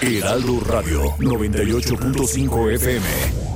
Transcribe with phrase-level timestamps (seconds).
[0.00, 3.51] Heraldo Radio 98.5 FM.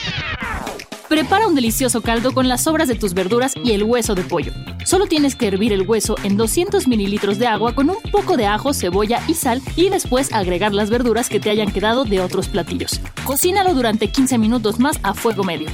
[1.07, 4.53] Prepara un delicioso caldo con las sobras de tus verduras y el hueso de pollo.
[4.87, 8.47] Solo tienes que hervir el hueso en 200 mililitros de agua con un poco de
[8.47, 12.49] ajo, cebolla y sal y después agregar las verduras que te hayan quedado de otros
[12.49, 13.01] platillos.
[13.27, 15.69] Cocínalo durante 15 minutos más a fuego medio.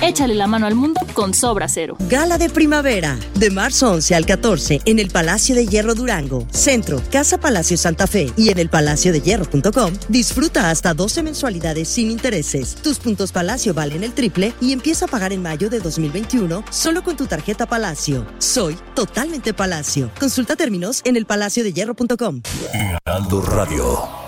[0.00, 1.96] Échale la mano al mundo con Sobra Cero.
[2.08, 7.02] Gala de primavera, de marzo 11 al 14, en el Palacio de Hierro Durango, Centro,
[7.10, 12.12] Casa Palacio Santa Fe y en el Palacio de Hierro.com, disfruta hasta 12 mensualidades sin
[12.12, 12.76] intereses.
[12.76, 17.02] Tus puntos Palacio valen el triple y empieza a pagar en mayo de 2021 solo
[17.02, 18.24] con tu tarjeta Palacio.
[18.38, 20.12] Soy totalmente Palacio.
[20.20, 22.40] Consulta términos en el Palacio de Hierro.com.
[22.72, 24.27] Heraldo Radio.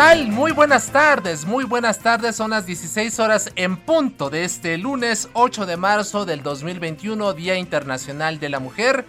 [0.00, 0.28] Tal?
[0.28, 2.34] Muy buenas tardes, muy buenas tardes.
[2.34, 7.56] Son las 16 horas en punto de este lunes 8 de marzo del 2021, Día
[7.56, 9.04] Internacional de la Mujer.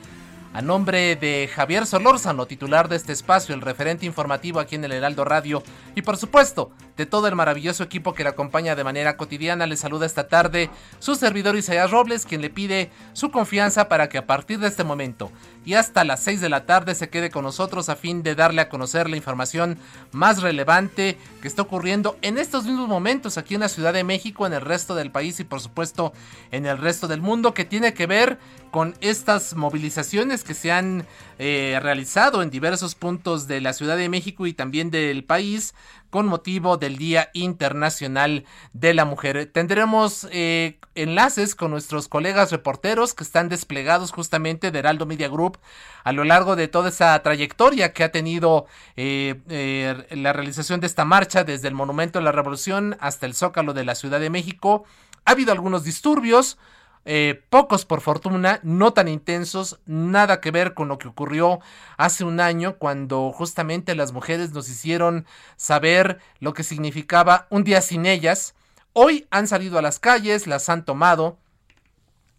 [0.53, 4.91] A nombre de Javier Solórzano, titular de este espacio, el referente informativo aquí en el
[4.91, 5.63] Heraldo Radio,
[5.95, 9.77] y por supuesto, de todo el maravilloso equipo que le acompaña de manera cotidiana, le
[9.77, 10.69] saluda esta tarde
[10.99, 14.83] su servidor Isaías Robles, quien le pide su confianza para que a partir de este
[14.83, 15.31] momento
[15.63, 18.61] y hasta las 6 de la tarde se quede con nosotros a fin de darle
[18.61, 19.77] a conocer la información
[20.11, 24.45] más relevante que está ocurriendo en estos mismos momentos aquí en la Ciudad de México,
[24.45, 26.13] en el resto del país y por supuesto
[26.51, 28.39] en el resto del mundo que tiene que ver
[28.71, 31.05] con estas movilizaciones que se han
[31.39, 35.73] eh, realizado en diversos puntos de la Ciudad de México y también del país
[36.09, 39.49] con motivo del Día Internacional de la Mujer.
[39.51, 45.57] Tendremos eh, enlaces con nuestros colegas reporteros que están desplegados justamente de Heraldo Media Group
[46.03, 48.65] a lo largo de toda esa trayectoria que ha tenido
[48.97, 53.73] eh, la realización de esta marcha desde el Monumento a la Revolución hasta el Zócalo
[53.73, 54.83] de la Ciudad de México.
[55.25, 56.57] Ha habido algunos disturbios.
[57.03, 61.59] Eh, pocos por fortuna, no tan intensos, nada que ver con lo que ocurrió
[61.97, 65.25] hace un año cuando justamente las mujeres nos hicieron
[65.55, 68.53] saber lo que significaba un día sin ellas.
[68.93, 71.39] Hoy han salido a las calles, las han tomado.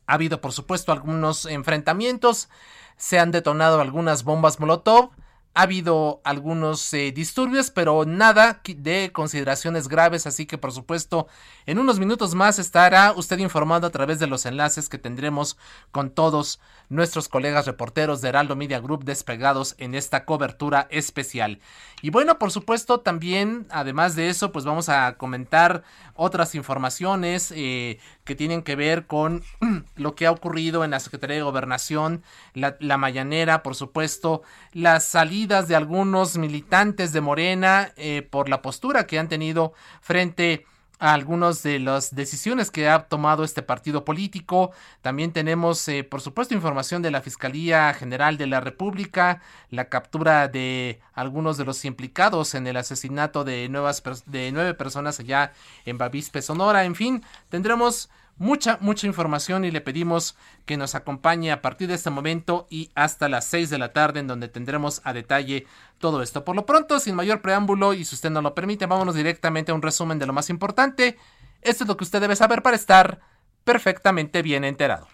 [0.06, 2.48] Ha habido por supuesto algunos enfrentamientos,
[2.96, 5.10] se han detonado algunas bombas Molotov.
[5.54, 11.26] Ha habido algunos eh, disturbios, pero nada de consideraciones graves, así que por supuesto
[11.66, 15.58] en unos minutos más estará usted informado a través de los enlaces que tendremos
[15.90, 16.58] con todos
[16.92, 21.58] nuestros colegas reporteros de Heraldo Media Group despegados en esta cobertura especial.
[22.02, 25.84] Y bueno, por supuesto también, además de eso, pues vamos a comentar
[26.14, 29.42] otras informaciones eh, que tienen que ver con
[29.96, 32.22] lo que ha ocurrido en la Secretaría de Gobernación,
[32.52, 34.42] la, Mayanera, por supuesto,
[34.72, 39.72] las salidas de algunos militantes de Morena eh, por la postura que han tenido
[40.02, 40.66] frente
[41.02, 44.70] algunas de las decisiones que ha tomado este partido político.
[45.00, 49.40] También tenemos, eh, por supuesto, información de la Fiscalía General de la República,
[49.70, 55.18] la captura de algunos de los implicados en el asesinato de, nuevas, de nueve personas
[55.18, 55.52] allá
[55.86, 56.84] en Bavispe, Sonora.
[56.84, 58.08] En fin, tendremos
[58.42, 60.36] mucha, mucha información y le pedimos
[60.66, 64.20] que nos acompañe a partir de este momento y hasta las 6 de la tarde
[64.20, 65.66] en donde tendremos a detalle
[65.98, 66.44] todo esto.
[66.44, 69.74] Por lo pronto, sin mayor preámbulo y si usted no lo permite, vámonos directamente a
[69.76, 71.16] un resumen de lo más importante.
[71.62, 73.20] Esto es lo que usted debe saber para estar
[73.62, 75.06] perfectamente bien enterado.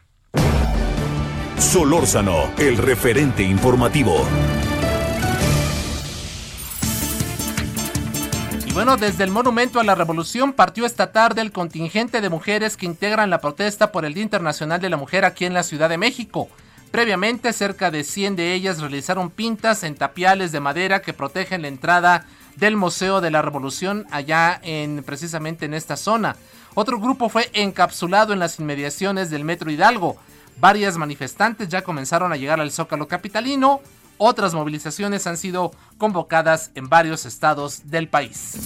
[1.58, 4.26] Solórzano, el referente informativo.
[8.78, 12.86] Bueno, desde el Monumento a la Revolución partió esta tarde el contingente de mujeres que
[12.86, 15.98] integran la protesta por el Día Internacional de la Mujer aquí en la Ciudad de
[15.98, 16.48] México.
[16.92, 21.66] Previamente, cerca de 100 de ellas realizaron pintas en tapiales de madera que protegen la
[21.66, 26.36] entrada del Museo de la Revolución allá en precisamente en esta zona.
[26.76, 30.18] Otro grupo fue encapsulado en las inmediaciones del Metro Hidalgo.
[30.60, 33.80] Varias manifestantes ya comenzaron a llegar al Zócalo capitalino.
[34.18, 38.56] Otras movilizaciones han sido convocadas en varios estados del país.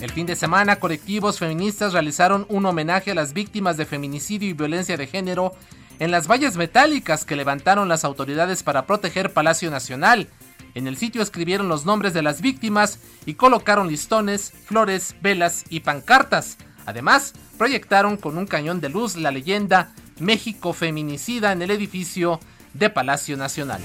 [0.00, 4.52] El fin de semana, colectivos feministas realizaron un homenaje a las víctimas de feminicidio y
[4.52, 5.52] violencia de género
[5.98, 10.28] en las vallas metálicas que levantaron las autoridades para proteger Palacio Nacional.
[10.74, 15.80] En el sitio escribieron los nombres de las víctimas y colocaron listones, flores, velas y
[15.80, 16.56] pancartas.
[16.84, 22.38] Además, proyectaron con un cañón de luz la leyenda México feminicida en el edificio
[22.78, 23.80] de Palacio Nacional.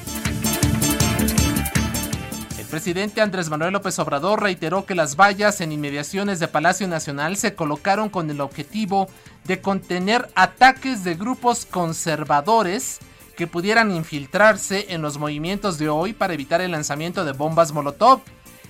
[2.57, 7.35] El presidente Andrés Manuel López Obrador reiteró que las vallas en inmediaciones de Palacio Nacional
[7.35, 9.09] se colocaron con el objetivo
[9.43, 12.99] de contener ataques de grupos conservadores
[13.35, 18.21] que pudieran infiltrarse en los movimientos de hoy para evitar el lanzamiento de bombas Molotov.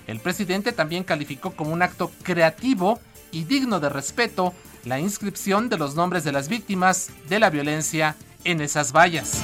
[0.06, 2.98] El presidente también calificó como un acto creativo
[3.30, 4.52] y digno de respeto
[4.84, 9.42] la inscripción de los nombres de las víctimas de la violencia en esas vallas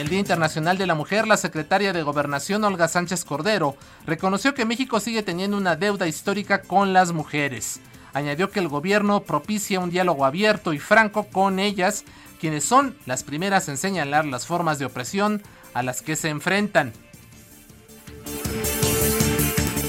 [0.00, 3.76] el Día Internacional de la Mujer, la secretaria de Gobernación Olga Sánchez Cordero
[4.06, 7.80] reconoció que México sigue teniendo una deuda histórica con las mujeres.
[8.14, 12.04] Añadió que el gobierno propicia un diálogo abierto y franco con ellas,
[12.40, 15.42] quienes son las primeras en señalar las formas de opresión
[15.74, 16.94] a las que se enfrentan.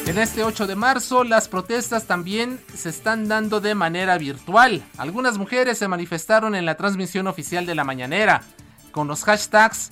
[0.07, 4.83] En este 8 de marzo las protestas también se están dando de manera virtual.
[4.97, 8.43] Algunas mujeres se manifestaron en la transmisión oficial de la mañanera
[8.91, 9.91] con los hashtags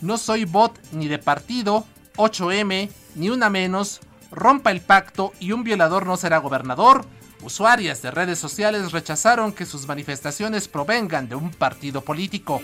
[0.00, 1.84] no soy bot ni de partido,
[2.16, 4.00] 8M, ni una menos,
[4.30, 7.04] rompa el pacto y un violador no será gobernador.
[7.42, 12.60] Usuarias de redes sociales rechazaron que sus manifestaciones provengan de un partido político.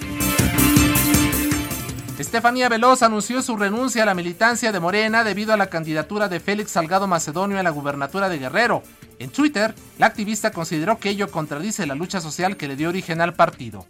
[2.21, 6.38] Estefanía Veloz anunció su renuncia a la militancia de Morena debido a la candidatura de
[6.38, 8.82] Félix Salgado Macedonio a la gubernatura de Guerrero.
[9.19, 13.23] En Twitter, la activista consideró que ello contradice la lucha social que le dio origen
[13.23, 13.87] al partido.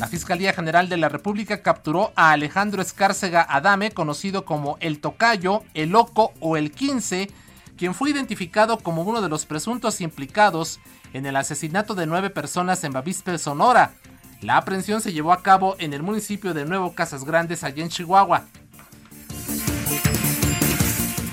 [0.00, 5.62] La Fiscalía General de la República capturó a Alejandro Escárcega Adame, conocido como El Tocayo,
[5.74, 7.28] El Loco o El 15,
[7.76, 10.80] quien fue identificado como uno de los presuntos implicados
[11.12, 13.92] en el asesinato de nueve personas en Bavispe, Sonora.
[14.40, 17.90] La aprehensión se llevó a cabo en el municipio de Nuevo Casas Grandes, allá en
[17.90, 18.46] Chihuahua.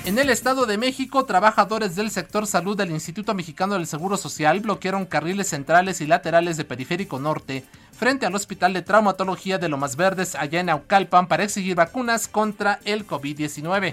[0.08, 4.60] En el Estado de México, trabajadores del sector salud del Instituto Mexicano del Seguro Social
[4.60, 7.66] bloquearon carriles centrales y laterales de Periférico Norte
[7.98, 12.78] frente al Hospital de Traumatología de Lomas Verdes allá en Aucalpan para exigir vacunas contra
[12.84, 13.92] el COVID-19.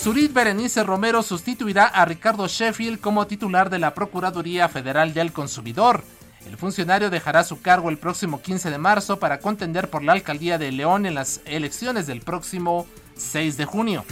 [0.00, 6.04] Surit Berenice Romero sustituirá a Ricardo Sheffield como titular de la Procuraduría Federal del Consumidor.
[6.46, 10.58] El funcionario dejará su cargo el próximo 15 de marzo para contender por la alcaldía
[10.58, 12.86] de León en las elecciones del próximo
[13.16, 14.04] 6 de junio.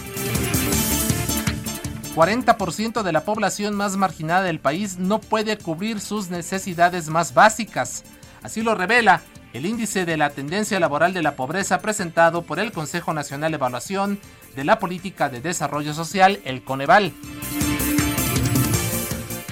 [2.15, 8.03] 40% de la población más marginada del país no puede cubrir sus necesidades más básicas.
[8.43, 12.73] Así lo revela el índice de la tendencia laboral de la pobreza presentado por el
[12.73, 14.19] Consejo Nacional de Evaluación
[14.57, 17.13] de la Política de Desarrollo Social, el Coneval.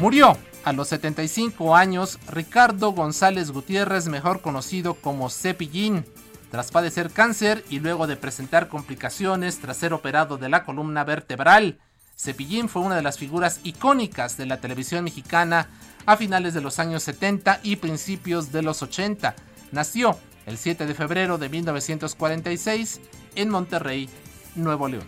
[0.01, 6.05] Murió a los 75 años Ricardo González Gutiérrez, mejor conocido como Cepillín,
[6.51, 11.79] tras padecer cáncer y luego de presentar complicaciones tras ser operado de la columna vertebral.
[12.21, 15.69] Cepillín fue una de las figuras icónicas de la televisión mexicana
[16.05, 19.37] a finales de los años 70 y principios de los 80.
[19.71, 23.01] Nació el 7 de febrero de 1946
[23.37, 24.11] en Monterrey,
[24.57, 25.07] Nuevo León.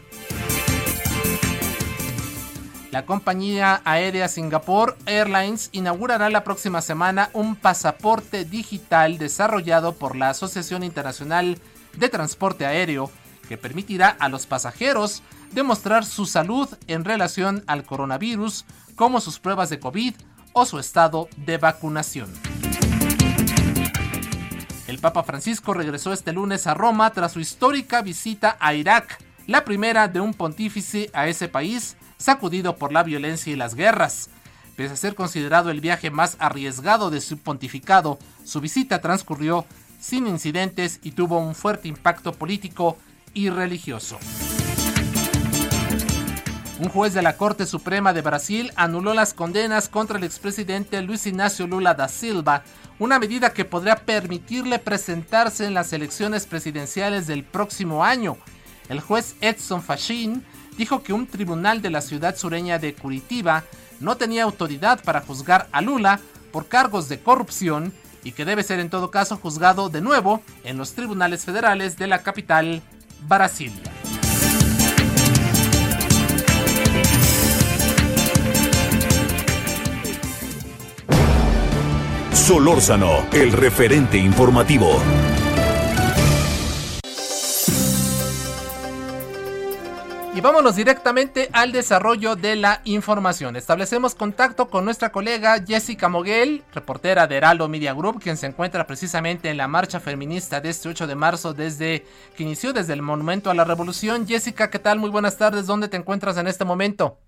[2.93, 10.31] La compañía aérea Singapore Airlines inaugurará la próxima semana un pasaporte digital desarrollado por la
[10.31, 11.59] Asociación Internacional
[11.97, 13.11] de Transporte Aéreo
[13.49, 18.65] que permitirá a los pasajeros demostrar su salud en relación al coronavirus,
[18.95, 20.15] como sus pruebas de COVID
[20.53, 22.33] o su estado de vacunación.
[24.87, 29.65] El Papa Francisco regresó este lunes a Roma tras su histórica visita a Irak, la
[29.65, 34.31] primera de un pontífice a ese país sacudido por la violencia y las guerras.
[34.77, 39.65] Pese a ser considerado el viaje más arriesgado de su pontificado, su visita transcurrió
[40.01, 42.97] sin incidentes y tuvo un fuerte impacto político
[43.33, 44.19] y religioso.
[46.81, 51.27] Un juez de la Corte Suprema de Brasil anuló las condenas contra el expresidente Luis
[51.27, 52.63] Ignacio Lula da Silva,
[52.99, 58.39] una medida que podría permitirle presentarse en las elecciones presidenciales del próximo año.
[58.89, 60.43] El juez Edson Fachin
[60.79, 63.65] dijo que un tribunal de la ciudad sureña de Curitiba
[64.01, 66.19] no tenía autoridad para juzgar a Lula
[66.51, 67.93] por cargos de corrupción
[68.25, 72.07] y que debe ser en todo caso juzgado de nuevo en los tribunales federales de
[72.07, 72.81] la capital,
[73.29, 73.71] Brasil.
[82.33, 85.01] Solórzano, el referente informativo.
[90.33, 93.57] Y vámonos directamente al desarrollo de la información.
[93.57, 98.87] Establecemos contacto con nuestra colega Jessica Moguel, reportera de Heraldo Media Group, quien se encuentra
[98.87, 102.07] precisamente en la marcha feminista de este 8 de marzo desde
[102.37, 104.27] que inició desde el Monumento a la Revolución.
[104.27, 105.01] Jessica, ¿qué tal?
[105.01, 105.67] Muy buenas tardes.
[105.67, 107.19] ¿Dónde te encuentras en este momento?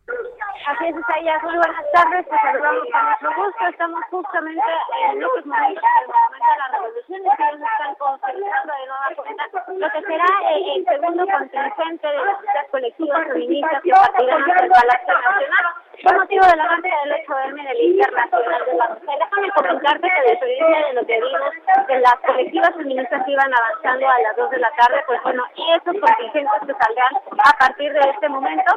[0.67, 1.43] Así es, Isaías.
[1.43, 2.27] Muy buenas tardes.
[2.29, 2.89] Te saludamos
[3.21, 3.67] con gusto.
[3.69, 4.63] Estamos justamente
[5.11, 9.09] en estos momentos del Monumento a la Revolución y que ellos están concentrando de nueva
[9.17, 14.65] cuenta lo que será el, el segundo contingente de las colectivas feministas que partirán hacia
[14.65, 15.75] el Palacio Nacional
[16.11, 19.19] motivo de la marcha del 8M del Internacional de la Mujer.
[19.19, 24.09] Déjame comentarte que a diferencia de lo que vimos, que las colectivas feministas iban avanzando
[24.09, 28.11] a las 2 de la tarde, pues bueno, esos contingentes que saldrán a partir de
[28.11, 28.75] este momento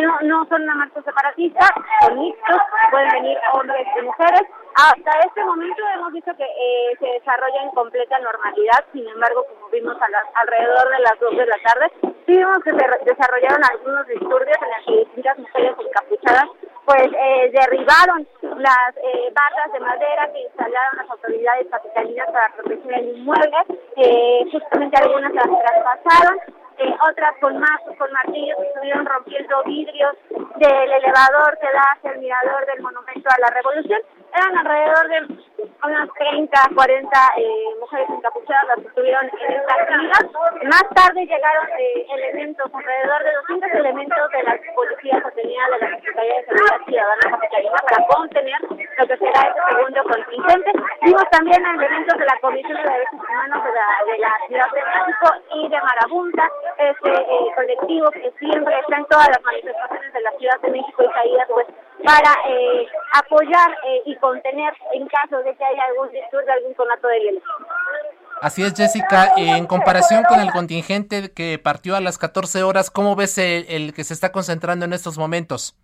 [0.00, 1.66] no, no son una marcha separatista,
[2.00, 2.60] son mixtos,
[2.90, 4.42] pueden venir hombres y mujeres.
[4.74, 9.68] Hasta este momento hemos visto que eh, se desarrolla en completa normalidad, sin embargo, como
[9.68, 11.92] vimos a las, alrededor de las 2 de la tarde,
[12.26, 16.48] vimos que se desarrollaron algunos disturbios en las que distintas mujeres encapuchadas
[16.84, 22.94] pues eh, derribaron las eh, barras de madera que instalaron las autoridades capitalinas para proteger
[22.94, 23.56] el inmueble,
[23.96, 26.38] eh, justamente algunas las traspasaron,
[26.78, 30.16] eh, otras con más con martillos estuvieron rompiendo vidrios
[30.56, 34.00] del elevador que da hacia el mirador del monumento a la revolución.
[34.34, 35.42] Eran alrededor de
[35.84, 37.44] unas 30, 40 eh,
[37.80, 40.30] mujeres encapuchadas las que estuvieron en esta actividad.
[40.64, 45.96] Más tarde llegaron eh, elementos, alrededor de 200 elementos de las policías obtenidas de la
[45.96, 47.38] Secretaría de Seguridad Ciudadana
[47.82, 50.72] para contener lo que será este segundo contingente.
[51.02, 54.82] Vimos también elementos de la Comisión de Derechos Humanos de la, de la Ciudad de
[54.82, 60.20] México y de Marabunta, este eh, colectivo que siempre está en todas las manifestaciones de
[60.20, 61.66] la Ciudad de México y caídas pues
[62.04, 67.08] para eh, apoyar eh, y contener en caso de que haya algún disturbio, algún conato
[67.08, 67.50] de violencia.
[68.40, 69.32] Así es, Jessica.
[69.36, 73.94] En comparación con el contingente que partió a las 14 horas, ¿cómo ves el, el
[73.94, 75.76] que se está concentrando en estos momentos?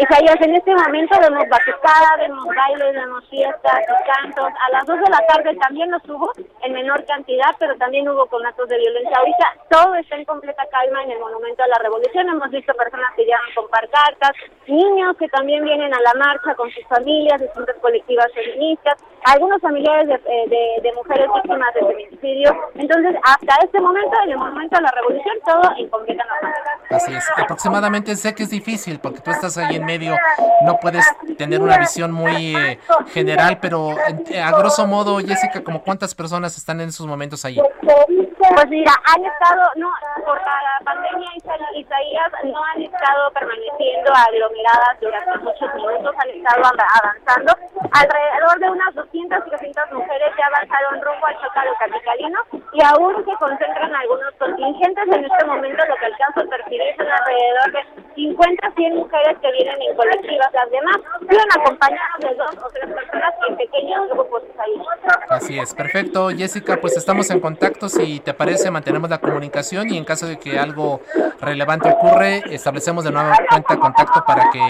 [0.00, 4.48] Isaías, en este momento vemos batucada, vemos bailes, vemos fiestas cantos.
[4.48, 8.24] A las 2 de la tarde también los hubo, en menor cantidad, pero también hubo
[8.24, 9.14] conatos de violencia.
[9.18, 12.30] Ahorita todo está en completa calma en el Monumento a la Revolución.
[12.30, 14.32] Hemos visto personas que llegan con pancartas,
[14.66, 20.08] niños que también vienen a la marcha con sus familias, distintas colectivas feministas, algunos familiares
[20.08, 22.56] de, eh, de mujeres víctimas de feminicidio.
[22.74, 26.70] Entonces, hasta este momento, en el Monumento a la Revolución, todo en completa normalidad.
[26.90, 27.24] Así es.
[27.36, 30.16] Aproximadamente sé que es difícil porque tú estás ahí en medio,
[30.62, 31.04] no puedes
[31.36, 32.78] tener una visión muy eh,
[33.12, 33.96] general, pero
[34.30, 37.60] eh, a grosso modo, Jessica, como cuántas personas están en esos momentos allí?
[37.80, 39.88] Pues mira, han estado, no,
[40.24, 46.62] por la pandemia, Isa- Isaías, no han estado permaneciendo aglomeradas durante muchos minutos, han estado
[46.64, 47.52] av- avanzando.
[47.92, 52.38] Alrededor de unas 200 y 300 mujeres ya avanzaron rumbo al Zócalo Capitalino
[52.72, 55.04] y aún se concentran algunos contingentes.
[55.10, 57.80] En este momento lo que alcanzo a percibir son alrededor de
[58.14, 60.48] 50 a 100 mujeres que vienen en colectivas.
[60.52, 64.42] Las demás vienen acompañadas de dos o tres personas en pequeños grupos.
[64.54, 65.26] Isaías.
[65.28, 66.30] Así es, perfecto.
[66.30, 67.88] Jessica, pues estamos en contacto.
[67.88, 71.00] Si te parece, mantenemos la comunicación y en caso de que algo
[71.40, 74.60] relevante ocurre, establecemos de nueva cuenta contacto para que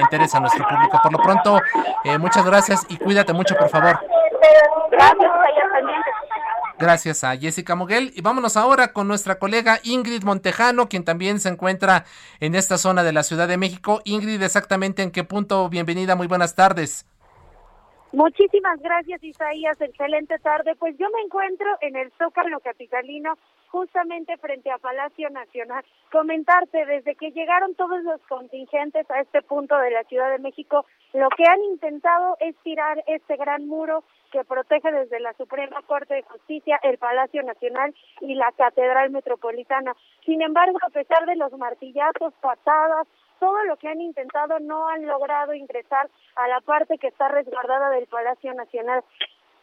[0.00, 0.98] interese a nuestro público.
[1.02, 1.60] Por lo pronto,
[2.04, 3.98] eh, muchas gracias y cuídate mucho, por favor.
[4.90, 5.30] Gracias.
[6.80, 8.10] Gracias a Jessica Moguel.
[8.16, 12.06] Y vámonos ahora con nuestra colega Ingrid Montejano, quien también se encuentra
[12.40, 14.00] en esta zona de la Ciudad de México.
[14.04, 15.68] Ingrid, exactamente en qué punto.
[15.68, 17.06] Bienvenida, muy buenas tardes.
[18.12, 19.80] Muchísimas gracias, Isaías.
[19.80, 20.74] Excelente tarde.
[20.74, 23.38] Pues yo me encuentro en el Zócalo Capitalino,
[23.68, 25.84] justamente frente a Palacio Nacional.
[26.10, 30.86] Comentarte, desde que llegaron todos los contingentes a este punto de la Ciudad de México,
[31.12, 34.02] lo que han intentado es tirar este gran muro
[34.32, 39.94] que protege desde la Suprema Corte de Justicia el Palacio Nacional y la Catedral Metropolitana.
[40.24, 43.06] Sin embargo, a pesar de los martillazos, patadas,
[43.40, 47.90] todo lo que han intentado no han logrado ingresar a la parte que está resguardada
[47.90, 49.02] del Palacio Nacional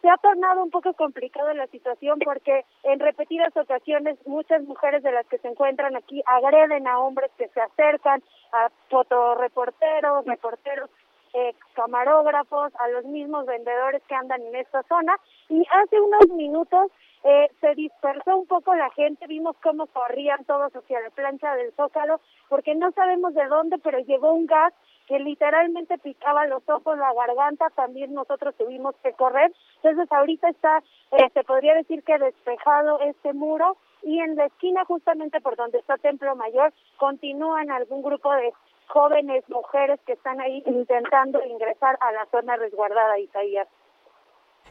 [0.00, 5.12] se ha tornado un poco complicado la situación porque en repetidas ocasiones muchas mujeres de
[5.12, 10.90] las que se encuentran aquí agreden a hombres que se acercan, a fotoreporteros, reporteros,
[11.34, 15.16] eh, camarógrafos, a los mismos vendedores que andan en esta zona.
[15.48, 16.90] Y hace unos minutos
[17.24, 21.72] eh, se dispersó un poco la gente, vimos cómo corrían todos hacia la plancha del
[21.72, 24.72] Zócalo, porque no sabemos de dónde, pero llegó un gas
[25.06, 29.52] que literalmente picaba los ojos, la garganta, también nosotros tuvimos que correr.
[29.82, 34.84] Entonces ahorita está, eh, se podría decir que despejado este muro y en la esquina
[34.84, 38.52] justamente por donde está Templo Mayor continúan algún grupo de
[38.88, 43.68] jóvenes mujeres que están ahí intentando ingresar a la zona resguardada, Isaías.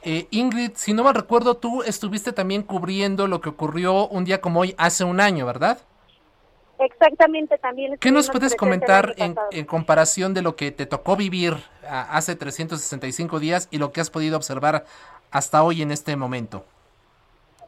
[0.03, 4.39] Eh, Ingrid, si no me recuerdo, tú estuviste también cubriendo lo que ocurrió un día
[4.39, 5.79] como hoy hace un año, ¿verdad?
[6.79, 7.97] Exactamente, también.
[7.97, 11.55] ¿Qué nos puedes comentar en, comparación de lo que te tocó vivir
[11.87, 14.85] hace 365 días y lo que has podido observar
[15.31, 16.63] hasta hoy en este momento?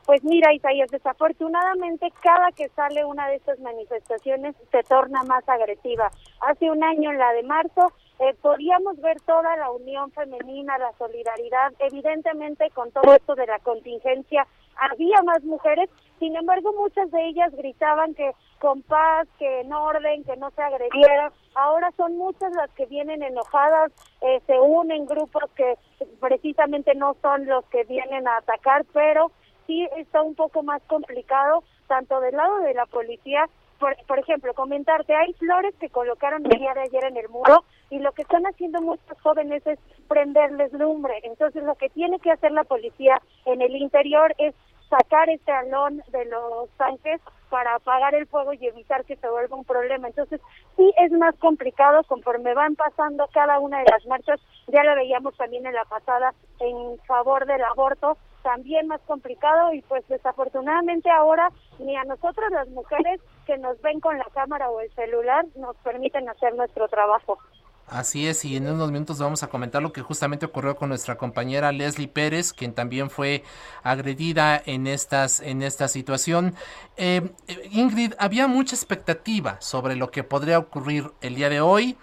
[0.06, 6.12] Pues mira, Isaías, desafortunadamente cada que sale una de estas manifestaciones se torna más agresiva.
[6.42, 10.92] Hace un año, en la de marzo, eh, podíamos ver toda la unión femenina, la
[10.98, 14.48] solidaridad, evidentemente con todo esto de la contingencia
[14.80, 15.90] había más mujeres,
[16.20, 20.62] sin embargo muchas de ellas gritaban que con paz, que en orden, que no se
[20.62, 21.32] agrediera.
[21.56, 25.78] Ahora son muchas las que vienen enojadas, eh, se unen grupos que
[26.20, 29.32] precisamente no son los que vienen a atacar, pero
[29.66, 33.46] sí está un poco más complicado, tanto del lado de la policía
[33.80, 37.64] por, por, ejemplo, comentarte, hay flores que colocaron el día de ayer en el muro
[37.90, 41.14] y lo que están haciendo muchos jóvenes es prenderles lumbre.
[41.24, 44.54] Entonces, lo que tiene que hacer la policía en el interior es
[44.90, 49.58] sacar este alón de los tanques para apagar el fuego y evitar que se vuelva
[49.58, 50.08] un problema.
[50.08, 50.40] Entonces,
[50.78, 54.40] sí es más complicado conforme van pasando cada una de las marchas.
[54.68, 59.82] Ya lo veíamos también en la pasada en favor del aborto, también más complicado y
[59.82, 64.80] pues desafortunadamente ahora ni a nosotros las mujeres que nos ven con la cámara o
[64.80, 67.40] el celular nos permiten hacer nuestro trabajo.
[67.90, 71.18] Así es, y en unos minutos vamos a comentar lo que justamente ocurrió con nuestra
[71.18, 73.44] compañera Leslie Pérez, quien también fue
[73.82, 76.54] agredida en estas en esta situación.
[76.98, 77.32] Eh,
[77.72, 81.98] Ingrid, había mucha expectativa sobre lo que podría ocurrir el día de hoy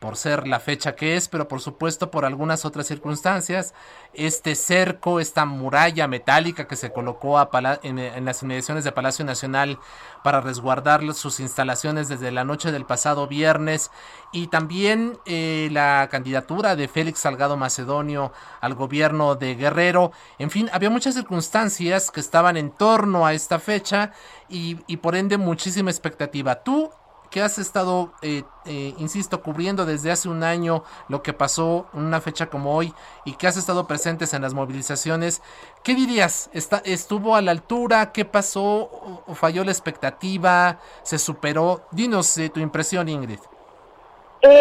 [0.00, 3.74] por ser la fecha que es, pero por supuesto por algunas otras circunstancias.
[4.14, 7.38] Este cerco, esta muralla metálica que se colocó
[7.82, 9.78] en, las inmediaciones de Palacio Nacional
[10.24, 13.90] para resguardar sus instalaciones desde la noche del pasado viernes
[14.32, 18.32] y también eh, la candidatura de Félix Salgado Macedonio
[18.62, 20.12] al gobierno de Guerrero.
[20.38, 24.12] En fin, había muchas circunstancias que estaban en torno a esta fecha
[24.48, 26.62] y, y por ende muchísima expectativa.
[26.62, 26.90] ¿Tú
[27.30, 32.00] que has estado, eh, eh, insisto, cubriendo desde hace un año lo que pasó en
[32.00, 32.92] una fecha como hoy
[33.24, 35.40] y que has estado presentes en las movilizaciones,
[35.84, 36.50] ¿qué dirías?
[36.52, 38.12] ¿Está, ¿Estuvo a la altura?
[38.12, 39.22] ¿Qué pasó?
[39.26, 40.78] ¿O falló la expectativa?
[41.02, 41.82] ¿Se superó?
[41.92, 43.38] Dinos eh, tu impresión, Ingrid.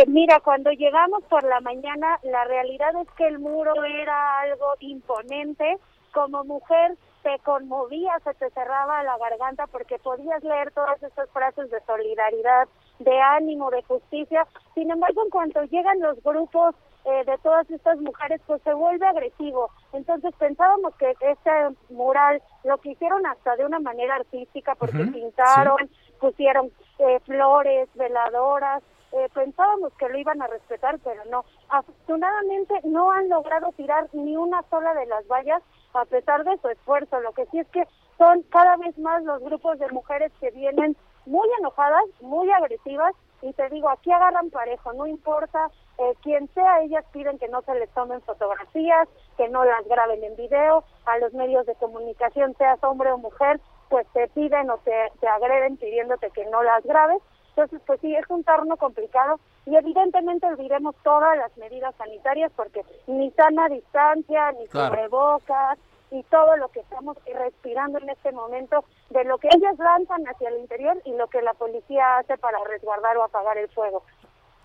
[0.07, 5.77] mira, cuando llegamos por la mañana, la realidad es que el muro era algo imponente.
[6.11, 11.69] Como mujer te conmovía, se te cerraba la garganta porque podías leer todas esas frases
[11.69, 12.67] de solidaridad,
[12.99, 14.47] de ánimo, de justicia.
[14.73, 19.07] Sin embargo, en cuanto llegan los grupos eh, de todas estas mujeres, pues se vuelve
[19.07, 19.69] agresivo.
[19.93, 21.51] Entonces pensábamos que este
[21.89, 28.83] mural lo que hicieron hasta de una manera artística porque pintaron, pusieron eh, flores, veladoras,
[29.11, 31.45] eh, pensábamos que lo iban a respetar, pero no.
[31.69, 36.69] Afortunadamente no han logrado tirar ni una sola de las vallas a pesar de su
[36.69, 37.19] esfuerzo.
[37.21, 40.95] Lo que sí es que son cada vez más los grupos de mujeres que vienen
[41.25, 46.81] muy enojadas, muy agresivas, y te digo, aquí agarran parejo, no importa eh, quién sea,
[46.81, 51.17] ellas piden que no se les tomen fotografías, que no las graben en video, a
[51.19, 55.77] los medios de comunicación, seas hombre o mujer, pues te piden o te, te agreden
[55.77, 57.21] pidiéndote que no las grabes.
[57.59, 62.85] Entonces, pues sí, es un torno complicado y evidentemente olvidemos todas las medidas sanitarias porque
[63.07, 64.95] ni sana distancia, ni claro.
[64.95, 65.77] cubrebocas,
[66.11, 70.49] y todo lo que estamos respirando en este momento de lo que ellas lanzan hacia
[70.49, 74.03] el interior y lo que la policía hace para resguardar o apagar el fuego.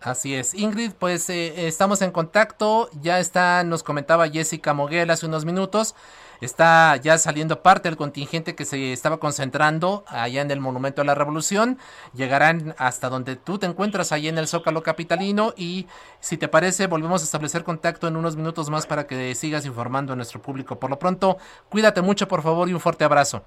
[0.00, 0.54] Así es.
[0.54, 2.88] Ingrid, pues eh, estamos en contacto.
[3.00, 5.96] Ya está, nos comentaba Jessica Moguel hace unos minutos.
[6.44, 11.04] Está ya saliendo parte del contingente que se estaba concentrando allá en el Monumento a
[11.04, 11.78] la Revolución.
[12.12, 15.54] Llegarán hasta donde tú te encuentras, ahí en el Zócalo Capitalino.
[15.56, 15.86] Y
[16.20, 20.12] si te parece, volvemos a establecer contacto en unos minutos más para que sigas informando
[20.12, 20.78] a nuestro público.
[20.78, 23.44] Por lo pronto, cuídate mucho, por favor, y un fuerte abrazo.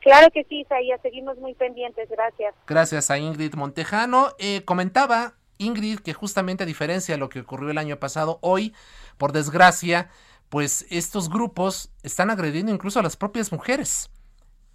[0.00, 2.54] Claro que sí, Isaías, seguimos muy pendientes, gracias.
[2.66, 4.30] Gracias a Ingrid Montejano.
[4.38, 8.74] Eh, comentaba Ingrid que justamente a diferencia de lo que ocurrió el año pasado, hoy,
[9.18, 10.08] por desgracia,
[10.48, 14.10] pues estos grupos están agrediendo incluso a las propias mujeres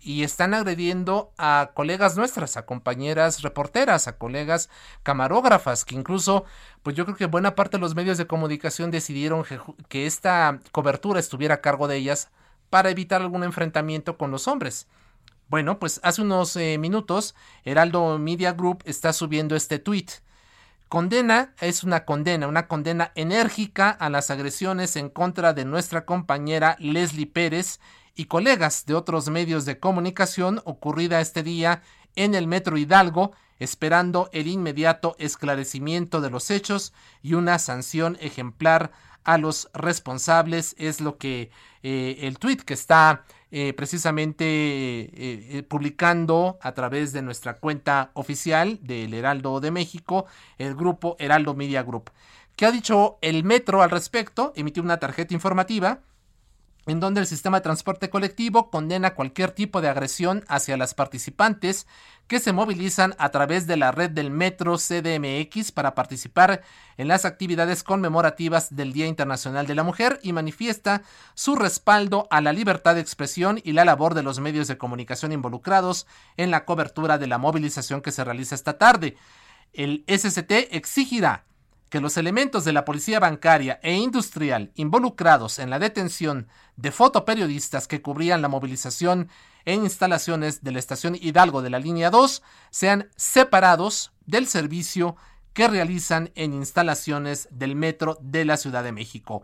[0.04, 4.70] y están agrediendo a colegas nuestras, a compañeras reporteras, a colegas
[5.02, 6.44] camarógrafas, que incluso,
[6.84, 9.46] pues yo creo que buena parte de los medios de comunicación decidieron
[9.88, 12.30] que, esta cobertura estuviera a cargo de ellas
[12.70, 14.88] para evitar algún enfrentamiento con los hombres.
[15.48, 17.34] Bueno, pues hace unos eh, minutos
[17.64, 20.08] Heraldo Media Group está subiendo este tweet
[20.94, 26.76] Condena es una condena, una condena enérgica a las agresiones en contra de nuestra compañera
[26.78, 27.80] Leslie Pérez
[28.14, 31.82] y colegas de otros medios de comunicación ocurrida este día
[32.16, 38.92] en el Metro Hidalgo, esperando el inmediato esclarecimiento de los hechos y una sanción ejemplar
[39.24, 41.50] a los responsables, es lo que
[41.82, 43.24] eh, el tuit que está
[43.56, 50.26] eh, precisamente eh, publicando a través de nuestra cuenta oficial del Heraldo de México,
[50.58, 52.10] el grupo Heraldo Media Group.
[52.56, 54.54] ¿Qué ha dicho el Metro al respecto?
[54.56, 56.00] Emitió una tarjeta informativa
[56.86, 61.88] en donde el sistema de transporte colectivo condena cualquier tipo de agresión hacia las participantes
[62.28, 66.62] que se movilizan a través de la red del Metro CDMX para participar
[66.98, 71.04] en las actividades conmemorativas del Día Internacional de la Mujer y manifiesta
[71.36, 75.32] su respaldo a la libertad de expresión y la labor de los medios de comunicación
[75.32, 76.06] involucrados
[76.38, 79.16] en la cobertura de la movilización que se realiza esta tarde.
[79.74, 81.46] El SCT exigirá
[81.94, 87.88] que los elementos de la policía bancaria e industrial involucrados en la detención de fotoperiodistas
[87.88, 89.30] que cubrían la movilización
[89.64, 95.18] en instalaciones de la estación Hidalgo de la línea 2 sean separados del servicio
[95.54, 99.44] que realizan en instalaciones del metro de la Ciudad de México.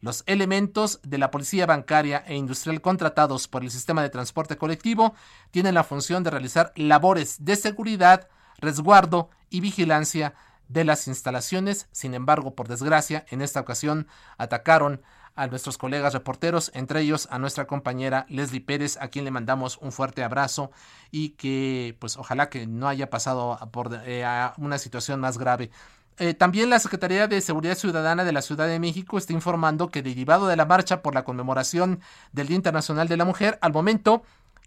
[0.00, 5.12] Los elementos de la policía bancaria e industrial contratados por el sistema de transporte colectivo
[5.50, 8.26] tienen la función de realizar labores de seguridad,
[8.58, 10.32] resguardo y vigilancia
[10.70, 11.88] de las instalaciones.
[11.92, 14.06] Sin embargo, por desgracia, en esta ocasión
[14.38, 15.02] atacaron
[15.34, 19.78] a nuestros colegas reporteros, entre ellos a nuestra compañera Leslie Pérez, a quien le mandamos
[19.78, 20.70] un fuerte abrazo
[21.10, 24.24] y que pues ojalá que no haya pasado por eh,
[24.58, 25.70] una situación más grave.
[26.18, 30.02] Eh, también la Secretaría de Seguridad Ciudadana de la Ciudad de México está informando que
[30.02, 32.00] derivado de la marcha por la conmemoración
[32.32, 34.22] del Día Internacional de la Mujer, al momento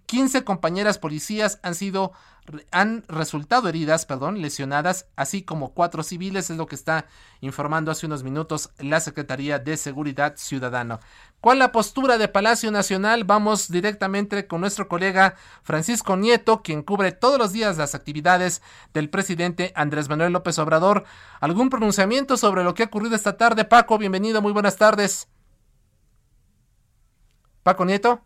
[0.06, 2.13] 15 compañeras policías han sido
[2.72, 7.06] han resultado heridas, perdón, lesionadas, así como cuatro civiles, es lo que está
[7.42, 11.00] informando hace unos minutos la Secretaría de Seguridad Ciudadana.
[11.39, 13.24] ¿Cuál la postura de Palacio Nacional?
[13.24, 18.62] Vamos directamente con nuestro colega Francisco Nieto, quien cubre todos los días las actividades
[18.94, 21.06] del presidente Andrés Manuel López Obrador.
[21.39, 23.66] ¿Algún pronunciamiento sobre lo que ha ocurrido esta tarde?
[23.66, 25.28] Paco, bienvenido, muy buenas tardes.
[27.63, 28.22] Paco Nieto.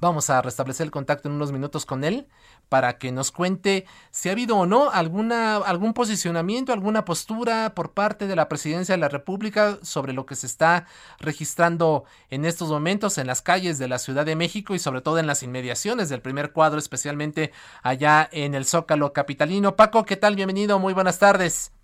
[0.00, 2.26] Vamos a restablecer el contacto en unos minutos con él
[2.70, 7.92] para que nos cuente si ha habido o no alguna, algún posicionamiento, alguna postura por
[7.92, 10.86] parte de la Presidencia de la República sobre lo que se está
[11.20, 15.18] registrando en estos momentos en las calles de la Ciudad de México y sobre todo
[15.18, 19.76] en las inmediaciones del primer cuadro, especialmente allá en el Zócalo Capitalino.
[19.76, 20.34] Paco, ¿qué tal?
[20.34, 21.74] Bienvenido, muy buenas tardes.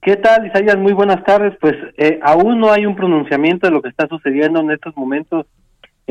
[0.00, 0.76] ¿Qué tal, Isaías?
[0.78, 1.56] Muy buenas tardes.
[1.60, 5.46] Pues eh, aún no hay un pronunciamiento de lo que está sucediendo en estos momentos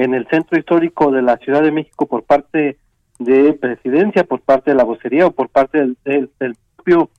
[0.03, 2.77] en el centro histórico de la Ciudad de México por parte
[3.19, 6.29] de presidencia, por parte de la vocería o por parte del,
[6.75, 7.11] propio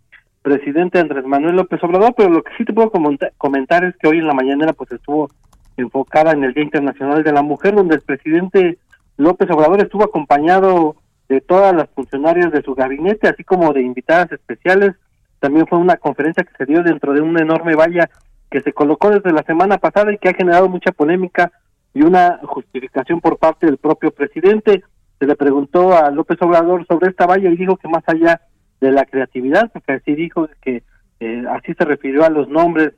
[0.42, 4.18] presidente Andrés Manuel López Obrador, pero lo que sí te puedo comentar es que hoy
[4.18, 5.30] en la mañana pues estuvo
[5.76, 8.78] enfocada en el Día Internacional de la Mujer, donde el presidente
[9.16, 10.96] López Obrador estuvo acompañado
[11.28, 14.96] de todas las funcionarias de su gabinete, así como de invitadas especiales.
[15.38, 18.10] También fue una conferencia que se dio dentro de una enorme valla
[18.50, 21.52] que se colocó desde la semana pasada y que ha generado mucha polémica
[21.94, 24.82] y una justificación por parte del propio presidente.
[25.18, 28.40] Se le preguntó a López Obrador sobre esta valla y dijo que más allá
[28.80, 30.82] de la creatividad, porque así dijo que
[31.20, 32.94] eh, así se refirió a los nombres,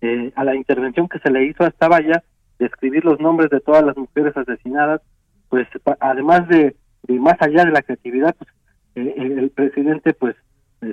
[0.00, 2.24] eh, a la intervención que se le hizo a esta valla,
[2.58, 5.00] de escribir los nombres de todas las mujeres asesinadas,
[5.48, 5.68] pues
[6.00, 6.74] además de,
[7.06, 8.50] más allá de la creatividad, pues
[8.96, 10.34] eh, el, presidente pues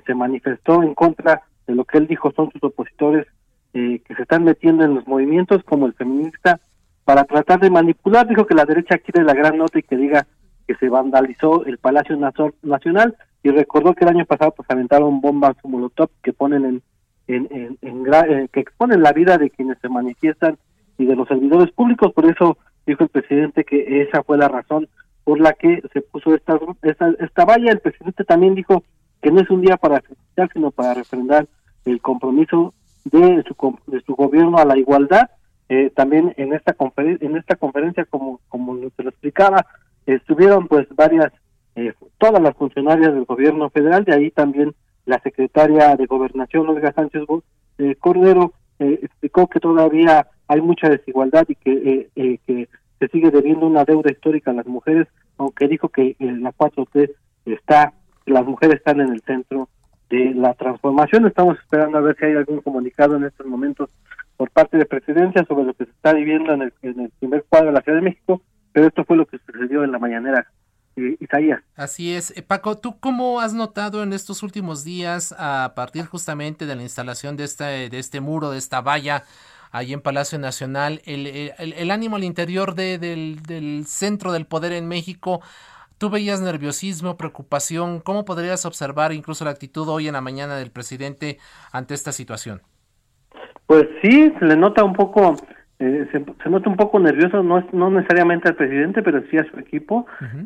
[0.06, 3.28] se manifestó en contra de lo que él dijo son sus opositores
[3.74, 6.62] que se están metiendo en los movimientos como el feminista
[7.06, 8.28] para tratar de manipular.
[8.28, 10.28] Dijo que la derecha quiere la gran nota y que diga
[10.68, 15.56] que se vandalizó el Palacio Nacional y recordó que el año pasado pues aventaron bombas
[15.64, 16.82] molotov que ponen en,
[17.28, 20.58] en, eh, que exponen la vida de quienes se manifiestan
[20.98, 22.12] y de los servidores públicos.
[22.14, 24.88] Por eso dijo el presidente que esa fue la razón
[25.24, 27.72] por la que se puso esta, esta, esta valla.
[27.72, 28.84] El presidente también dijo
[29.22, 31.48] que no es un día para felicitar, sino para refrendar
[31.86, 32.74] el compromiso
[33.06, 35.30] de su, de su gobierno a la igualdad.
[35.68, 39.66] Eh, también en esta en esta conferencia, como como se lo explicaba,
[40.06, 41.32] estuvieron pues varias,
[41.76, 44.76] eh, todas las funcionarias del gobierno federal, de ahí también
[45.06, 47.24] la secretaria de Gobernación, Olga Sánchez
[47.80, 52.68] eh, Cordero, explicó que todavía hay mucha desigualdad y que, que
[53.00, 57.12] se sigue debiendo una deuda histórica a las mujeres, aunque dijo que en la 4T
[57.46, 57.94] está,
[58.26, 59.70] las mujeres están en el centro
[60.10, 61.26] de la transformación.
[61.26, 63.90] Estamos esperando a ver si hay algún comunicado en estos momentos
[64.38, 66.72] por parte de presidencia sobre lo que se está viviendo en el,
[67.20, 68.42] primer cuadro de la Ciudad de México,
[68.74, 70.48] pero esto fue lo que sucedió en la mañanera.
[70.98, 71.62] Eh, Isaías.
[71.76, 72.32] Así es.
[72.38, 76.84] Eh, Paco, ¿tú cómo has notado en estos últimos días, a partir justamente de la
[76.84, 79.24] instalación de este, de este muro, de esta valla,
[79.72, 84.72] ahí en Palacio Nacional, el, el, ánimo al interior de, del, del centro del poder
[84.72, 85.42] en México?
[85.98, 88.02] ¿Tú veías nerviosismo, preocupación?
[88.02, 91.40] ¿Cómo podrías observar incluso la actitud hoy en la mañana del presidente
[91.72, 92.62] ante esta situación?
[93.68, 95.36] Pues sí, se le nota un poco,
[95.80, 99.60] eh, se, nota un poco nervioso, no, no necesariamente al presidente, pero sí a su
[99.60, 100.06] equipo.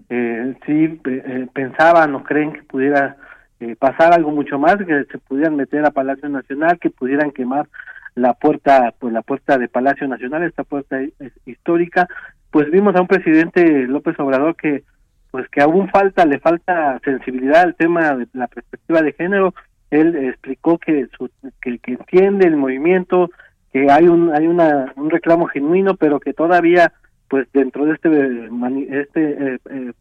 [0.09, 3.17] eh, sí eh, pensaban o creen que pudiera
[3.59, 7.67] eh, pasar algo mucho más, que se pudieran meter a Palacio Nacional, que pudieran quemar
[8.15, 10.97] la puerta, pues la puerta de Palacio Nacional, esta puerta
[11.45, 12.07] histórica.
[12.51, 14.83] Pues vimos a un presidente López Obrador que
[15.31, 19.53] pues que aún falta, le falta sensibilidad al tema de la perspectiva de género,
[19.91, 21.29] él explicó que, su,
[21.61, 23.29] que, que entiende el movimiento,
[23.71, 26.93] que hay un hay una, un reclamo genuino, pero que todavía
[27.27, 29.93] pues dentro de este este eh, eh,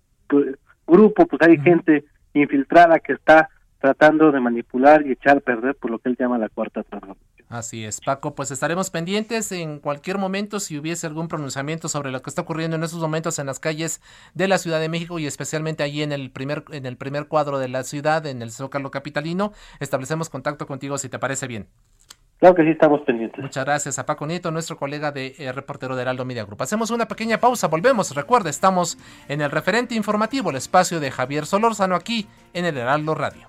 [0.87, 3.49] grupo pues hay gente infiltrada que está
[3.81, 7.38] tratando de manipular y echar a perder por lo que él llama la cuarta transformación.
[7.49, 12.21] Así es, Paco, pues estaremos pendientes en cualquier momento si hubiese algún pronunciamiento sobre lo
[12.21, 14.03] que está ocurriendo en estos momentos en las calles
[14.35, 17.59] de la Ciudad de México y especialmente allí en el primer en el primer cuadro
[17.59, 21.69] de la ciudad, en el Zócalo capitalino, establecemos contacto contigo si te parece bien.
[22.39, 23.43] Claro que sí, estamos pendientes.
[23.43, 26.63] Muchas gracias a Paco Nieto, nuestro colega de eh, reportero de Heraldo Media Group.
[26.63, 28.15] Hacemos una pequeña pausa, volvemos.
[28.15, 33.15] Recuerda, estamos en el referente informativo, el espacio de Javier Solórzano aquí en el Heraldo
[33.15, 33.49] Radio.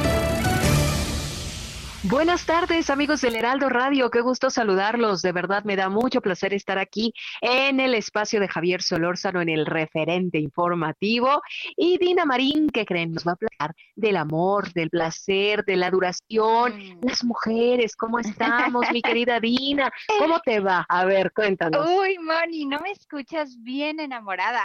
[2.11, 4.11] Buenas tardes, amigos del Heraldo Radio.
[4.11, 5.21] Qué gusto saludarlos.
[5.21, 9.47] De verdad me da mucho placer estar aquí en el espacio de Javier Solórzano en
[9.47, 11.41] el referente informativo.
[11.77, 15.89] Y Dina Marín, que creen, nos va a hablar del amor, del placer, de la
[15.89, 16.99] duración, mm.
[17.01, 17.95] las mujeres.
[17.95, 19.89] ¿Cómo estamos, mi querida Dina?
[20.19, 20.85] ¿Cómo te va?
[20.89, 21.87] A ver, cuéntanos.
[21.97, 24.59] Uy, Moni, ¿no me escuchas bien enamorada?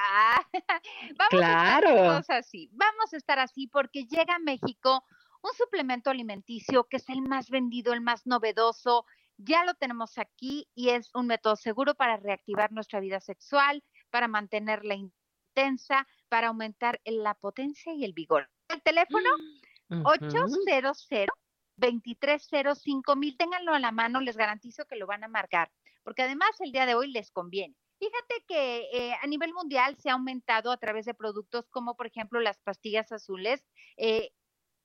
[1.16, 2.10] Vamos claro.
[2.10, 2.68] a estar así.
[2.72, 5.04] Vamos a estar así porque llega a México
[5.46, 9.06] un suplemento alimenticio que es el más vendido, el más novedoso.
[9.38, 14.28] Ya lo tenemos aquí y es un método seguro para reactivar nuestra vida sexual, para
[14.28, 18.48] mantenerla intensa, para aumentar la potencia y el vigor.
[18.68, 19.28] El teléfono
[20.04, 20.58] 800
[21.78, 25.70] 2305 mil, ténganlo a la mano, les garantizo que lo van a marcar,
[26.02, 27.76] porque además el día de hoy les conviene.
[27.98, 32.06] Fíjate que eh, a nivel mundial se ha aumentado a través de productos como por
[32.06, 33.64] ejemplo las pastillas azules,
[33.96, 34.30] eh,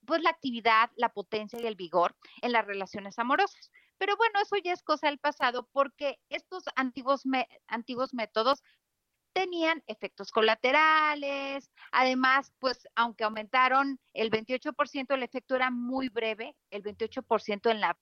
[0.05, 3.71] pues la actividad, la potencia y el vigor en las relaciones amorosas.
[3.97, 7.23] Pero bueno, eso ya es cosa del pasado porque estos antiguos,
[7.67, 8.63] antiguos métodos
[9.33, 16.83] tenían efectos colaterales, además, pues aunque aumentaron el 28%, el efecto era muy breve, el
[16.83, 17.97] 28% en la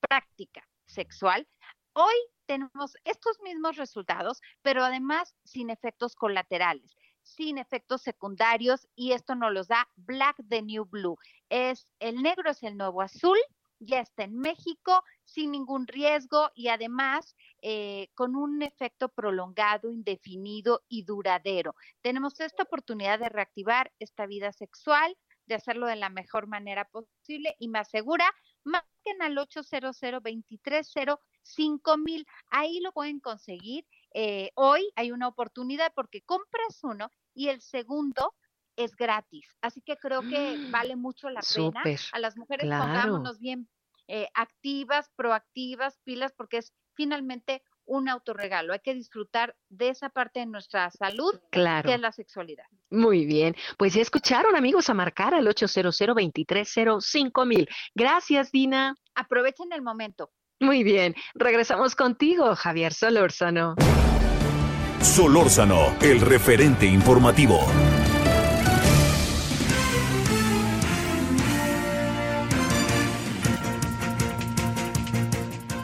[0.00, 1.48] práctica sexual.
[1.94, 2.14] Hoy
[2.46, 9.52] tenemos estos mismos resultados, pero además sin efectos colaterales sin efectos secundarios y esto nos
[9.52, 11.16] los da Black the New Blue.
[11.48, 13.38] Es el negro es el nuevo azul,
[13.78, 20.82] ya está en México sin ningún riesgo y además eh, con un efecto prolongado, indefinido
[20.88, 21.74] y duradero.
[22.00, 27.56] Tenemos esta oportunidad de reactivar esta vida sexual, de hacerlo de la mejor manera posible
[27.58, 28.32] y más segura
[28.64, 33.84] marquen al 800 230 5000 ahí lo pueden conseguir.
[34.14, 38.34] Eh, hoy hay una oportunidad porque compras uno y el segundo
[38.76, 39.46] es gratis.
[39.60, 41.82] Así que creo que vale mucho la pena.
[42.12, 43.68] A las mujeres pongámonos bien
[44.08, 48.72] eh, activas, proactivas, pilas, porque es finalmente un autorregalo.
[48.72, 51.88] Hay que disfrutar de esa parte de nuestra salud, claro.
[51.88, 52.64] que es la sexualidad.
[52.90, 53.56] Muy bien.
[53.76, 56.00] Pues ya escucharon, amigos, a marcar al 800
[57.46, 58.96] mil Gracias, Dina.
[59.14, 60.30] Aprovechen el momento.
[60.62, 61.16] Muy bien.
[61.34, 63.74] Regresamos contigo, Javier Solórzano.
[65.00, 67.66] Solórzano, el referente informativo.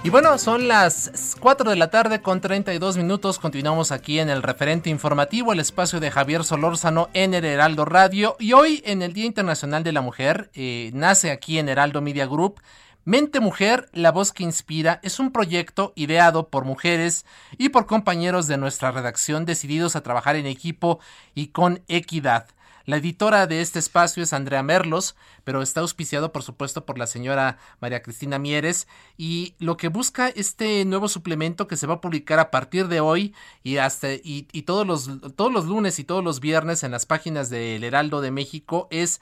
[0.05, 3.41] Y bueno, son las 4 de la tarde con 32 minutos.
[3.41, 8.37] Continuamos aquí en el referente informativo, el espacio de Javier Solórzano en el Heraldo Radio.
[8.39, 12.27] Y hoy, en el Día Internacional de la Mujer, eh, nace aquí en Heraldo Media
[12.27, 12.61] Group.
[13.05, 17.25] Mente Mujer, la voz que inspira, es un proyecto ideado por mujeres
[17.57, 21.01] y por compañeros de nuestra redacción decididos a trabajar en equipo
[21.35, 22.49] y con equidad.
[22.89, 27.07] La editora de este espacio es Andrea Merlos, pero está auspiciado por supuesto por la
[27.07, 32.01] señora María Cristina Mieres y lo que busca este nuevo suplemento que se va a
[32.01, 36.25] publicar a partir de hoy y hasta y, todos los todos los lunes y todos
[36.25, 39.21] los viernes en las páginas del Heraldo de México es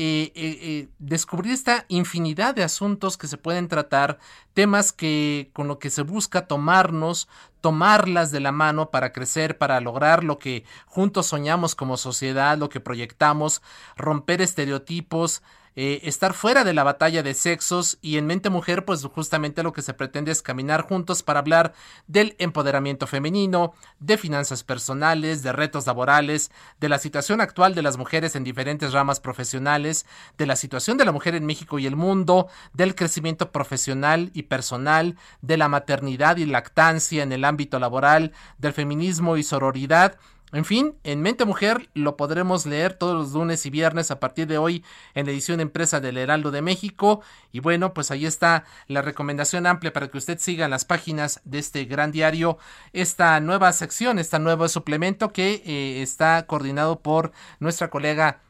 [0.00, 4.20] eh, eh, eh, descubrir esta infinidad de asuntos que se pueden tratar,
[4.54, 7.26] temas que con lo que se busca tomarnos,
[7.60, 12.68] tomarlas de la mano para crecer, para lograr lo que juntos soñamos como sociedad, lo
[12.68, 13.60] que proyectamos,
[13.96, 15.42] romper estereotipos,
[15.76, 19.72] eh, estar fuera de la batalla de sexos y en Mente Mujer pues justamente lo
[19.72, 21.72] que se pretende es caminar juntos para hablar
[22.06, 26.50] del empoderamiento femenino, de finanzas personales, de retos laborales,
[26.80, 31.04] de la situación actual de las mujeres en diferentes ramas profesionales, de la situación de
[31.04, 36.36] la mujer en México y el mundo, del crecimiento profesional y personal, de la maternidad
[36.36, 40.18] y lactancia en el ámbito laboral, del feminismo y sororidad,
[40.52, 44.46] en fin, en Mente Mujer lo podremos leer todos los lunes y viernes a partir
[44.46, 44.82] de hoy
[45.14, 47.20] en la edición empresa del Heraldo de México.
[47.52, 51.58] Y bueno, pues ahí está la recomendación amplia para que usted siga las páginas de
[51.58, 52.56] este gran diario
[52.94, 58.40] esta nueva sección, este nuevo suplemento que eh, está coordinado por nuestra colega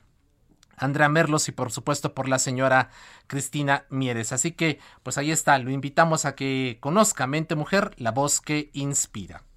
[0.77, 2.91] Andrea Merlos y por supuesto por la señora
[3.27, 4.33] Cristina Mieres.
[4.33, 8.71] Así que pues ahí está, lo invitamos a que conozca Mente Mujer, la voz que
[8.73, 9.48] inspira.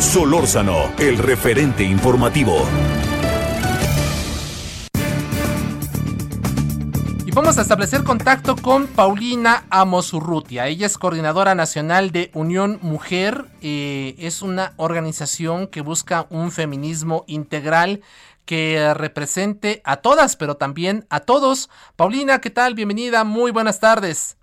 [0.00, 2.64] Solórzano, el referente informativo.
[7.26, 10.68] Y vamos a establecer contacto con Paulina Amosurrutia.
[10.68, 13.46] Ella es coordinadora nacional de Unión Mujer.
[13.60, 18.00] Eh, es una organización que busca un feminismo integral
[18.44, 21.70] que represente a todas, pero también a todos.
[21.96, 22.74] Paulina, ¿qué tal?
[22.74, 24.37] Bienvenida, muy buenas tardes.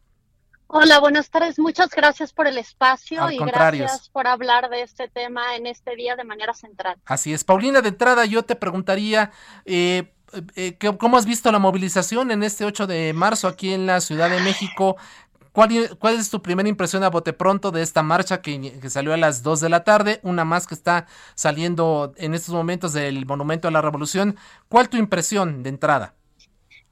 [0.67, 1.59] Hola, buenas tardes.
[1.59, 6.15] Muchas gracias por el espacio y gracias por hablar de este tema en este día
[6.15, 6.97] de manera central.
[7.05, 7.43] Así es.
[7.43, 9.31] Paulina, de entrada yo te preguntaría,
[9.65, 10.11] eh,
[10.55, 14.29] eh, ¿cómo has visto la movilización en este 8 de marzo aquí en la Ciudad
[14.29, 14.97] de México?
[15.51, 19.13] ¿Cuál, ¿Cuál, es tu primera impresión a bote pronto de esta marcha que, que, salió
[19.13, 20.19] a las 2 de la tarde?
[20.23, 24.35] Una más que está saliendo en estos momentos del Monumento a la Revolución.
[24.67, 26.15] ¿Cuál tu impresión de entrada?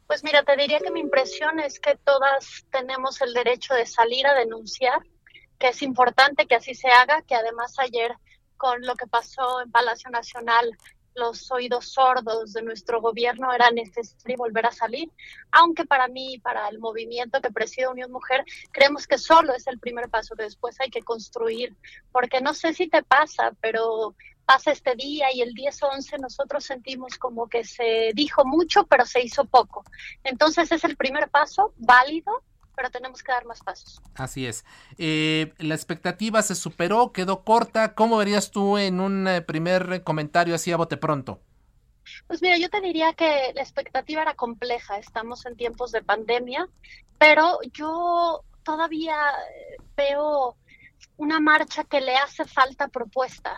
[0.07, 4.27] Pues mira, te diría que mi impresión es que todas tenemos el derecho de salir
[4.27, 4.99] a denunciar,
[5.57, 8.13] que es importante que así se haga, que además ayer
[8.57, 10.77] con lo que pasó en Palacio Nacional,
[11.15, 15.11] los oídos sordos de nuestro gobierno era necesario volver a salir,
[15.51, 19.79] aunque para mí, para el movimiento que preside Unión Mujer, creemos que solo es el
[19.79, 21.75] primer paso, después hay que construir,
[22.11, 27.17] porque no sé si te pasa, pero pasa este día y el 10-11 nosotros sentimos
[27.17, 29.83] como que se dijo mucho, pero se hizo poco.
[30.23, 32.43] Entonces es el primer paso, válido,
[32.75, 34.01] pero tenemos que dar más pasos.
[34.15, 34.65] Así es.
[34.97, 37.95] Eh, la expectativa se superó, quedó corta.
[37.95, 41.41] ¿Cómo verías tú en un eh, primer comentario así a bote pronto?
[42.27, 44.97] Pues mira, yo te diría que la expectativa era compleja.
[44.97, 46.67] Estamos en tiempos de pandemia,
[47.17, 50.57] pero yo todavía eh, veo
[51.17, 53.57] una marcha que le hace falta propuesta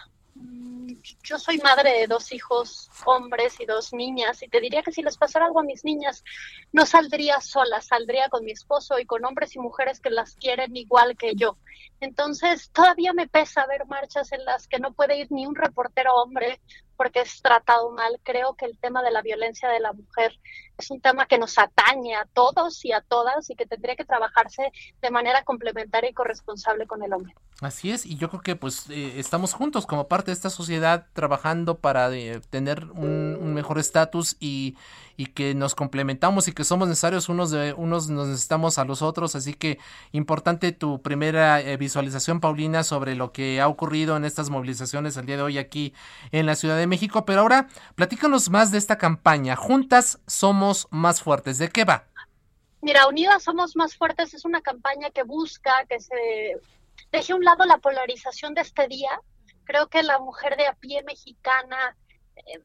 [1.24, 5.02] yo soy madre de dos hijos hombres y dos niñas y te diría que si
[5.02, 6.24] les pasara algo a mis niñas
[6.72, 10.76] no saldría sola, saldría con mi esposo y con hombres y mujeres que las quieren
[10.76, 11.58] igual que yo.
[12.00, 16.14] Entonces todavía me pesa ver marchas en las que no puede ir ni un reportero
[16.16, 16.62] hombre
[16.96, 18.20] porque es tratado mal.
[18.24, 20.40] Creo que el tema de la violencia de la mujer
[20.78, 24.06] es un tema que nos atañe a todos y a todas y que tendría que
[24.06, 24.72] trabajarse
[25.02, 27.34] de manera complementaria y corresponsable con el hombre.
[27.62, 30.76] Así es, y yo creo que pues eh, estamos juntos como parte de esta sociedad
[30.76, 34.76] edad trabajando para eh, tener un, mejor estatus y,
[35.18, 39.02] y, que nos complementamos y que somos necesarios unos de unos nos necesitamos a los
[39.02, 39.36] otros.
[39.36, 39.80] Así que
[40.12, 45.26] importante tu primera eh, visualización, Paulina, sobre lo que ha ocurrido en estas movilizaciones el
[45.26, 45.94] día de hoy aquí
[46.32, 47.26] en la Ciudad de México.
[47.26, 49.56] Pero ahora, platícanos más de esta campaña.
[49.56, 51.58] Juntas somos más fuertes.
[51.58, 52.06] ¿De qué va?
[52.86, 56.62] Mira, Unidas Somos Más Fuertes es una campaña que busca que se
[57.12, 59.10] deje a un lado la polarización de este día.
[59.64, 61.98] Creo que la mujer de a pie mexicana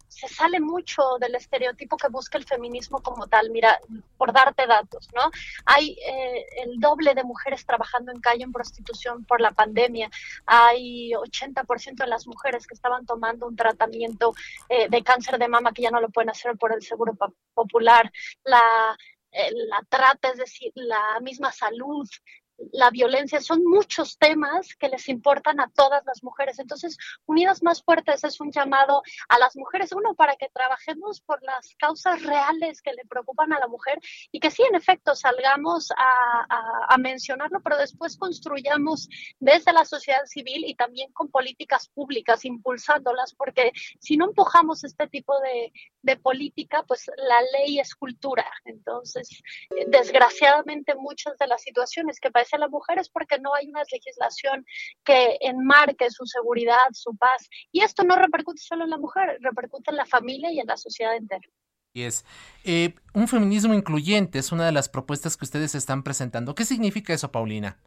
[0.09, 3.51] se sale mucho del estereotipo que busca el feminismo como tal.
[3.51, 3.79] Mira,
[4.17, 5.31] por darte datos, ¿no?
[5.65, 10.11] Hay eh, el doble de mujeres trabajando en calle en prostitución por la pandemia.
[10.47, 14.35] Hay 80% de las mujeres que estaban tomando un tratamiento
[14.69, 17.17] eh, de cáncer de mama que ya no lo pueden hacer por el Seguro
[17.55, 18.11] Popular.
[18.45, 18.97] La
[19.33, 22.09] eh, la trata, es decir, la misma salud,
[22.73, 26.59] la violencia, son muchos temas que les importan a todas las mujeres.
[26.59, 26.97] Entonces,
[27.27, 31.75] Unidas Más Fuertes es un llamado a las mujeres, uno, para que trabajemos por las
[31.79, 33.99] causas reales que le preocupan a la mujer
[34.31, 39.09] y que sí, en efecto, salgamos a, a, mencionarlo, pero después construyamos
[39.39, 45.09] desde la sociedad civil y también con políticas públicas, impulsándolas, porque si no empujamos este
[45.09, 48.47] tipo de, de política, pues la ley es cultura.
[48.65, 49.29] Entonces,
[49.87, 54.65] desgraciadamente, muchas de las situaciones que padece la mujer es porque no hay una legislación
[55.05, 57.49] que enmarque su seguridad, su paz.
[57.73, 60.77] Y esto no repercute solo en la mujer, repercute en la familia y en la
[60.77, 61.47] sociedad entera.
[61.93, 62.25] Y es
[62.65, 66.55] eh, un feminismo incluyente, es una de las propuestas que ustedes están presentando.
[66.55, 67.79] ¿Qué significa eso, Paulina?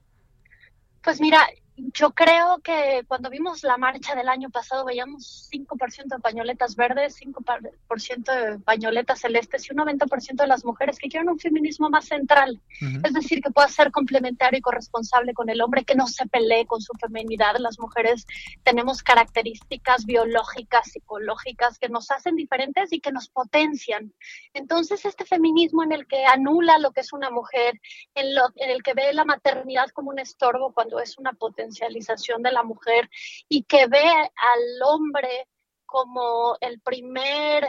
[1.02, 6.20] Pues mira, yo creo que cuando vimos la marcha del año pasado veíamos 5% de
[6.20, 11.40] pañoletas verdes, 5% de pañoletas celestes y un 90% de las mujeres que quieren un
[11.40, 12.62] feminismo más central.
[13.04, 16.66] Es decir, que pueda ser complementario y corresponsable con el hombre, que no se pelee
[16.66, 17.56] con su feminidad.
[17.58, 18.26] Las mujeres
[18.64, 24.14] tenemos características biológicas, psicológicas que nos hacen diferentes y que nos potencian.
[24.54, 27.80] Entonces, este feminismo en el que anula lo que es una mujer,
[28.14, 31.63] en, lo, en el que ve la maternidad como un estorbo cuando es una potencia,
[31.64, 33.10] potencialización de la mujer
[33.48, 35.48] y que ve al hombre
[35.86, 37.68] como el primer,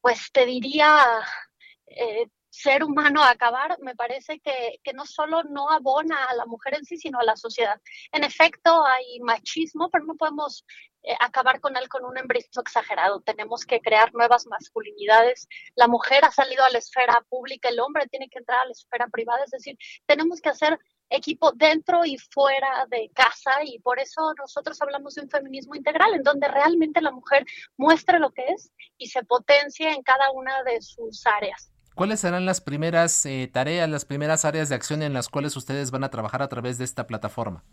[0.00, 0.96] pues te diría,
[1.86, 6.46] eh, ser humano a acabar, me parece que, que, no solo no abona a la
[6.46, 7.80] mujer en sí, sino a la sociedad.
[8.12, 10.64] En efecto, hay machismo, pero no podemos
[11.02, 13.20] eh, acabar con él con un embrismo exagerado.
[13.20, 15.48] Tenemos que crear nuevas masculinidades.
[15.74, 18.72] La mujer ha salido a la esfera pública, el hombre tiene que entrar a la
[18.72, 19.76] esfera privada, es decir,
[20.06, 20.78] tenemos que hacer
[21.10, 26.14] equipo dentro y fuera de casa y por eso nosotros hablamos de un feminismo integral
[26.14, 27.44] en donde realmente la mujer
[27.76, 31.72] muestre lo que es y se potencie en cada una de sus áreas.
[31.94, 35.90] ¿Cuáles serán las primeras eh, tareas, las primeras áreas de acción en las cuales ustedes
[35.90, 37.64] van a trabajar a través de esta plataforma?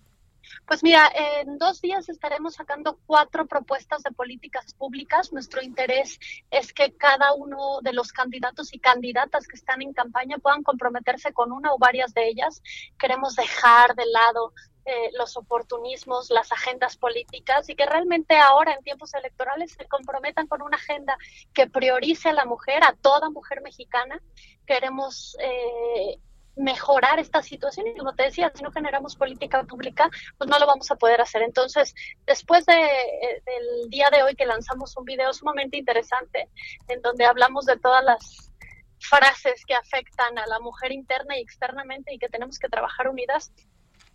[0.66, 5.32] Pues mira, en dos días estaremos sacando cuatro propuestas de políticas públicas.
[5.32, 6.20] Nuestro interés
[6.52, 11.34] es que cada uno de los candidatos y candidatas que están en campaña puedan comprometerse
[11.34, 12.62] con una o varias de ellas.
[12.98, 14.54] Queremos dejar de lado
[14.90, 20.48] eh, los oportunismos, las agendas políticas y que realmente ahora en tiempos electorales se comprometan
[20.48, 21.18] con una agenda
[21.54, 24.22] que priorice a la mujer, a toda mujer mexicana.
[24.66, 26.20] Queremos eh,
[26.58, 30.66] mejorar esta situación y como te decía, si no generamos política pública, pues no lo
[30.66, 31.42] vamos a poder hacer.
[31.44, 31.94] Entonces,
[32.26, 36.50] después de, eh, del día de hoy que lanzamos un video sumamente interesante
[36.88, 38.52] en donde hablamos de todas las
[39.00, 43.52] frases que afectan a la mujer interna y externamente y que tenemos que trabajar unidas,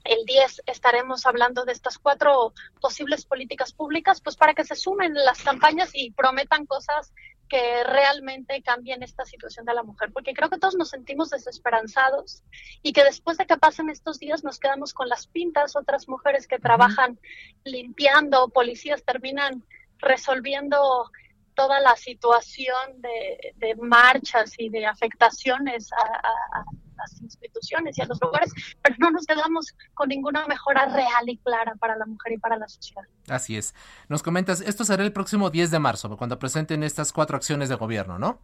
[0.05, 5.15] el 10 estaremos hablando de estas cuatro posibles políticas públicas, pues para que se sumen
[5.15, 7.13] las campañas y prometan cosas
[7.49, 12.43] que realmente cambien esta situación de la mujer, porque creo que todos nos sentimos desesperanzados
[12.83, 16.47] y que después de que pasen estos días nos quedamos con las pintas, otras mujeres
[16.47, 17.19] que trabajan
[17.65, 19.65] limpiando, policías terminan
[19.99, 21.11] resolviendo
[21.55, 26.65] toda la situación de, marchas y de afectaciones a,
[27.03, 31.37] las instituciones y a los lugares, pero no nos quedamos con ninguna mejora real y
[31.39, 33.05] clara para la mujer y para la sociedad.
[33.29, 33.75] Así es.
[34.09, 37.75] Nos comentas, esto será el próximo 10 de marzo, cuando presenten estas cuatro acciones de
[37.75, 38.41] gobierno, ¿no?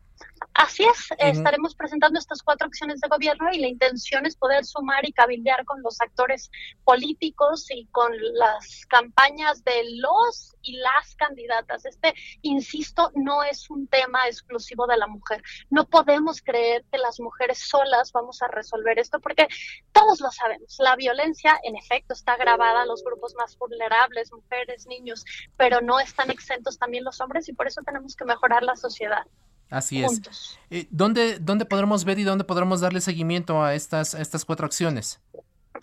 [0.54, 5.06] Así es, estaremos presentando estas cuatro acciones de gobierno y la intención es poder sumar
[5.08, 6.50] y cabildear con los actores
[6.82, 11.84] políticos y con las campañas de los y las candidatas.
[11.84, 12.12] Este,
[12.42, 15.42] insisto, no es un tema exclusivo de la mujer.
[15.70, 19.46] No podemos creer que las mujeres solas vamos a resolver esto porque
[19.92, 20.76] todos lo sabemos.
[20.80, 25.24] La violencia, en efecto, está grabada a los grupos más vulnerables, mujeres, niños,
[25.56, 29.24] pero no están exentos también los hombres y por eso tenemos que mejorar la sociedad.
[29.70, 30.58] Así es.
[30.70, 34.66] Eh, ¿dónde, ¿Dónde podremos ver y dónde podremos darle seguimiento a estas, a estas cuatro
[34.66, 35.20] acciones?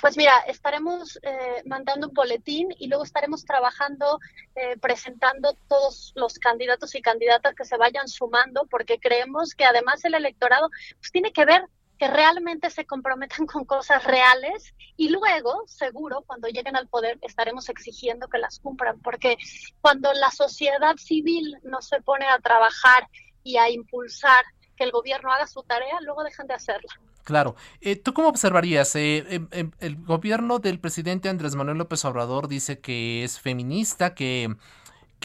[0.02, 4.20] Pues mira, estaremos eh, mandando un boletín y luego estaremos trabajando,
[4.56, 10.04] eh, presentando todos los candidatos y candidatas que se vayan sumando, porque creemos que además
[10.04, 10.70] el electorado
[11.00, 11.64] pues, tiene que ver
[11.98, 17.70] que realmente se comprometan con cosas reales y luego, seguro, cuando lleguen al poder, estaremos
[17.70, 19.38] exigiendo que las cumplan, porque
[19.80, 23.08] cuando la sociedad civil no se pone a trabajar
[23.46, 24.44] y a impulsar
[24.76, 26.92] que el gobierno haga su tarea, luego dejan de hacerla.
[27.24, 27.56] Claro.
[27.80, 28.96] Eh, ¿Tú cómo observarías?
[28.96, 34.14] Eh, em, em, el gobierno del presidente Andrés Manuel López Obrador dice que es feminista,
[34.14, 34.56] que,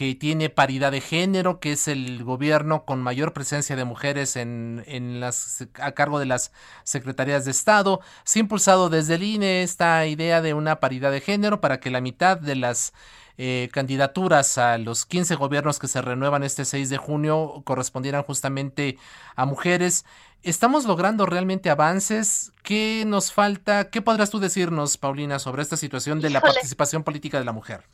[0.01, 4.83] que tiene paridad de género, que es el gobierno con mayor presencia de mujeres en,
[4.87, 6.53] en las, a cargo de las
[6.85, 8.01] secretarías de Estado.
[8.25, 11.91] Se ha impulsado desde el INE esta idea de una paridad de género para que
[11.91, 12.95] la mitad de las
[13.37, 18.97] eh, candidaturas a los 15 gobiernos que se renuevan este 6 de junio correspondieran justamente
[19.37, 20.07] a mujeres.
[20.43, 22.53] ¿Estamos logrando realmente avances?
[22.63, 23.91] ¿Qué nos falta?
[23.91, 27.85] ¿Qué podrás tú decirnos, Paulina, sobre esta situación de la participación política de la mujer?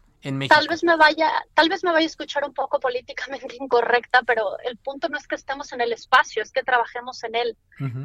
[0.48, 4.58] Tal vez me vaya, tal vez me vaya a escuchar un poco políticamente incorrecta, pero
[4.64, 7.56] el punto no es que estemos en el espacio, es que trabajemos en él.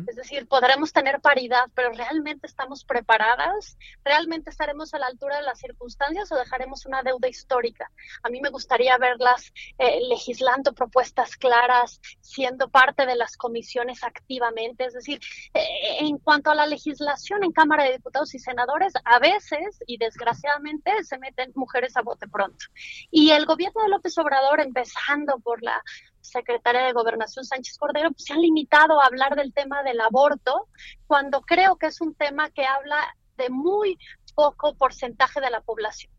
[0.08, 5.44] Es decir, podremos tener paridad, pero realmente estamos preparadas, realmente estaremos a la altura de
[5.44, 7.90] las circunstancias o dejaremos una deuda histórica.
[8.22, 14.86] A mí me gustaría verlas eh, legislando propuestas claras, siendo parte de las comisiones activamente.
[14.86, 15.22] Es decir,
[15.54, 19.98] eh, en cuanto a la legislación en Cámara de Diputados y Senadores, a veces y
[19.98, 22.66] desgraciadamente se meten mujeres a de pronto.
[23.10, 25.82] Y el gobierno de López Obrador, empezando por la
[26.22, 30.68] secretaria de Gobernación Sánchez Cordero, pues, se han limitado a hablar del tema del aborto,
[31.08, 33.98] cuando creo que es un tema que habla de muy
[34.36, 36.12] poco porcentaje de la población.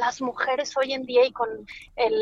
[0.00, 1.48] las mujeres hoy en día y con
[1.96, 2.14] el,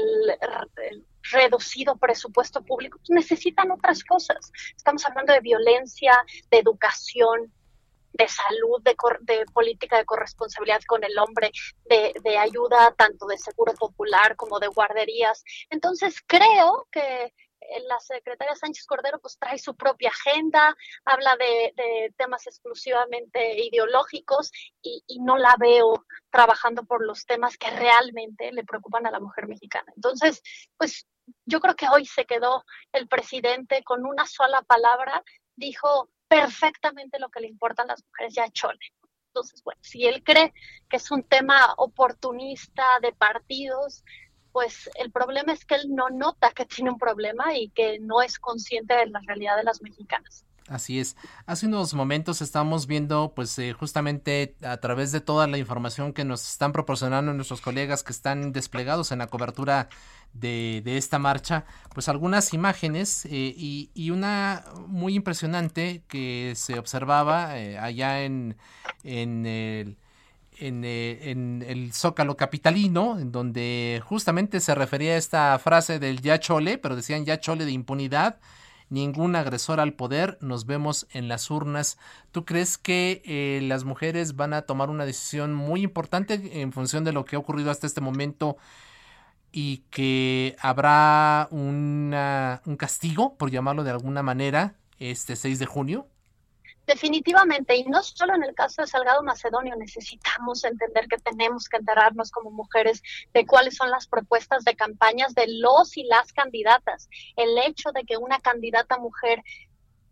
[0.91, 4.51] el, reducido presupuesto público pues, necesitan otras cosas.
[4.77, 6.13] Estamos hablando de violencia,
[6.51, 7.53] de educación,
[8.13, 11.51] de salud, de, política de corresponsabilidad con el hombre,
[11.85, 15.45] de, ayuda tanto de seguro popular como de guarderías.
[15.71, 21.73] Entonces creo que eh, la secretaria Sánchez Cordero pues trae su propia agenda, habla de,
[21.77, 24.51] de temas exclusivamente ideológicos
[24.83, 29.21] y, y, no la veo trabajando por los temas que realmente le preocupan a la
[29.21, 29.93] mujer mexicana.
[29.97, 30.43] Entonces,
[30.77, 31.07] pues
[31.45, 35.23] yo creo que hoy se quedó el presidente con una sola palabra,
[35.57, 38.79] dijo perfectamente lo que le importa a las mujeres, ya chole.
[39.29, 40.53] Entonces, bueno, si él cree
[40.89, 44.05] que es un tema oportunista de partidos,
[44.53, 48.23] pues el problema es que él no nota que tiene un problema y que no
[48.23, 50.45] es consciente de la realidad de las mexicanas.
[50.69, 51.17] Así es.
[51.47, 56.25] Hace unos momentos estamos viendo, pues eh, justamente a través de toda la información que
[56.25, 59.89] nos están proporcionando nuestros colegas que están desplegados en la cobertura
[60.35, 61.65] de, esta marcha,
[61.95, 68.57] pues algunas imágenes eh, y, y, una muy impresionante que se observaba eh, allá en,
[69.05, 69.97] en el
[70.61, 76.41] en, en, el Zócalo Capitalino, en donde justamente se refería a esta frase del ya
[76.41, 78.39] chole, pero decían ya chole de impunidad,
[78.91, 81.99] ningún agresor al poder, nos vemos en las urnas.
[82.33, 87.05] ¿Tú crees que eh, las mujeres van a tomar una decisión muy importante en función
[87.05, 88.57] de lo que ha ocurrido hasta este momento
[89.53, 96.09] y que habrá una, un castigo, por llamarlo de alguna manera, este 6 de junio?
[96.89, 101.77] Definitivamente, y no solo en el caso de Salgado Macedonio, necesitamos entender que tenemos que
[101.77, 103.03] enterarnos como mujeres
[103.35, 107.11] de cuáles son las propuestas de campañas de los y las candidatas.
[107.37, 109.43] El hecho de que una candidata mujer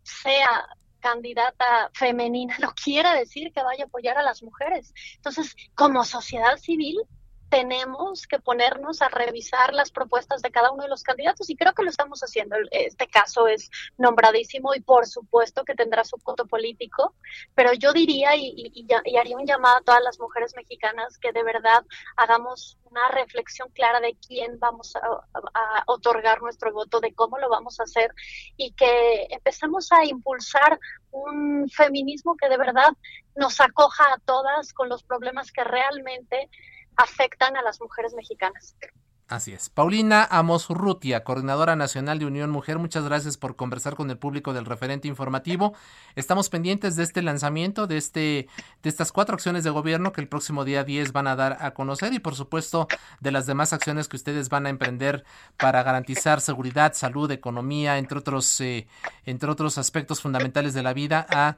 [0.03, 0.67] sea
[0.99, 4.93] candidata femenina no quiere decir que vaya a apoyar a las mujeres.
[5.15, 7.01] Entonces, como sociedad civil,
[7.49, 11.73] tenemos que ponernos a revisar las propuestas de cada uno de los candidatos y creo
[11.73, 12.55] que lo estamos haciendo.
[12.71, 17.15] Este caso es nombradísimo y por supuesto que tendrá su coto político,
[17.55, 18.85] pero yo diría y,
[19.17, 21.83] haría un llamado a todas las mujeres mexicanas que de verdad
[22.15, 27.49] hagamos una reflexión clara de quién vamos a, a otorgar nuestro voto, de cómo lo
[27.49, 28.13] vamos a hacer
[28.55, 30.79] y que empecemos a impulsar
[31.11, 32.91] un feminismo que de verdad
[33.35, 36.49] nos acoja a todas con los problemas que realmente
[36.97, 38.75] afectan a las mujeres mexicanas.
[39.27, 39.69] Así es.
[39.69, 44.53] Paulina Amos Urrutia, coordinadora nacional de Unión Mujer, muchas gracias por conversar con el público
[44.53, 45.73] del referente informativo.
[46.15, 48.47] Estamos pendientes de este lanzamiento, de, este,
[48.83, 51.73] de estas cuatro acciones de gobierno que el próximo día 10 van a dar a
[51.73, 52.87] conocer y por supuesto
[53.19, 55.25] de las demás acciones que ustedes van a emprender
[55.57, 58.87] para garantizar seguridad, salud, economía, entre otros, eh,
[59.25, 61.57] entre otros aspectos fundamentales de la vida a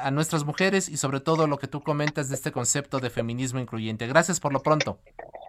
[0.00, 3.60] a nuestras mujeres y sobre todo lo que tú comentas de este concepto de feminismo
[3.60, 4.06] incluyente.
[4.06, 4.98] Gracias por lo pronto.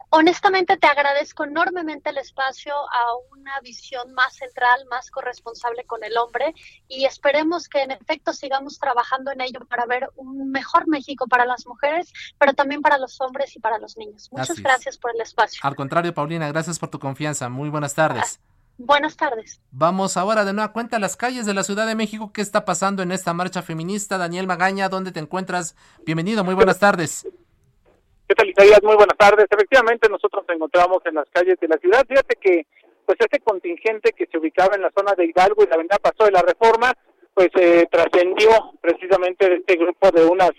[0.10, 6.18] honestamente te agradezco enormemente el espacio a una visión más central, más corresponsable con el
[6.18, 6.54] hombre
[6.88, 11.46] y esperemos que en efecto sigamos trabajando en ello para ver un mejor México para
[11.46, 14.30] las mujeres, pero también para los hombres y para los niños.
[14.32, 15.60] Muchas gracias por el espacio.
[15.64, 17.50] Al contrario, Paulina, gracias por tu confianza.
[17.50, 18.40] Muy buenas tardes.
[18.84, 19.62] Buenas tardes.
[19.72, 22.32] Vamos ahora de nueva cuenta a las calles de la Ciudad de México.
[22.34, 24.18] ¿Qué está pasando en esta marcha feminista?
[24.18, 25.76] Daniel Magaña, ¿dónde te encuentras?
[26.04, 27.28] Bienvenido, muy buenas tardes.
[28.28, 28.82] ¿Qué tal, Isaías?
[28.82, 29.46] Muy buenas tardes.
[29.50, 32.04] Efectivamente, nosotros nos encontramos en las calles de la ciudad.
[32.08, 32.66] Fíjate que,
[33.06, 36.26] pues, este contingente que se ubicaba en la zona de Hidalgo y la avenida Pasó
[36.26, 36.92] de la Reforma,
[37.34, 40.52] pues eh, trascendió precisamente de este grupo de unas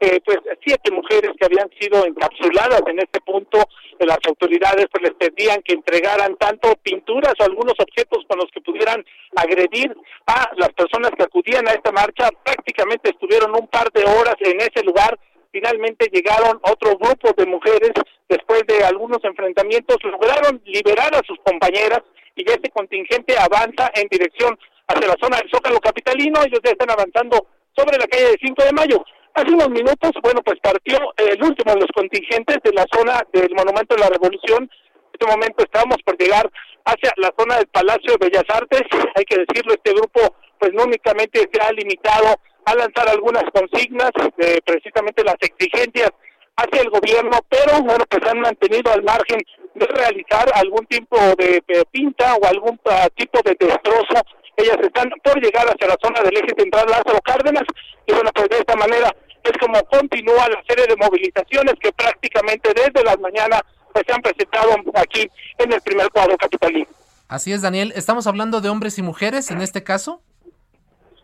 [0.00, 3.64] eh, pues siete mujeres que habían sido encapsuladas en este punto
[4.06, 8.60] las autoridades pues les pedían que entregaran tanto pinturas o algunos objetos con los que
[8.60, 9.04] pudieran
[9.34, 9.94] agredir
[10.26, 12.28] a las personas que acudían a esta marcha.
[12.44, 15.18] Prácticamente estuvieron un par de horas en ese lugar.
[15.50, 17.92] Finalmente llegaron otro grupo de mujeres.
[18.28, 22.02] Después de algunos enfrentamientos lograron liberar a sus compañeras
[22.36, 24.58] y ya este contingente avanza en dirección
[24.88, 28.64] hacia la zona del Zócalo Capitalino, ellos ya están avanzando sobre la calle de 5
[28.64, 29.04] de Mayo.
[29.34, 33.54] Hace unos minutos, bueno, pues partió el último de los contingentes de la zona del
[33.54, 34.64] Monumento de la Revolución.
[34.64, 36.50] En este momento estamos por llegar
[36.84, 38.82] hacia la zona del Palacio de Bellas Artes.
[39.14, 42.34] Hay que decirlo, este grupo pues no únicamente se ha limitado
[42.64, 46.10] a lanzar algunas consignas, de precisamente las exigencias
[46.56, 49.38] hacia el gobierno, pero bueno, pues han mantenido al margen
[49.74, 51.62] de realizar algún tipo de
[51.92, 54.24] pinta o algún ah, tipo de destrozo
[54.58, 57.64] ellas están por llegar hacia la zona del eje central Lázaro Cárdenas
[58.06, 62.72] y bueno, pues de esta manera es como continúa la serie de movilizaciones que prácticamente
[62.74, 65.28] desde las mañanas pues se han presentado aquí
[65.58, 66.86] en el primer cuadro capitalino.
[67.28, 67.92] Así es, Daniel.
[67.94, 70.22] ¿Estamos hablando de hombres y mujeres en este caso?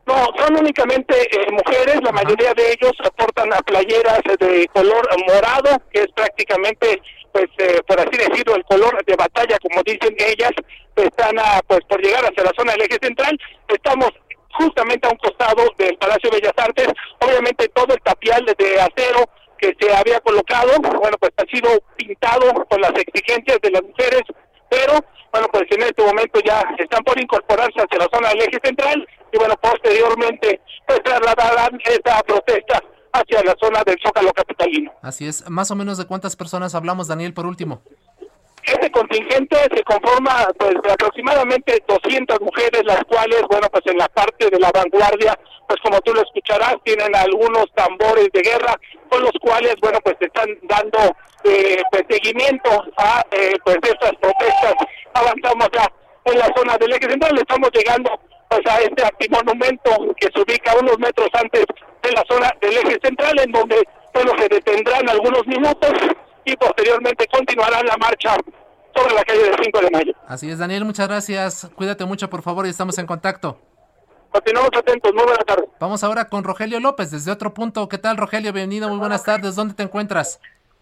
[0.07, 5.81] No, son únicamente eh, mujeres, la mayoría de ellos aportan a playeras de color morado,
[5.93, 7.01] que es prácticamente,
[7.33, 10.53] pues, eh, por así decirlo, el color de batalla, como dicen ellas,
[10.97, 13.39] están a, pues por llegar hacia la zona del eje central.
[13.69, 14.11] Estamos
[14.53, 16.89] justamente a un costado del Palacio de Bellas Artes.
[17.21, 19.29] Obviamente todo el tapial de acero
[19.59, 24.23] que se había colocado, bueno, pues ha sido pintado con las exigencias de las mujeres,
[24.69, 28.59] pero bueno, pues en este momento ya están por incorporarse hacia la zona del eje
[28.63, 32.81] central y bueno, posteriormente pues trasladarán esta protesta
[33.13, 34.93] hacia la zona del Zócalo Capitalino.
[35.03, 37.83] Así es, más o menos de cuántas personas hablamos, Daniel, por último.
[38.67, 44.09] Este contingente se conforma pues de aproximadamente 200 mujeres, las cuales, bueno, pues en la
[44.09, 45.39] parte de la vanguardia,
[45.69, 48.75] pues como tú lo escucharás, tienen algunos tambores de guerra
[49.11, 50.99] con los cuales, bueno, pues están dando
[51.45, 54.75] eh, pues, seguimiento a eh, pues estas protestas.
[55.13, 55.87] Avanzamos ya
[56.25, 60.75] en la zona del eje central, estamos llegando pues a este antimonumento que se ubica
[60.81, 61.67] unos metros antes
[62.03, 63.77] de la zona del eje central, en donde,
[64.15, 65.93] bueno, se detendrán algunos minutos
[66.45, 68.37] y posteriormente continuarán la marcha
[68.95, 70.13] sobre la calle del 5 de mayo.
[70.27, 71.71] Así es, Daniel, muchas gracias.
[71.75, 73.59] Cuídate mucho, por favor, y estamos en contacto.
[74.31, 75.69] Continuamos atentos, muy buenas tardes.
[75.79, 77.89] Vamos ahora con Rogelio López, desde otro punto.
[77.89, 78.53] ¿Qué tal, Rogelio?
[78.53, 79.55] Bienvenido, muy buenas tardes.
[79.55, 80.41] ¿Dónde te encuentras?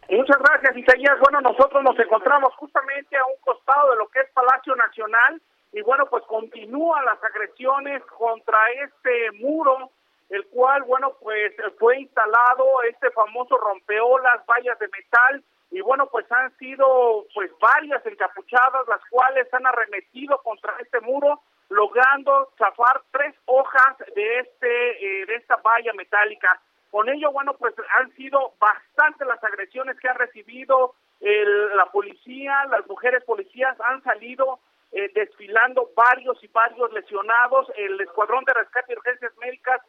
[0.09, 1.19] Muchas gracias, Isaías.
[1.21, 5.41] Bueno, nosotros nos encontramos justamente a un costado de lo que es Palacio Nacional
[5.73, 9.91] y bueno, pues continúan las agresiones contra este muro
[10.33, 16.25] el cual, bueno, pues fue instalado este famoso rompeolas, vallas de metal, y bueno, pues
[16.33, 23.35] han sido pues varias encapuchadas las cuales han arremetido contra este muro, logrando zafar tres
[23.45, 26.61] hojas de este eh, de esta valla metálica.
[26.91, 32.87] Con ello, bueno, pues han sido bastantes las agresiones que ha recibido la policía, las
[32.89, 34.59] mujeres policías han salido
[34.91, 39.81] eh, desfilando varios y varios lesionados, el escuadrón de rescate y urgencias médicas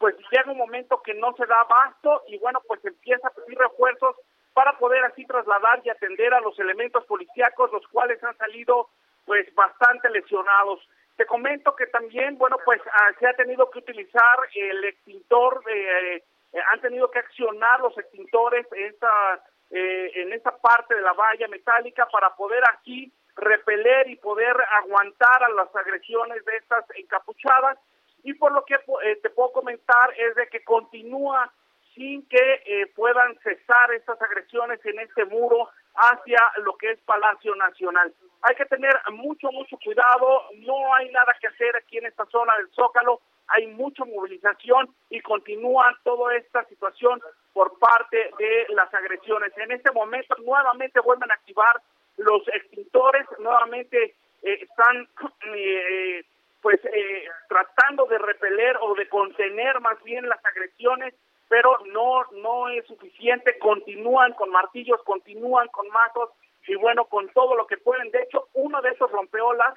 [0.00, 3.58] pues llega un momento que no se da abasto y bueno, pues empieza a pedir
[3.58, 4.16] refuerzos
[4.54, 8.88] para poder así trasladar y atender a los elementos policíacos, los cuales han salido
[9.26, 10.80] pues bastante lesionados.
[11.16, 16.24] Te comento que también, bueno, pues ah, se ha tenido que utilizar el extintor, eh,
[16.72, 22.08] han tenido que accionar los extintores esta, eh, en esta parte de la valla metálica
[22.10, 27.78] para poder así repeler y poder aguantar a las agresiones de estas encapuchadas
[28.22, 31.52] y por lo que eh, te puedo comentar es de que continúa
[31.94, 37.54] sin que eh, puedan cesar estas agresiones en este muro hacia lo que es Palacio
[37.56, 38.14] Nacional.
[38.42, 42.56] Hay que tener mucho, mucho cuidado, no hay nada que hacer aquí en esta zona
[42.58, 47.20] del Zócalo, hay mucha movilización y continúa toda esta situación
[47.52, 49.52] por parte de las agresiones.
[49.58, 51.82] En este momento nuevamente vuelven a activar
[52.16, 55.08] los extintores, nuevamente eh, están
[56.62, 61.14] pues eh, tratando de repeler o de contener más bien las agresiones,
[61.48, 66.30] pero no no es suficiente, continúan con martillos, continúan con mazos
[66.66, 68.10] y bueno, con todo lo que pueden.
[68.10, 69.74] De hecho, uno de esos rompeolas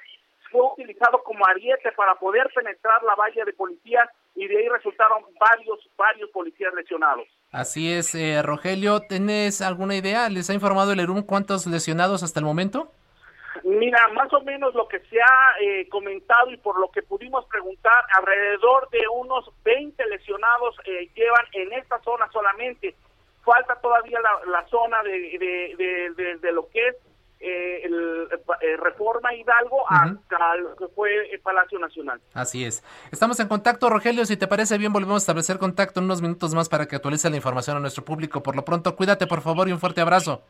[0.50, 5.24] fue utilizado como ariete para poder penetrar la valla de policías y de ahí resultaron
[5.40, 7.26] varios, varios policías lesionados.
[7.50, 10.28] Así es, eh, Rogelio, ¿tienes alguna idea?
[10.28, 12.92] ¿Les ha informado el ERUM cuántos lesionados hasta el momento?
[13.62, 17.44] Mira, más o menos lo que se ha eh, comentado y por lo que pudimos
[17.46, 22.94] preguntar, alrededor de unos 20 lesionados eh, llevan en esta zona solamente.
[23.44, 26.96] Falta todavía la, zona de, de, lo que es
[27.40, 28.28] eh, el,
[28.80, 32.20] Reforma Hidalgo hasta lo que fue el Palacio Nacional.
[32.32, 32.82] Así es.
[33.12, 34.24] Estamos en contacto, Rogelio.
[34.24, 37.28] Si te parece bien, volvemos a establecer contacto en unos minutos más para que actualice
[37.28, 38.42] la información a nuestro público.
[38.42, 40.42] Por lo pronto, cuídate, por favor, y un fuerte abrazo.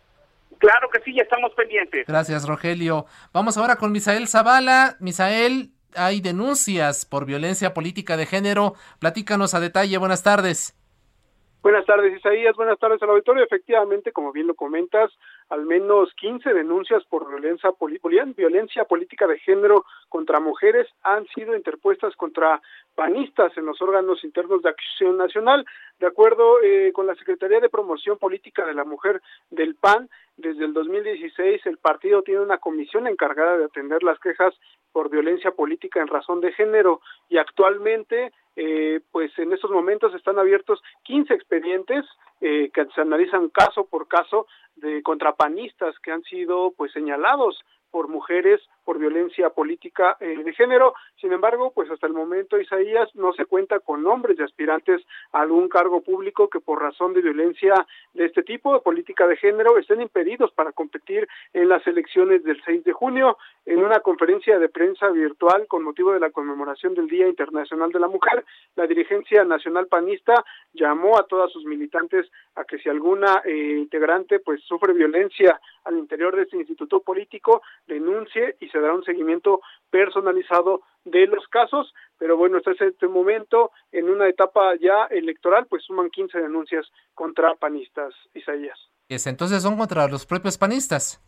[0.65, 2.07] Claro que sí, ya estamos pendientes.
[2.07, 3.05] Gracias, Rogelio.
[3.35, 4.97] Vamos ahora con Misael Zavala.
[4.99, 8.73] Misael, hay denuncias por violencia política de género.
[8.99, 9.99] Platícanos a detalle.
[9.99, 10.75] Buenas tardes.
[11.63, 12.57] Buenas tardes, Isaías.
[12.57, 13.45] Buenas tardes al auditorio.
[13.45, 15.11] Efectivamente, como bien lo comentas,
[15.51, 17.71] al menos 15 denuncias por violencia,
[18.35, 22.63] violencia política de género contra mujeres han sido interpuestas contra
[22.95, 25.67] panistas en los órganos internos de Acción Nacional.
[25.99, 29.21] De acuerdo eh, con la Secretaría de Promoción Política de la Mujer
[29.51, 34.55] del PAN, desde el 2016 el partido tiene una comisión encargada de atender las quejas
[34.93, 40.39] por violencia política en razón de género y actualmente eh, pues en estos momentos están
[40.39, 42.05] abiertos 15 expedientes
[42.41, 48.09] eh, que se analizan caso por caso de contrapanistas que han sido pues señalados por
[48.09, 50.95] mujeres por violencia política eh, de género.
[51.21, 55.41] Sin embargo, pues hasta el momento, Isaías, no se cuenta con nombres de aspirantes a
[55.41, 57.75] algún cargo público que por razón de violencia
[58.13, 62.63] de este tipo, de política de género, estén impedidos para competir en las elecciones del
[62.65, 63.39] 6 de junio.
[63.67, 68.01] En una conferencia de prensa virtual con motivo de la conmemoración del Día Internacional de
[68.01, 68.45] la Mujer,
[68.77, 74.39] la dirigencia nacional panista llamó a todas sus militantes a que si alguna eh, integrante
[74.41, 79.61] pues sufre violencia al interior de este instituto político, denuncie y se dará un seguimiento
[79.89, 85.85] personalizado de los casos, pero bueno, hasta este momento, en una etapa ya electoral, pues
[85.85, 88.79] suman 15 denuncias contra panistas, Isaías.
[89.09, 91.23] Entonces son contra los propios panistas.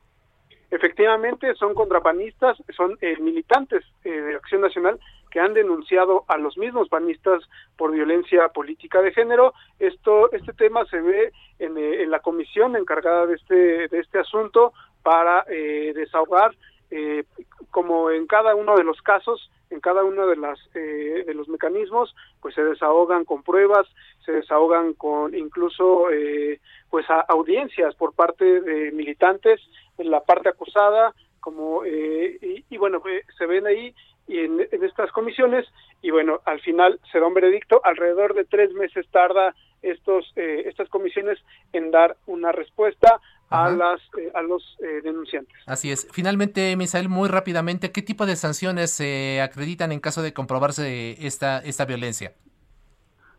[0.70, 4.98] Efectivamente, son contrapanistas, son eh, militantes eh, de Acción Nacional
[5.30, 7.42] que han denunciado a los mismos panistas
[7.76, 9.52] por violencia política de género.
[9.78, 13.54] Esto, este tema se ve en, eh, en la comisión encargada de este,
[13.88, 14.72] de este asunto
[15.02, 16.52] para desahogar
[16.90, 17.24] eh,
[17.70, 21.48] como en cada uno de los casos, en cada uno de las eh, de los
[21.48, 23.86] mecanismos, pues se desahogan con pruebas,
[24.24, 26.60] se desahogan con incluso eh,
[26.90, 29.60] pues audiencias por parte de militantes
[29.98, 33.02] en la parte acusada, como y, y, bueno
[33.38, 33.94] se ven ahí
[34.26, 35.66] y en, en, estas comisiones
[36.02, 40.88] y bueno al final se da un veredicto alrededor de tres meses tarda estos estas
[40.88, 41.38] comisiones
[41.72, 43.20] en dar una respuesta
[43.50, 45.56] a, las, eh, a los eh, denunciantes.
[45.66, 46.08] Así es.
[46.12, 51.58] Finalmente, Misael, muy rápidamente, ¿qué tipo de sanciones se acreditan en caso de comprobarse esta,
[51.58, 52.32] esta violencia?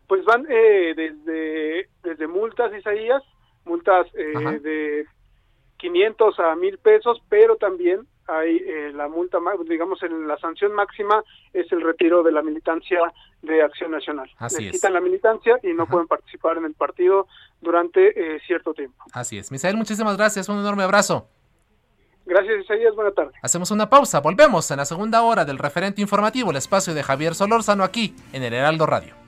[0.06, 3.22] Pues van eh, desde, desde multas, Isaías,
[3.64, 5.04] multas de
[5.76, 11.24] 500 a 1000 pesos, pero también hay eh, la multa, digamos, en la sanción máxima
[11.52, 13.00] es el retiro de la militancia
[13.42, 14.30] de Acción Nacional.
[14.38, 17.26] Así Necesitan la militancia y no pueden participar en el partido
[17.60, 19.02] durante eh, cierto tiempo.
[19.12, 19.50] Así es.
[19.50, 20.48] Misael, muchísimas gracias.
[20.48, 21.26] Un enorme abrazo.
[22.26, 22.94] Gracias, Isaías.
[22.94, 23.34] Buenas tardes.
[23.42, 24.20] Hacemos una pausa.
[24.20, 28.42] Volvemos en la segunda hora del referente informativo, el espacio de Javier Solórzano aquí en
[28.42, 29.27] el Heraldo Radio.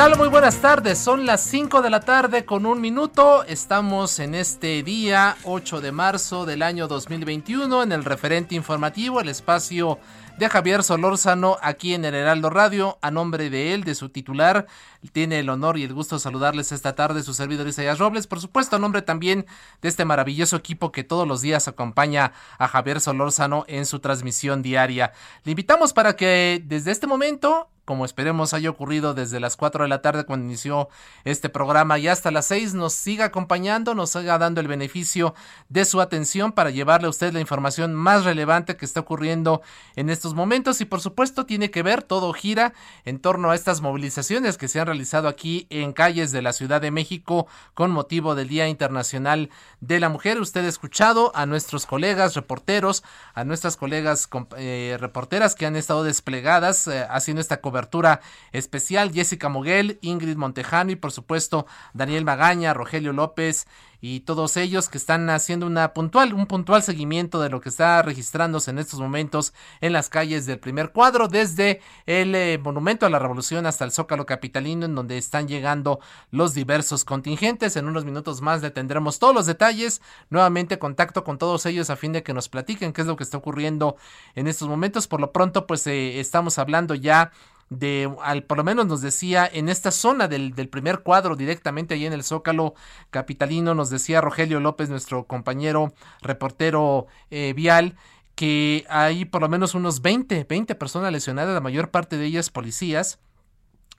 [0.00, 0.16] Tal?
[0.16, 0.98] Muy buenas tardes.
[0.98, 3.44] Son las 5 de la tarde con un minuto.
[3.44, 9.28] Estamos en este día 8 de marzo del año 2021 en el referente informativo, el
[9.28, 9.98] espacio
[10.38, 12.98] de Javier Solórzano aquí en el Heraldo Radio.
[13.02, 14.66] A nombre de él, de su titular,
[15.12, 18.26] tiene el honor y el gusto de saludarles esta tarde su servidor Isaías Robles.
[18.26, 19.44] Por supuesto, a nombre también
[19.82, 24.62] de este maravilloso equipo que todos los días acompaña a Javier Solórzano en su transmisión
[24.62, 25.12] diaria.
[25.44, 29.88] Le invitamos para que desde este momento como esperemos haya ocurrido desde las 4 de
[29.88, 30.88] la tarde cuando inició
[31.24, 35.34] este programa y hasta las 6 nos siga acompañando, nos siga dando el beneficio
[35.68, 39.62] de su atención para llevarle a usted la información más relevante que está ocurriendo
[39.96, 42.74] en estos momentos y por supuesto tiene que ver, todo gira
[43.04, 46.80] en torno a estas movilizaciones que se han realizado aquí en calles de la Ciudad
[46.80, 49.50] de México con motivo del Día Internacional
[49.80, 50.40] de la Mujer.
[50.40, 53.02] Usted ha escuchado a nuestros colegas reporteros,
[53.34, 58.20] a nuestras colegas eh, reporteras que han estado desplegadas eh, haciendo esta cobertura
[58.52, 59.12] especial.
[59.12, 63.66] Jessica Moguel, Ingrid Montejano y por supuesto Daniel Magaña, Rogelio López
[64.00, 68.00] y todos ellos que están haciendo una puntual, un puntual seguimiento de lo que está
[68.02, 73.10] registrándose en estos momentos en las calles del primer cuadro, desde el eh, Monumento a
[73.10, 76.00] la Revolución hasta el Zócalo Capitalino, en donde están llegando
[76.30, 77.76] los diversos contingentes.
[77.76, 80.00] En unos minutos más le tendremos todos los detalles,
[80.30, 83.24] nuevamente contacto con todos ellos a fin de que nos platiquen qué es lo que
[83.24, 83.96] está ocurriendo
[84.34, 85.08] en estos momentos.
[85.08, 87.32] Por lo pronto, pues eh, estamos hablando ya
[87.70, 91.94] de, al, por lo menos nos decía, en esta zona del, del, primer cuadro, directamente
[91.94, 92.74] ahí en el Zócalo
[93.10, 97.96] Capitalino, nos decía Rogelio López, nuestro compañero reportero eh, vial,
[98.34, 102.50] que hay por lo menos unos 20, 20 personas lesionadas, la mayor parte de ellas
[102.50, 103.20] policías.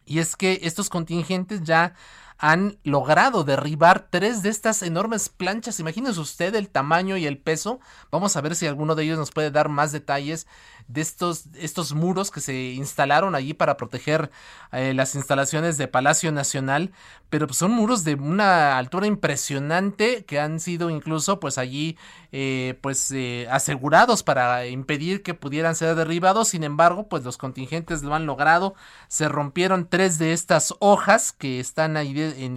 [0.05, 1.93] Y es que estos contingentes ya
[2.41, 5.79] han logrado derribar tres de estas enormes planchas.
[5.79, 7.79] Imagínese usted el tamaño y el peso.
[8.09, 10.47] Vamos a ver si alguno de ellos nos puede dar más detalles
[10.87, 14.31] de estos, estos muros que se instalaron allí para proteger
[14.71, 16.91] eh, las instalaciones de Palacio Nacional,
[17.29, 21.97] pero pues, son muros de una altura impresionante que han sido incluso pues allí
[22.31, 28.03] eh, pues eh, asegurados para impedir que pudieran ser derribados, sin embargo pues los contingentes
[28.03, 28.75] lo han logrado,
[29.07, 32.13] se rompieron tres de estas hojas que están ahí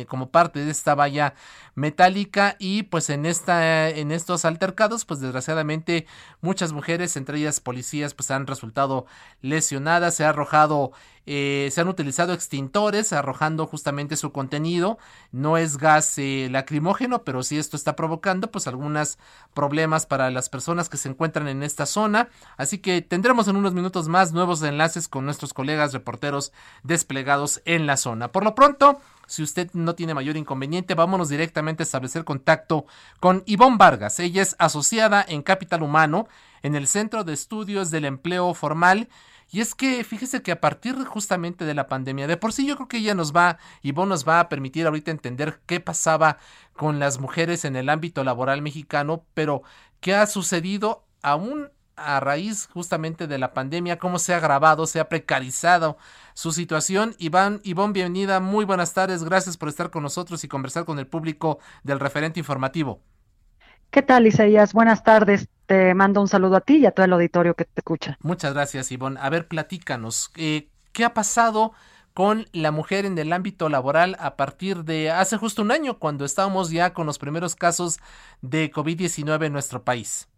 [0.06, 1.34] como parte de esta valla
[1.74, 6.06] metálica y pues en esta en estos altercados pues desgraciadamente
[6.40, 9.06] muchas mujeres entre ellas policías pues han resultado
[9.42, 10.92] lesionadas se ha arrojado
[11.26, 14.98] eh, se han utilizado extintores arrojando justamente su contenido.
[15.32, 19.18] No es gas eh, lacrimógeno pero si esto está provocando pues algunos
[19.54, 22.28] problemas para las personas que se encuentran en esta zona.
[22.56, 26.52] Así que tendremos en unos minutos más nuevos enlaces con nuestros colegas reporteros
[26.82, 28.30] desplegados en la zona.
[28.30, 32.86] Por lo pronto si usted no tiene mayor inconveniente, vámonos directamente a establecer contacto
[33.20, 34.20] con Ivonne Vargas.
[34.20, 36.28] Ella es asociada en Capital Humano
[36.62, 39.08] en el Centro de Estudios del Empleo Formal.
[39.50, 42.76] Y es que fíjese que a partir justamente de la pandemia, de por sí yo
[42.76, 46.38] creo que ella nos va, Ivonne nos va a permitir ahorita entender qué pasaba
[46.74, 49.62] con las mujeres en el ámbito laboral mexicano, pero
[50.00, 55.00] qué ha sucedido aún a raíz justamente de la pandemia, cómo se ha agravado, se
[55.00, 55.96] ha precarizado
[56.34, 57.14] su situación.
[57.18, 61.06] Iván, Iván, bienvenida, muy buenas tardes, gracias por estar con nosotros y conversar con el
[61.06, 63.00] público del referente informativo.
[63.90, 64.72] ¿Qué tal, Isaías?
[64.72, 65.48] Buenas tardes.
[65.66, 68.18] Te mando un saludo a ti y a todo el auditorio que te escucha.
[68.20, 69.20] Muchas gracias, Ivonne.
[69.20, 71.72] A ver, platícanos, eh, ¿qué ha pasado
[72.12, 76.24] con la mujer en el ámbito laboral a partir de hace justo un año, cuando
[76.24, 77.98] estábamos ya con los primeros casos
[78.42, 80.28] de COVID-19 en nuestro país?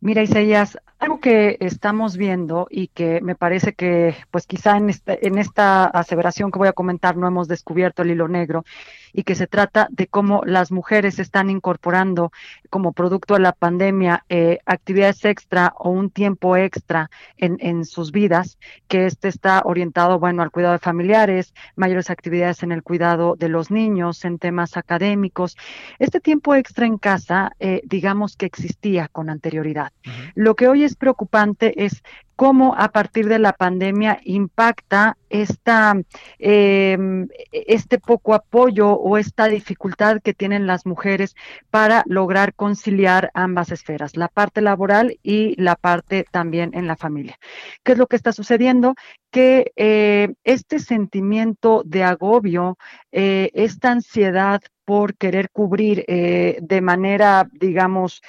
[0.00, 5.16] Mira, Isaías, algo que estamos viendo y que me parece que, pues quizá en esta,
[5.20, 8.64] en esta aseveración que voy a comentar no hemos descubierto el hilo negro,
[9.12, 12.32] y que se trata de cómo las mujeres están incorporando
[12.70, 18.12] como producto de la pandemia eh, actividades extra o un tiempo extra en, en sus
[18.12, 23.36] vidas, que este está orientado, bueno, al cuidado de familiares, mayores actividades en el cuidado
[23.36, 25.56] de los niños, en temas académicos.
[25.98, 29.92] Este tiempo extra en casa, eh, digamos que existía con anterioridad.
[30.34, 32.02] Lo que hoy es preocupante es
[32.36, 35.94] cómo a partir de la pandemia impacta esta,
[36.38, 41.34] em, este poco apoyo o esta dificultad que tienen las mujeres
[41.70, 47.38] para lograr conciliar ambas esferas, la parte laboral y la parte también en la familia.
[47.82, 48.94] ¿Qué es lo que está sucediendo?
[49.30, 52.78] Que eh, este sentimiento de agobio,
[53.12, 58.22] eh, esta ansiedad por querer cubrir eh, de manera, digamos,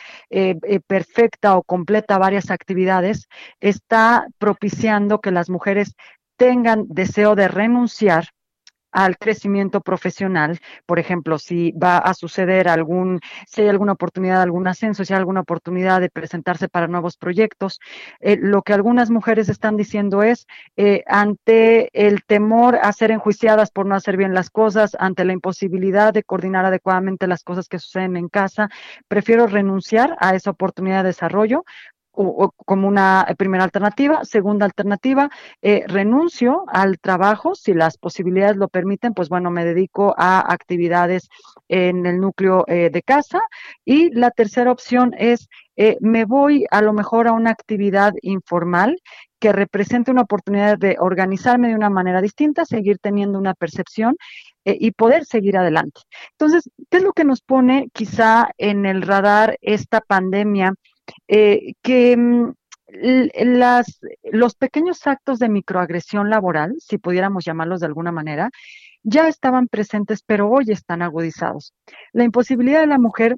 [0.87, 3.29] perfecta o completa varias actividades,
[3.61, 5.95] está propiciando que las mujeres
[6.39, 8.29] tengan deseo de renunciar
[8.91, 14.43] al crecimiento profesional, por ejemplo, si va a suceder algún, si hay alguna oportunidad de
[14.43, 17.79] algún ascenso, si hay alguna oportunidad de presentarse para nuevos proyectos.
[18.19, 23.69] Eh, lo que algunas mujeres están diciendo es, eh, ante el temor a ser enjuiciadas
[23.69, 27.79] por no hacer bien las cosas, ante la imposibilidad de coordinar adecuadamente las cosas que
[27.79, 28.69] suceden en casa,
[29.07, 31.63] prefiero renunciar a esa oportunidad de desarrollo
[32.65, 34.25] como una primera alternativa.
[34.25, 35.29] Segunda alternativa,
[35.61, 41.29] eh, renuncio al trabajo, si las posibilidades lo permiten, pues bueno, me dedico a actividades
[41.69, 43.39] en el núcleo eh, de casa.
[43.85, 45.47] Y la tercera opción es,
[45.77, 48.99] eh, me voy a lo mejor a una actividad informal
[49.39, 54.17] que represente una oportunidad de organizarme de una manera distinta, seguir teniendo una percepción
[54.65, 56.01] y poder seguir adelante.
[56.31, 60.75] Entonces, ¿qué es lo que nos pone quizá en el radar esta pandemia?
[61.27, 62.53] Eh, que mm,
[62.87, 63.99] las,
[64.31, 68.49] los pequeños actos de microagresión laboral, si pudiéramos llamarlos de alguna manera,
[69.03, 71.73] ya estaban presentes, pero hoy están agudizados.
[72.11, 73.37] La imposibilidad de la mujer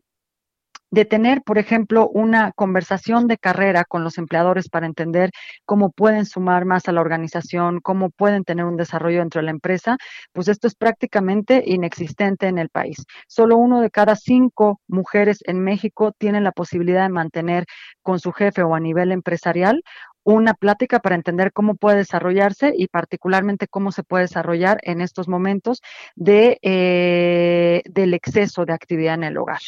[0.91, 5.31] de tener, por ejemplo, una conversación de carrera con los empleadores para entender
[5.65, 9.51] cómo pueden sumar más a la organización, cómo pueden tener un desarrollo dentro de la
[9.51, 9.97] empresa,
[10.33, 13.05] pues esto es prácticamente inexistente en el país.
[13.27, 17.65] Solo uno de cada cinco mujeres en México tiene la posibilidad de mantener
[18.01, 19.81] con su jefe o a nivel empresarial
[20.23, 25.27] una plática para entender cómo puede desarrollarse y particularmente cómo se puede desarrollar en estos
[25.27, 25.81] momentos
[26.15, 29.61] de, eh, del exceso de actividad en el hogar.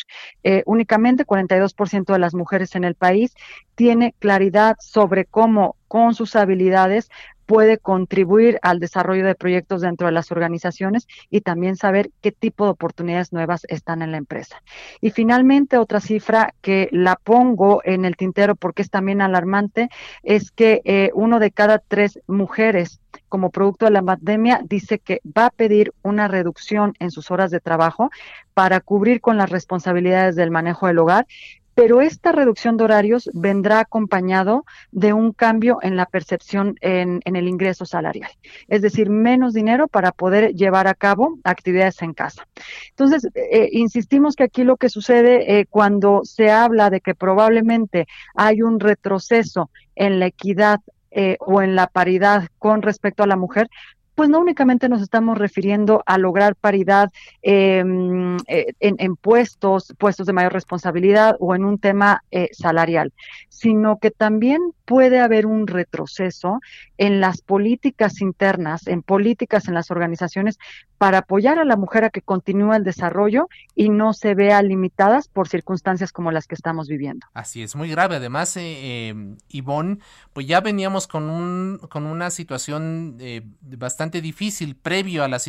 [0.44, 3.34] Eh, únicamente 42% de las mujeres en el país
[3.76, 7.10] tiene claridad sobre cómo con sus habilidades
[7.54, 12.64] puede contribuir al desarrollo de proyectos dentro de las organizaciones y también saber qué tipo
[12.66, 14.64] de oportunidades nuevas están en la empresa.
[15.02, 19.90] Y finalmente, otra cifra que la pongo en el tintero porque es también alarmante,
[20.24, 23.00] es que eh, uno de cada tres mujeres
[23.30, 27.52] como producto de la pandemia dice que va a pedir una reducción en sus horas
[27.52, 28.10] de trabajo
[28.56, 31.28] para cubrir con las responsabilidades del manejo del hogar
[31.76, 37.48] pero esta reducción de horarios vendrá acompañado de un cambio en la percepción en, el
[37.48, 38.32] ingreso salarial,
[38.68, 42.48] es decir, menos dinero para poder llevar a cabo actividades en casa.
[42.90, 48.08] Entonces, eh, insistimos que aquí lo que sucede eh, cuando se habla de que probablemente
[48.36, 50.80] hay un retroceso en la equidad
[51.12, 53.70] eh, o en la paridad con respecto a la mujer,
[54.16, 57.10] pues no únicamente nos estamos refiriendo a lograr paridad
[57.42, 63.14] em, eh, en, puestos, puestos de mayor responsabilidad o en un tema eh, salarial,
[63.50, 66.60] sino que también puede haber un retroceso
[66.98, 70.60] en las políticas internas, en políticas en las organizaciones
[71.04, 75.28] para apoyar a la mujer a que continúe el desarrollo y no se vea limitadas
[75.28, 77.28] por circunstancias como las que estamos viviendo.
[77.34, 78.16] Así es, muy grave.
[78.16, 79.98] Además, eh, em, Ivonne,
[80.32, 85.40] pues ya veníamos con, un, con una situación eh, bastante difícil previo a, la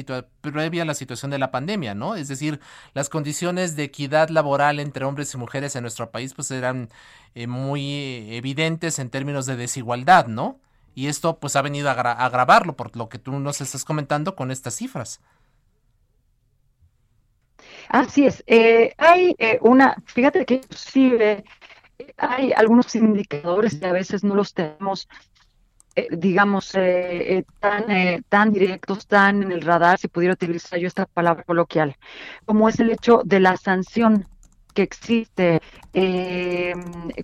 [0.40, 2.16] previo a la situación de la pandemia, ¿no?
[2.16, 2.58] Es decir,
[2.92, 6.88] las condiciones de equidad laboral entre hombres y mujeres en nuestro país pues eran
[7.36, 10.58] eh, muy evidentes en términos de desigualdad, ¿no?
[10.94, 14.50] Y esto pues ha venido a, agravarlo por lo que tú nos estás comentando con
[14.50, 15.20] estas cifras.
[17.88, 18.42] Así es.
[18.46, 21.44] Eh, hay eh, una, fíjate que inclusive
[22.16, 25.08] hay algunos indicadores que a veces no los tenemos,
[26.10, 26.72] digamos,
[27.60, 31.96] tan, tan directos, tan en el radar, si pudiera utilizar yo esta palabra coloquial,
[32.44, 34.26] como es el hecho de la sanción
[34.74, 35.62] que existe
[35.94, 36.74] eh,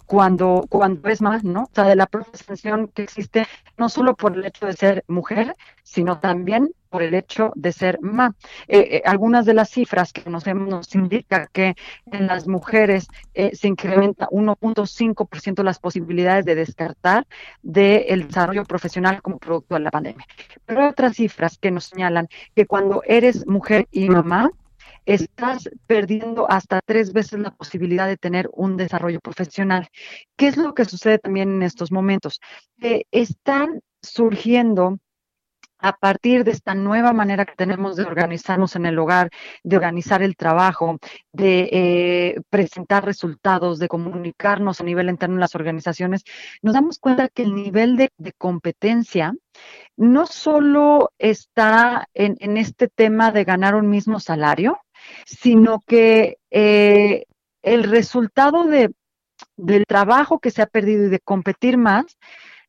[0.07, 1.65] cuando, cuando es más, ¿no?
[1.65, 3.47] O sea, de la profesión que existe
[3.77, 8.01] no solo por el hecho de ser mujer, sino también por el hecho de ser
[8.01, 8.35] mamá.
[8.69, 11.75] Eh, eh, algunas de las cifras que nos, nos indica que
[12.11, 17.27] en las mujeres se incrementa 1.5% las posibilidades de descartar
[17.63, 20.27] del desarrollo profesional como producto de la pandemia.
[20.65, 24.51] Pero hay otras cifras que nos señalan que cuando eres mujer y mamá,
[25.07, 29.89] estás perdiendo hasta tres veces la posibilidad de tener un desarrollo profesional.
[30.37, 32.41] ¿Qué es lo que sucede también en estos momentos?
[33.11, 34.99] están surgiendo
[35.81, 39.31] a partir de esta nueva manera que tenemos de organizarnos en el hogar,
[39.63, 40.99] de organizar el trabajo,
[41.33, 46.25] de eh, presentar resultados, de comunicarnos a nivel interno en las organizaciones,
[46.63, 49.35] nos damos cuenta que el nivel de, competencia
[49.97, 54.79] no solo está en, en, este tema de ganar un mismo salario,
[55.27, 57.25] sino que eh,
[57.63, 58.93] el resultado de,
[59.57, 62.19] del trabajo que se ha perdido y de competir más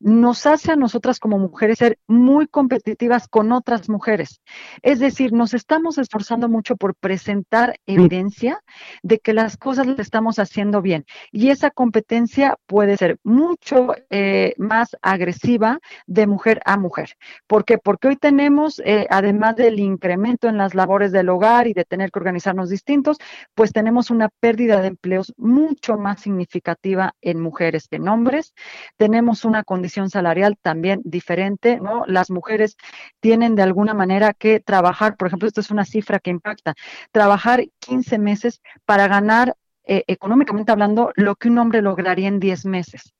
[0.01, 4.41] nos hace a nosotras como mujeres ser muy competitivas con otras mujeres.
[4.81, 8.61] Es decir, nos estamos esforzando mucho por presentar evidencia
[9.03, 11.05] de que las cosas las estamos haciendo bien.
[11.31, 17.15] Y esa competencia puede ser mucho eh, más agresiva de mujer a mujer.
[17.47, 17.77] ¿Por qué?
[17.77, 22.11] Porque hoy tenemos, eh, además del incremento en las labores del hogar y de tener
[22.11, 23.17] que organizarnos distintos,
[23.53, 28.53] pues tenemos una pérdida de empleos mucho más significativa en mujeres que en hombres.
[28.97, 32.03] Tenemos una condición salarial también diferente, ¿no?
[32.07, 32.77] Las mujeres
[33.19, 36.75] tienen de alguna manera que trabajar, por ejemplo, esto es una cifra que impacta,
[37.11, 42.65] trabajar 15 meses para ganar eh, económicamente hablando lo que un hombre lograría en 10
[42.65, 43.13] meses.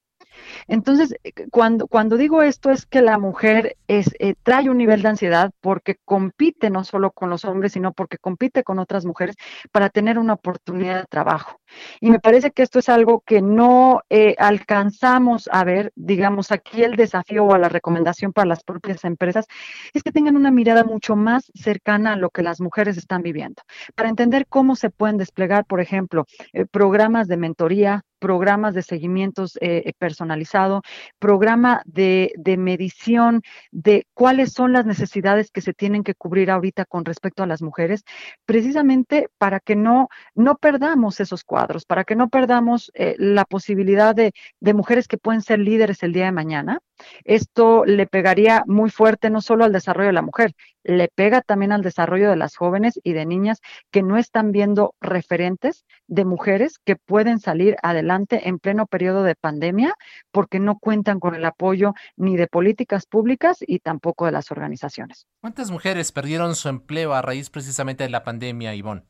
[0.68, 5.02] Entonces, eh, cuando, cuando digo esto es que la mujer es, eh, trae un nivel
[5.02, 9.36] de ansiedad porque compite no solo con los hombres, sino porque compite con otras mujeres
[9.72, 11.60] para tener una oportunidad de trabajo.
[12.00, 16.84] Y me parece que esto es algo que no eh, alcanzamos a ver, digamos, aquí
[16.84, 19.46] el desafío o la recomendación para las propias empresas
[19.94, 23.62] es que tengan una mirada mucho más cercana a lo que las mujeres están viviendo,
[23.96, 26.26] para entender cómo se pueden desplegar, por ejemplo,
[26.72, 30.84] programas de mentoría, programas de seguimientos eh, personalizado,
[31.17, 33.41] programa de, de, medición
[33.72, 37.63] de cuáles son las necesidades que se tienen que cubrir ahorita con respecto a las
[37.63, 38.03] mujeres,
[38.45, 44.13] precisamente para que no, no perdamos esos cuadros, para que no perdamos eh, la posibilidad
[44.13, 46.80] de, de mujeres que pueden ser líderes el día de mañana.
[47.24, 51.72] Esto le pegaría muy fuerte no solo al desarrollo de la mujer, le pega también
[51.72, 53.60] al desarrollo de las jóvenes y de niñas
[53.91, 59.36] que no están viendo referentes de mujeres que pueden salir adelante en pleno periodo de
[59.36, 59.95] pandemia
[60.32, 65.28] porque no cuentan con el apoyo ni de políticas públicas y tampoco de las organizaciones.
[65.41, 69.04] ¿Cuántas mujeres perdieron su empleo a raíz precisamente de la pandemia, Ivonne?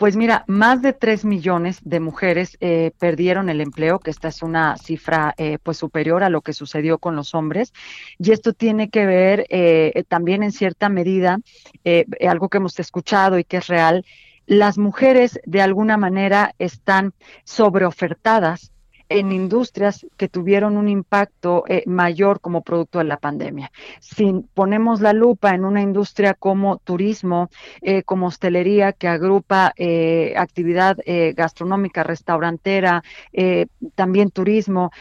[0.00, 4.40] Pues mira, más de 3 millones de mujeres eh, perdieron el empleo, que esta es
[4.40, 7.74] una cifra eh, pues superior a lo que sucedió con los hombres.
[8.18, 11.40] Y esto tiene que ver eh, también en cierta medida,
[12.26, 14.06] algo que hemos escuchado y que es real,
[14.46, 17.12] las mujeres de alguna manera están
[17.44, 18.72] sobreofertadas
[19.10, 23.72] en industrias que tuvieron un impacto eh, mayor como producto de la pandemia.
[23.98, 27.50] Si ponemos la lupa en una industria como turismo,
[27.82, 30.96] eh, como hostelería, que agrupa eh, actividad
[31.34, 33.02] gastronómica, restaurantera,
[33.96, 34.92] también turismo,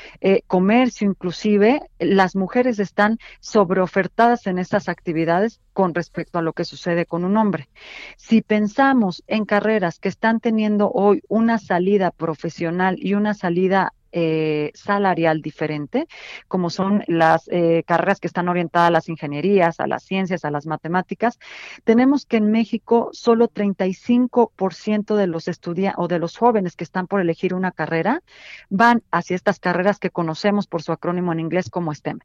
[0.48, 7.06] comercio inclusive, las mujeres están sobreofertadas en estas actividades con respecto a lo que sucede
[7.06, 7.70] con un hombre.
[8.18, 14.72] Si pensamos en carreras que están teniendo hoy una salida profesional y una salida eh,
[14.74, 16.08] salarial diferente,
[16.48, 20.52] como son las eh, carreras que están orientadas a las ingenierías, a las ciencias, a
[20.52, 21.40] las matemáticas,
[21.84, 27.08] tenemos que en México solo 35% de los estudiantes o de los jóvenes que están
[27.08, 28.22] por elegir una carrera
[28.70, 32.20] van hacia estas carreras que conocemos por su acrónimo en inglés como STEM.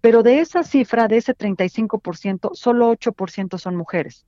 [0.00, 4.26] Pero de esa cifra, de ese 35%, solo 8% son mujeres.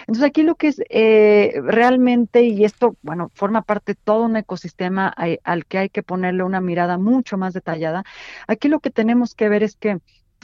[0.00, 4.36] Entonces aquí lo que es eh, realmente, y esto, bueno, forma parte de todo un
[4.36, 5.14] ecosistema
[5.44, 8.04] al que hay que ponerle una mirada mucho más detallada,
[8.46, 9.98] aquí lo que tenemos que ver es que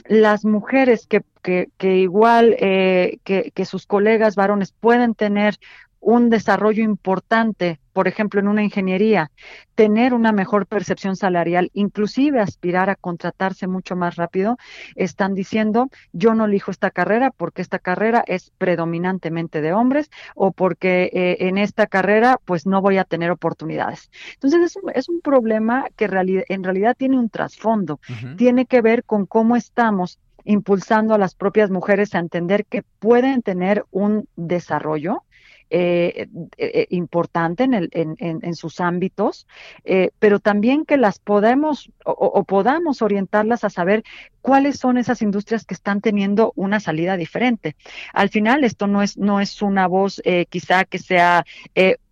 [0.05, 5.57] las mujeres que, que, que igual eh, que, que sus colegas varones pueden tener
[5.99, 9.31] un desarrollo importante, por ejemplo, en una ingeniería,
[9.73, 14.57] tener una mejor percepción salarial, inclusive aspirar a contratarse mucho más rápido,
[14.95, 20.51] están diciendo, yo no elijo esta carrera porque esta carrera es predominantemente de hombres o
[20.51, 24.11] porque eh, en esta carrera pues no voy a tener oportunidades.
[24.35, 27.99] Entonces es un, es un problema que en realidad tiene un trasfondo,
[28.37, 33.41] tiene que ver con cómo estamos impulsando a las propias mujeres a entender que pueden
[33.41, 35.23] tener un desarrollo,
[35.69, 39.47] eh, eh, importante en, el, en, en, sus ámbitos,
[39.83, 44.03] eh, pero también que las podemos o, podamos orientarlas a saber
[44.41, 47.75] cuáles son esas industrias que están teniendo una salida diferente.
[48.13, 51.45] Al final, esto no es, no es una voz quizá que sea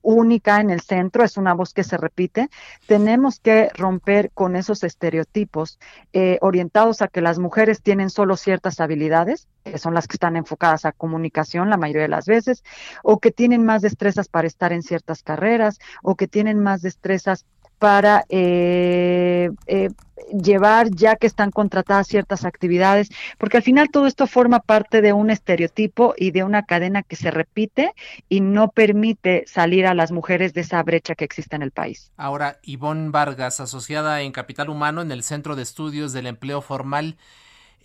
[0.05, 2.49] única en el centro, es una voz que se repite.
[2.87, 5.79] Tenemos que romper con esos estereotipos
[6.13, 10.35] eh, orientados a que las mujeres tienen solo ciertas habilidades, que son las que están
[10.35, 12.63] enfocadas a comunicación la mayoría de las veces,
[13.03, 17.45] o que tienen más destrezas para estar en ciertas carreras, o que tienen más destrezas
[17.79, 19.89] para eh, eh,
[20.31, 25.13] llevar ya que están contratadas ciertas actividades, porque al final todo esto forma parte de
[25.13, 27.93] un estereotipo y de una cadena que se repite
[28.29, 32.11] y no permite salir a las mujeres de esa brecha que existe en el país.
[32.17, 37.17] Ahora, Ivonne Vargas, asociada en Capital Humano en el Centro de Estudios del Empleo Formal,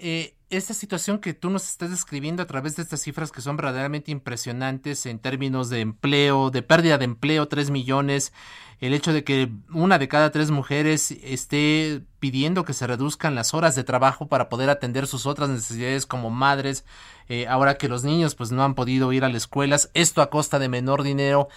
[0.01, 3.57] eh, esta situación que tú nos estás describiendo a través de estas cifras que son
[3.57, 8.33] verdaderamente impresionantes en términos de empleo, de pérdida de empleo, 3 millones,
[8.81, 13.53] el hecho de que una de cada tres mujeres esté pidiendo que se reduzcan las
[13.53, 16.85] horas de trabajo para poder atender sus otras necesidades como madres,
[17.29, 20.31] eh, ahora que los niños pues no han podido ir a las escuelas, esto a
[20.31, 21.49] costa de menor dinero.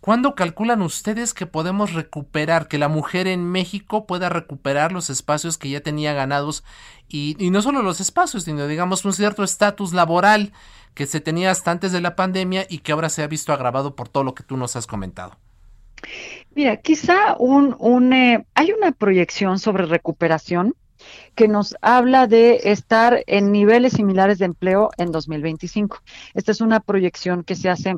[0.00, 5.58] ¿Cuándo calculan ustedes que podemos recuperar, que la mujer en México pueda recuperar los espacios
[5.58, 6.64] que ya tenía ganados
[7.06, 10.52] y, no solo los espacios, sino digamos un cierto estatus laboral
[10.94, 13.94] que se tenía hasta antes de la pandemia y que ahora se ha visto agravado
[13.94, 15.36] por todo lo que tú nos has comentado?
[16.54, 20.74] Mira, quizá un, eh, hay una proyección sobre recuperación
[21.34, 25.98] que nos habla de estar en niveles similares de empleo en 2025.
[26.34, 27.96] Esta es una proyección que se hace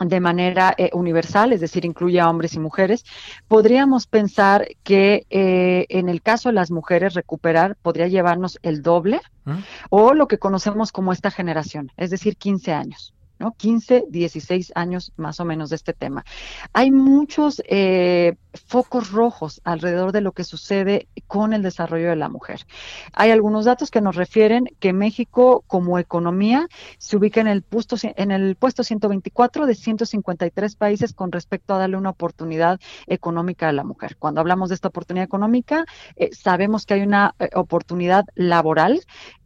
[0.00, 3.04] de manera eh, universal, es decir, incluye a hombres y mujeres,
[3.48, 9.20] podríamos pensar que eh, en el caso de las mujeres recuperar podría llevarnos el doble
[9.44, 9.58] ¿Mm?
[9.90, 13.14] o lo que conocemos como esta generación, es decir, 15 años.
[13.38, 13.52] ¿No?
[13.56, 16.24] 15, 16 años más o menos de este tema.
[16.72, 18.36] Hay muchos eh,
[18.66, 22.66] focos rojos alrededor de lo que sucede con el desarrollo de la mujer.
[23.12, 27.96] Hay algunos datos que nos refieren que México como economía se ubica en el puesto,
[28.02, 33.72] en el puesto 124 de 153 países con respecto a darle una oportunidad económica a
[33.72, 34.16] la mujer.
[34.18, 35.84] Cuando hablamos de esta oportunidad económica,
[36.16, 39.00] eh, sabemos que hay una eh, oportunidad laboral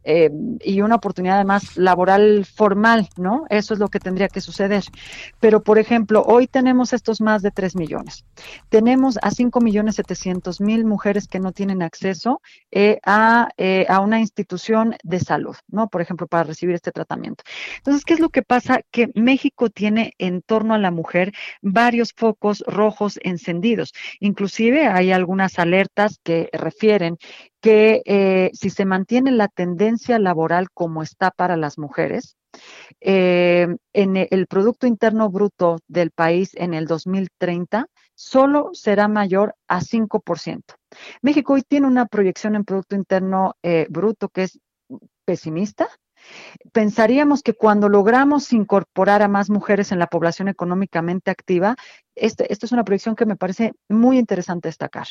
[0.05, 3.45] y una oportunidad además laboral formal, ¿no?
[3.51, 4.85] Eso es lo que tendría que suceder.
[5.41, 8.25] Pero, por ejemplo, hoy tenemos estos más de 3 millones.
[8.71, 12.41] Tenemos a 5 millones 700 mil mujeres que no tienen acceso
[12.71, 15.89] eh, a, eh, a una institución de salud, ¿no?
[15.89, 17.45] Por ejemplo, para recibir este tratamiento.
[17.79, 18.81] Entonces, ¿qué es lo que pasa?
[18.91, 23.93] Que México tiene en torno a la mujer varios focos rojos encendidos.
[24.21, 27.19] Inclusive hay algunas alertas que refieren
[27.61, 32.37] que eh, si se mantiene la tendencia laboral como está para las mujeres,
[33.01, 39.81] eh, en el Producto Interno Bruto del país en el 2030 solo será mayor a
[39.81, 40.63] 5%.
[41.23, 44.61] México hoy tiene una proyección en Producto Interno eh, Bruto que es
[45.25, 45.89] pesimista,
[46.73, 51.77] Pensaríamos que cuando logramos incorporar a más mujeres en la población económicamente activa,
[52.15, 55.09] este, esta es una proyección que me parece muy interesante destacar.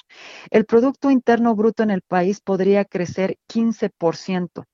[0.49, 4.65] El Producto Interno Bruto en el país podría crecer 15%.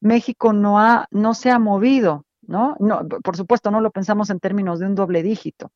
[0.00, 2.76] México no, ha, no se ha movido ¿no?
[2.78, 5.72] No, por supuesto, no lo pensamos en términos de un doble dígito.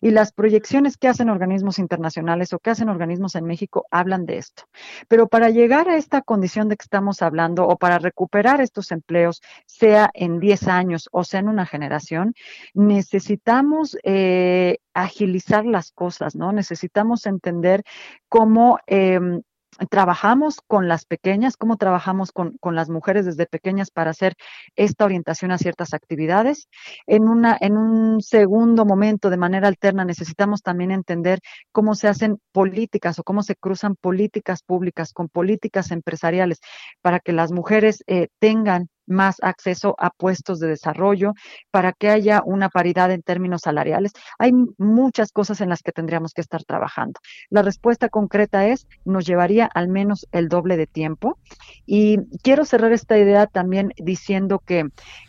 [0.00, 4.38] Y las proyecciones que hacen organismos internacionales o que hacen organismos en México hablan de
[4.38, 4.64] esto.
[5.08, 9.42] Pero para llegar a esta condición de que estamos hablando o para recuperar estos empleos,
[9.66, 12.34] sea en 10 años o sea en una generación,
[12.72, 16.52] necesitamos eh, agilizar las cosas, ¿no?
[16.52, 17.82] Necesitamos entender
[18.28, 19.42] cómo em,
[19.90, 24.34] trabajamos con las pequeñas, cómo trabajamos con, con, las mujeres desde pequeñas para hacer
[24.76, 26.68] esta orientación a ciertas actividades.
[27.06, 31.40] En, una, en un segundo momento, de manera alterna, necesitamos también entender
[31.72, 36.60] cómo se hacen políticas o cómo se cruzan políticas públicas con políticas empresariales
[37.02, 41.34] para que las mujeres eh, tengan más acceso a puestos de desarrollo,
[41.70, 44.12] para que haya una paridad en términos salariales.
[44.38, 47.20] Hay muchas cosas en las que tendríamos que estar trabajando.
[47.50, 51.38] La respuesta concreta es, nos llevaría al menos el doble de tiempo.
[51.86, 54.88] Y quiero cerrar esta idea también diciendo que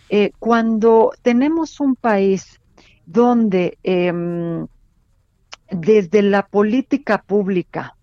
[0.10, 2.60] eh, cuando tenemos un país
[3.06, 4.68] donde em,
[5.70, 7.96] desde la política pública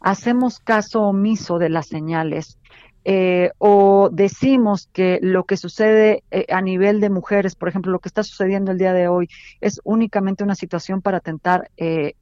[0.00, 2.58] hacemos caso omiso de las señales,
[3.04, 8.00] eh, o decimos que lo que sucede eh, a nivel de mujeres, por ejemplo, lo
[8.00, 9.28] que está sucediendo el día de hoy,
[9.60, 12.14] es únicamente una situación para atentar eh,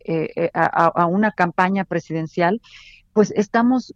[0.54, 2.60] a, una campaña presidencial,
[3.12, 3.94] pues estamos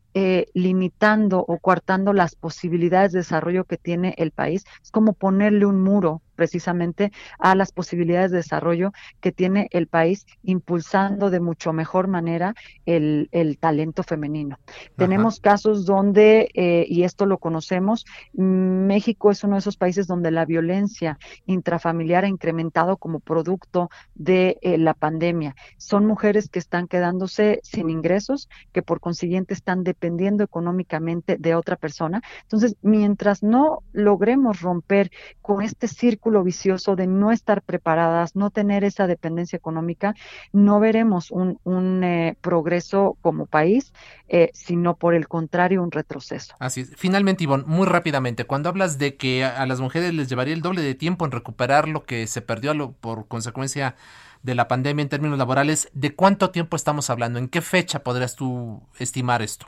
[0.55, 4.65] limitando o coartando las posibilidades de desarrollo que tiene el país.
[4.83, 10.25] Es como ponerle un muro precisamente a las posibilidades de desarrollo que tiene el país,
[10.43, 12.55] impulsando de mucho mejor manera
[12.87, 13.29] el,
[13.61, 14.59] talento femenino.
[14.97, 20.31] Tenemos casos donde, eh, y esto lo conocemos, México es uno de esos países donde
[20.31, 25.55] la violencia intrafamiliar ha incrementado como producto de eh, la pandemia.
[25.77, 31.77] Son mujeres que están quedándose sin ingresos, que por consiguiente están dependiendo económicamente de otra
[31.77, 32.23] persona.
[32.45, 35.11] Entonces, mientras no logremos romper
[35.43, 40.15] con este círculo, vicioso de no estar preparadas, no tener esa dependencia económica,
[40.53, 41.59] no veremos un,
[42.03, 43.93] eh, progreso como país,
[44.29, 46.55] eh, sino por el contrario, un retroceso.
[46.59, 46.93] Así es.
[46.97, 50.83] Finalmente, Ivonne, muy rápidamente, cuando hablas de que a, las mujeres les llevaría el doble
[50.83, 53.97] de tiempo en recuperar lo que se perdió por consecuencia
[54.43, 57.39] de la pandemia en términos laborales, ¿de cuánto tiempo estamos hablando?
[57.39, 59.67] ¿En qué fecha podrías tú estimar esto?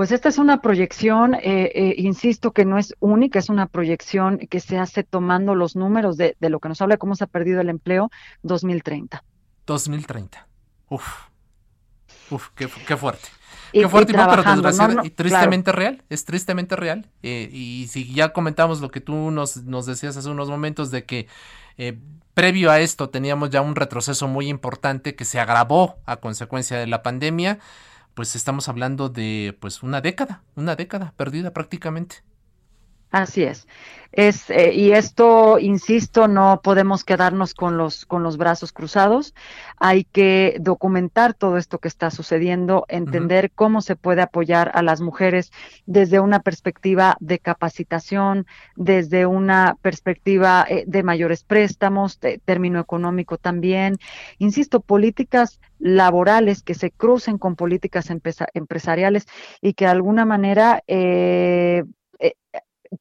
[0.00, 4.38] Pues esta es una proyección, eh, eh, insisto que no es única, es una proyección
[4.38, 7.24] que se hace tomando los números de, de, lo que nos habla de cómo se
[7.24, 8.10] ha perdido el empleo
[8.42, 9.22] 2030.
[9.66, 10.48] 2030.
[10.88, 11.04] Uf.
[12.30, 13.28] Uf, qué, qué fuerte.
[13.74, 17.06] Qué fuerte, y pero y tristemente real, es tristemente real.
[17.22, 21.04] Eh, y si ya comentamos lo que tú nos, nos decías hace unos momentos de
[21.04, 21.26] que
[21.76, 21.98] eh,
[22.32, 26.86] previo a esto teníamos ya un retroceso muy importante que se agravó a consecuencia de
[26.86, 27.58] la pandemia,
[28.20, 32.16] pues estamos hablando de pues una década, una década perdida prácticamente.
[33.10, 33.66] Así es.
[34.12, 39.34] Es, eh, y esto, insisto, no podemos quedarnos con los, con los brazos cruzados.
[39.76, 45.00] Hay que documentar todo esto que está sucediendo, entender cómo se puede apoyar a las
[45.00, 45.52] mujeres
[45.86, 53.38] desde una perspectiva de capacitación, desde una perspectiva eh, de mayores préstamos, de término económico
[53.38, 53.96] también.
[54.38, 59.26] Insisto, políticas laborales que se crucen con políticas empresariales
[59.60, 61.84] y que de alguna manera eh,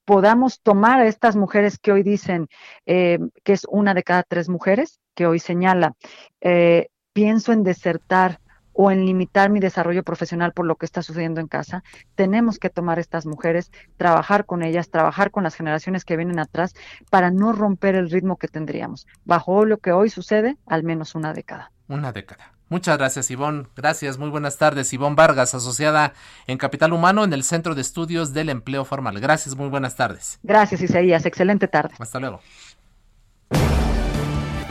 [0.05, 2.47] podamos tomar a estas mujeres que hoy dicen
[2.85, 5.93] eh, que es una de cada tres mujeres, que hoy señala,
[6.41, 8.39] eh, pienso en desertar
[8.81, 11.83] o en limitar mi desarrollo profesional por lo que está sucediendo en casa,
[12.15, 16.73] tenemos que tomar estas mujeres, trabajar con ellas, trabajar con las generaciones que vienen atrás
[17.09, 19.05] para no romper el ritmo que tendríamos.
[19.25, 21.73] Bajo lo que hoy sucede, al menos una década.
[21.89, 22.53] Una década.
[22.69, 23.65] Muchas gracias, Ivonne.
[23.75, 24.93] Gracias, muy buenas tardes.
[24.93, 26.13] Ivonne Vargas, asociada
[26.45, 29.19] en Capital Humano en el Centro de Estudios del Empleo Formal.
[29.19, 30.39] Gracias, muy buenas tardes.
[30.43, 31.25] Gracias, Isaías.
[31.25, 31.95] Excelente tarde.
[31.97, 32.41] Hasta luego.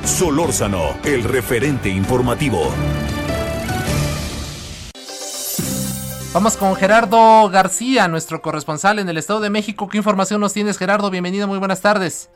[0.05, 2.73] Solórzano, el referente informativo.
[6.33, 9.89] Vamos con Gerardo García, nuestro corresponsal en el Estado de México.
[9.89, 11.11] ¿Qué información nos tienes, Gerardo?
[11.11, 12.31] Bienvenido, muy buenas tardes.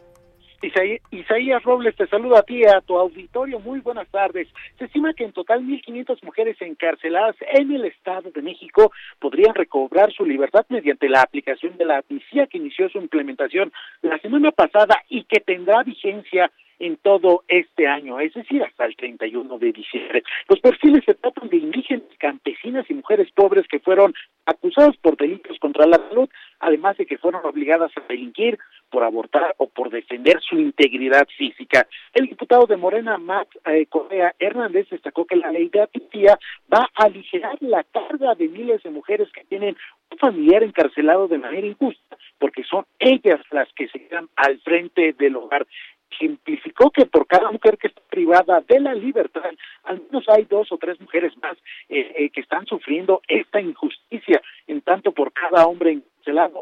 [0.63, 3.59] Isaías Robles, te saludo a ti a tu auditorio.
[3.59, 4.47] Muy buenas tardes.
[4.79, 10.13] Se estima que en total 1.500 mujeres encarceladas en el Estado de México podrían recobrar
[10.13, 13.73] su libertad mediante la aplicación de la amnistía que inició su implementación
[14.03, 18.97] la semana pasada y que tendrá vigencia en todo este año, es decir, hasta el
[18.97, 20.25] 31 de diciembre.
[20.49, 24.13] Los perfiles se tratan de indígenas, campesinas y mujeres pobres que fueron
[24.47, 26.29] acusadas por delitos contra la salud,
[26.59, 28.59] además de que fueron obligadas a delinquir
[28.93, 31.89] por abortar o por defender su integridad física.
[32.13, 36.39] El diputado de Morena, Max eh, Correa Hernández, destacó que la ley de amnistía
[36.73, 39.77] va a aligerar la carga de miles de mujeres que tienen
[40.11, 45.15] un familiar encarcelado de manera injusta, porque son ellas las que se quedan al frente
[45.15, 45.67] del hogar
[46.13, 49.51] ejemplificó que por cada mujer que está privada de la libertad,
[49.85, 51.57] al menos hay dos o tres mujeres más
[51.89, 56.13] eh, eh, que están sufriendo esta injusticia, en tanto por cada hombre encarcelado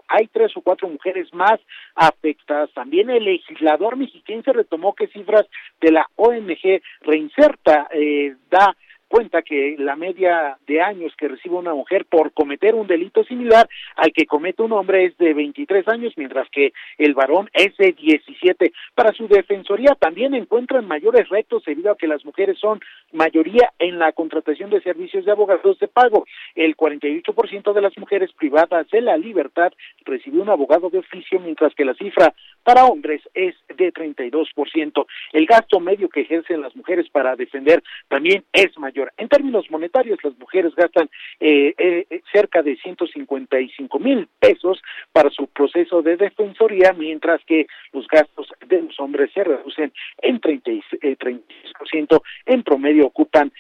[0.09, 1.61] hay tres o cuatro mujeres más
[1.95, 2.71] afectadas.
[2.73, 5.47] También el legislador mexiquense retomó que cifras
[5.81, 8.75] de la ONG Reinserta eh, da
[9.11, 13.69] cuenta que la media de años que recibe una mujer por cometer un delito similar
[13.97, 17.91] al que comete un hombre es de 23 años, mientras que el varón es de
[17.91, 18.73] 17.
[18.95, 22.81] Para su defensoría también encuentran mayores retos debido a que las mujeres son
[23.13, 26.25] mayoría en la contratación de servicios de abogados de pago.
[26.55, 29.73] El 48% de las mujeres privadas de la libertad
[30.05, 32.33] recibió un abogado de oficio, mientras que la cifra
[32.63, 35.07] para hombres es de 32%.
[35.33, 40.19] El gasto medio que ejercen las mujeres para defender también es mayor en términos monetarios,
[40.23, 41.09] las mujeres gastan
[41.39, 44.83] eh, eh, cerca de 155 mil pesos
[45.13, 50.41] para su proceso de defensoría, mientras que los gastos de los hombres se reducen en
[50.41, 53.53] 36%, eh, en promedio ocupan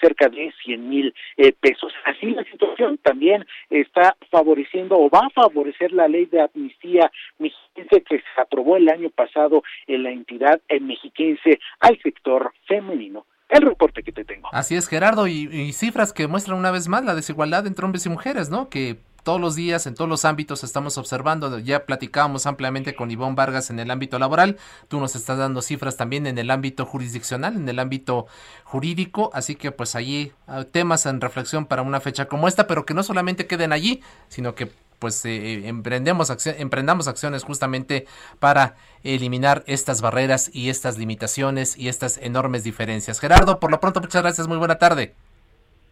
[0.00, 1.14] cerca de 100 mil
[1.60, 1.92] pesos.
[2.04, 8.02] Así la situación también está favoreciendo o va a favorecer la ley de amnistía mexiquense
[8.02, 14.02] que se aprobó el año pasado en la entidad mexiquense al sector femenino el reporte
[14.02, 14.48] que te tengo.
[14.52, 18.08] Así es, Gerardo, y, cifras que muestran una vez más la desigualdad entre hombres y
[18.08, 18.68] mujeres, ¿no?
[18.68, 23.34] Que todos los días, en todos los ámbitos estamos observando, ya platicábamos ampliamente con Ivonne
[23.34, 24.56] Vargas en el ámbito laboral,
[24.88, 28.26] tú nos estás dando cifras también en el ámbito jurisdiccional, en el ámbito
[28.64, 32.86] jurídico, así que pues allí ah, temas en reflexión para una fecha como esta, pero
[32.86, 38.06] que no solamente queden allí, sino que pues eh, emprendemos emprendamos acciones justamente
[38.38, 43.20] para eliminar estas barreras y estas limitaciones y estas enormes diferencias.
[43.20, 45.14] Gerardo, por lo pronto, muchas gracias, muy buena tarde.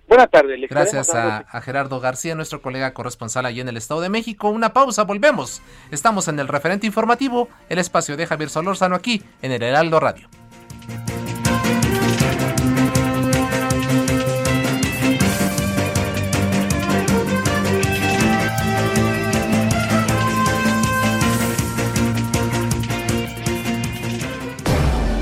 [0.08, 0.56] Buena tarde.
[0.70, 4.50] Gracias a, a, Gerardo García, nuestro colega corresponsal allí en el Estado de México.
[4.50, 5.62] Una pausa, volvemos.
[5.90, 10.28] Estamos en el referente informativo, el espacio de Javier Solórzano aquí en el Heraldo Radio.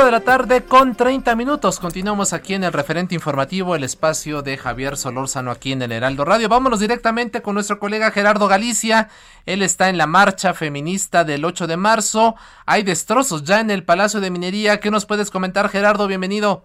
[0.00, 1.78] De la tarde con 30 minutos.
[1.78, 6.24] Continuamos aquí en el referente informativo, el espacio de Javier Solórzano aquí en el Heraldo
[6.24, 6.48] Radio.
[6.48, 9.08] Vámonos directamente con nuestro colega Gerardo Galicia.
[9.44, 12.36] Él está en la marcha feminista del 8 de marzo.
[12.64, 14.80] Hay destrozos ya en el Palacio de Minería.
[14.80, 16.06] ¿Qué nos puedes comentar, Gerardo?
[16.06, 16.64] Bienvenido.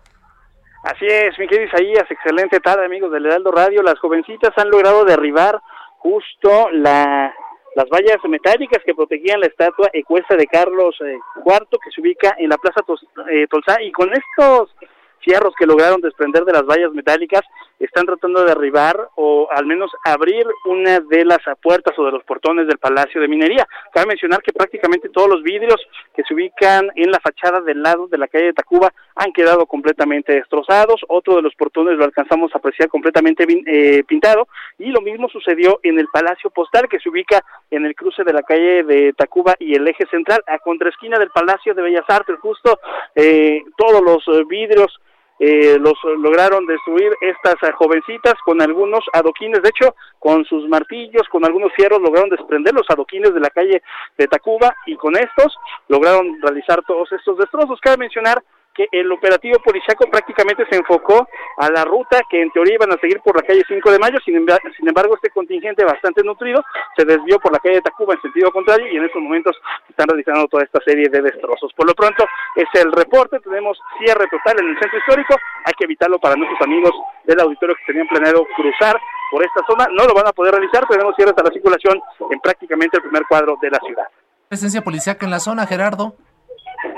[0.83, 2.09] Así es, mi querido Isaías.
[2.09, 3.83] Excelente tarde, amigos del Heraldo Radio.
[3.83, 5.61] Las jovencitas han logrado derribar
[5.97, 7.33] justo la
[7.77, 12.35] las vallas metálicas que protegían la estatua ecuestre de Carlos IV eh, que se ubica
[12.39, 12.81] en la Plaza
[13.29, 14.75] eh, Tolsá y con estos
[15.19, 17.41] fierros que lograron desprender de las vallas metálicas
[17.79, 22.23] están tratando de derribar o al menos abrir una de las puertas o de los
[22.23, 23.67] portones del Palacio de Minería.
[23.93, 25.79] Cabe mencionar que prácticamente todos los vidrios
[26.15, 29.65] que se ubican en la fachada del lado de la calle de Tacuba han quedado
[29.65, 31.01] completamente destrozados.
[31.07, 34.47] Otro de los portones lo alcanzamos a apreciar completamente eh, pintado
[34.77, 38.33] y lo mismo sucedió en el Palacio Postal que se ubica en el cruce de
[38.33, 42.37] la calle de Tacuba y el eje central a contraesquina del Palacio de Bellas Artes.
[42.39, 42.79] Justo
[43.15, 44.99] eh, todos los eh, vidrios
[45.39, 51.27] eh, los lograron destruir estas eh, jovencitas con algunos adoquines, de hecho, con sus martillos,
[51.29, 53.81] con algunos fierros, lograron desprender los adoquines de la calle
[54.17, 55.55] de Tacuba y con estos
[55.87, 57.79] lograron realizar todos estos destrozos.
[57.81, 58.41] Cabe mencionar
[58.77, 61.27] que el operativo policiaco prácticamente se enfocó
[61.57, 64.19] a la ruta que en teoría iban a seguir por la calle 5 de Mayo,
[64.23, 66.63] sin, embargo este contingente bastante nutrido
[66.95, 69.57] se desvió por la calle de Tacuba en sentido contrario y en estos momentos
[69.89, 71.73] están realizando toda esta serie de destrozos.
[71.73, 72.23] Por lo pronto
[72.55, 75.35] es el reporte, tenemos cierre total en el centro histórico,
[75.65, 76.91] hay que evitarlo para nuestros amigos
[77.25, 78.95] del auditorio que tenían planeado cruzar
[79.31, 81.99] por esta zona, no lo van a poder realizar, tenemos cierre hasta la circulación
[82.29, 84.05] en prácticamente el primer cuadro de la ciudad.
[84.47, 86.15] Presencia policiaca en la zona, Gerardo.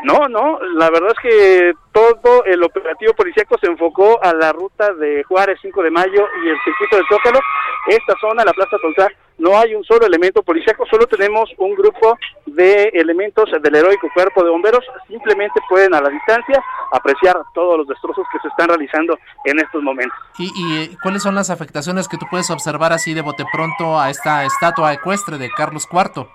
[0.03, 4.93] No, no, la verdad es que todo el operativo policíaco se enfocó a la ruta
[4.93, 7.39] de Juárez 5 de Mayo y el circuito de Zócalo.
[7.87, 9.07] Esta zona, la Plaza Tolzá,
[9.37, 14.43] no hay un solo elemento policíaco, solo tenemos un grupo de elementos del heroico cuerpo
[14.43, 14.83] de bomberos.
[15.07, 16.61] Simplemente pueden a la distancia
[16.91, 20.17] apreciar todos los destrozos que se están realizando en estos momentos.
[20.37, 24.09] ¿Y, y cuáles son las afectaciones que tú puedes observar así de bote pronto a
[24.09, 26.27] esta estatua ecuestre de Carlos IV?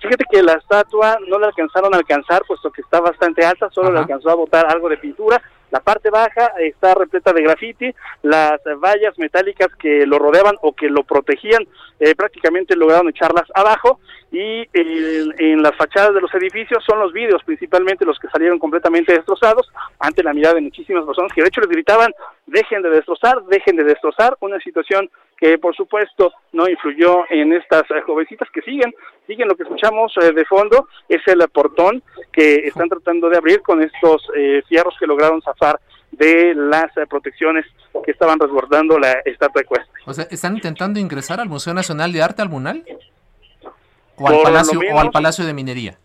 [0.00, 3.92] Fíjate que la estatua no la alcanzaron a alcanzar, puesto que está bastante alta, solo
[3.92, 5.40] le alcanzó a botar algo de pintura.
[5.72, 10.90] La parte baja está repleta de grafiti, las vallas metálicas que lo rodeaban o que
[10.90, 11.66] lo protegían
[11.98, 13.98] eh, prácticamente lograron echarlas abajo
[14.30, 19.12] y en las fachadas de los edificios son los vidrios principalmente los que salieron completamente
[19.12, 22.12] destrozados ante la mirada de muchísimas personas que de hecho les gritaban
[22.46, 25.08] dejen de destrozar, dejen de destrozar, una situación
[25.38, 28.94] que por supuesto no influyó en estas jovencitas que siguen,
[29.26, 33.60] siguen lo que escuchamos eh, de fondo, es el portón que están tratando de abrir
[33.60, 35.61] con estos eh, fierros que lograron zafar
[36.10, 37.64] de las protecciones
[38.04, 40.00] que estaban resguardando la estatua ecuestre.
[40.06, 42.84] O sea, ¿están intentando ingresar al Museo Nacional de Arte al Munal?
[44.16, 45.98] ¿O al, Palacio, o al Palacio de Minería?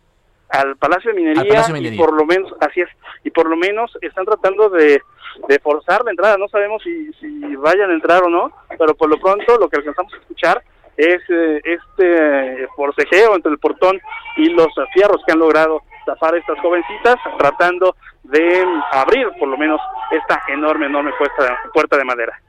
[0.50, 2.90] Al Palacio de Minería, y por lo menos, así es,
[3.24, 5.02] y por lo menos están tratando de
[5.48, 6.38] de forzar la entrada.
[6.38, 9.78] No sabemos si, si vayan a entrar o no, pero por lo pronto lo que
[9.78, 10.64] alcanzamos a escuchar
[10.98, 14.02] es eh, este forcejeo entre el portón
[14.36, 19.80] y los fierros que han logrado zafar estas jovencitas, tratando de abrir por lo menos
[20.12, 22.42] esta enorme, enorme puerta, puerta de madera.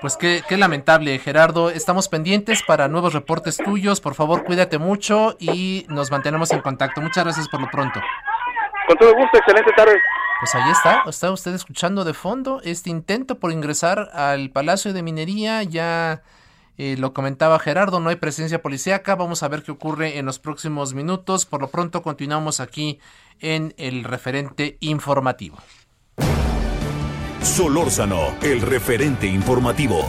[0.00, 1.70] Pues qué, qué, lamentable, Gerardo.
[1.70, 4.00] Estamos pendientes para nuevos reportes tuyos.
[4.00, 7.00] Por favor, cuídate mucho y nos mantenemos en contacto.
[7.00, 8.00] Muchas gracias por lo pronto.
[8.88, 9.94] Con todo gusto, excelente tarde.
[10.40, 15.04] Pues ahí está, está usted escuchando de fondo este intento por ingresar al Palacio de
[15.04, 15.62] Minería.
[15.62, 16.22] Ya
[16.78, 19.14] eh, lo comentaba Gerardo, no hay presencia policíaca.
[19.14, 21.46] Vamos a ver qué ocurre en los próximos minutos.
[21.46, 23.00] Por lo pronto continuamos aquí
[23.40, 25.58] en el referente informativo.
[27.42, 30.08] Solórzano, el referente informativo.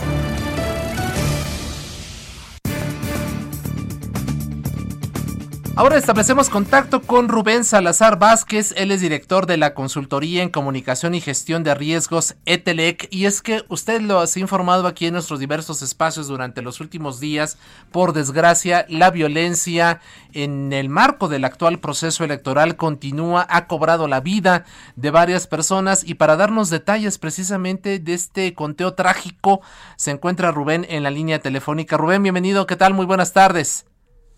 [5.75, 11.15] Ahora establecemos contacto con Rubén Salazar Vázquez, él es director de la consultoría en comunicación
[11.15, 15.39] y gestión de riesgos ETELEC y es que usted lo ha informado aquí en nuestros
[15.39, 17.57] diversos espacios durante los últimos días,
[17.91, 19.99] por desgracia la violencia
[20.31, 26.03] en el marco del actual proceso electoral continúa, ha cobrado la vida de varias personas
[26.05, 29.61] y para darnos detalles precisamente de este conteo trágico
[29.95, 31.97] se encuentra Rubén en la línea telefónica.
[31.97, 32.93] Rubén, bienvenido, ¿qué tal?
[32.93, 33.87] Muy buenas tardes.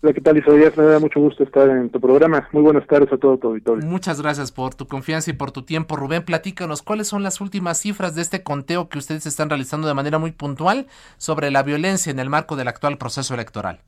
[0.02, 0.76] Hola, ¿qué tal, Isaías?
[0.76, 2.48] Me da mucho gusto estar en tu programa.
[2.52, 3.86] Muy buenas tardes a todo tu auditorio.
[3.86, 5.96] Muchas gracias por tu confianza y por tu tiempo.
[5.96, 9.94] Rubén, platícanos, ¿cuáles son las últimas cifras de este conteo que ustedes están realizando de
[9.94, 10.86] manera muy puntual
[11.16, 13.80] sobre la violencia en el marco del actual proceso electoral?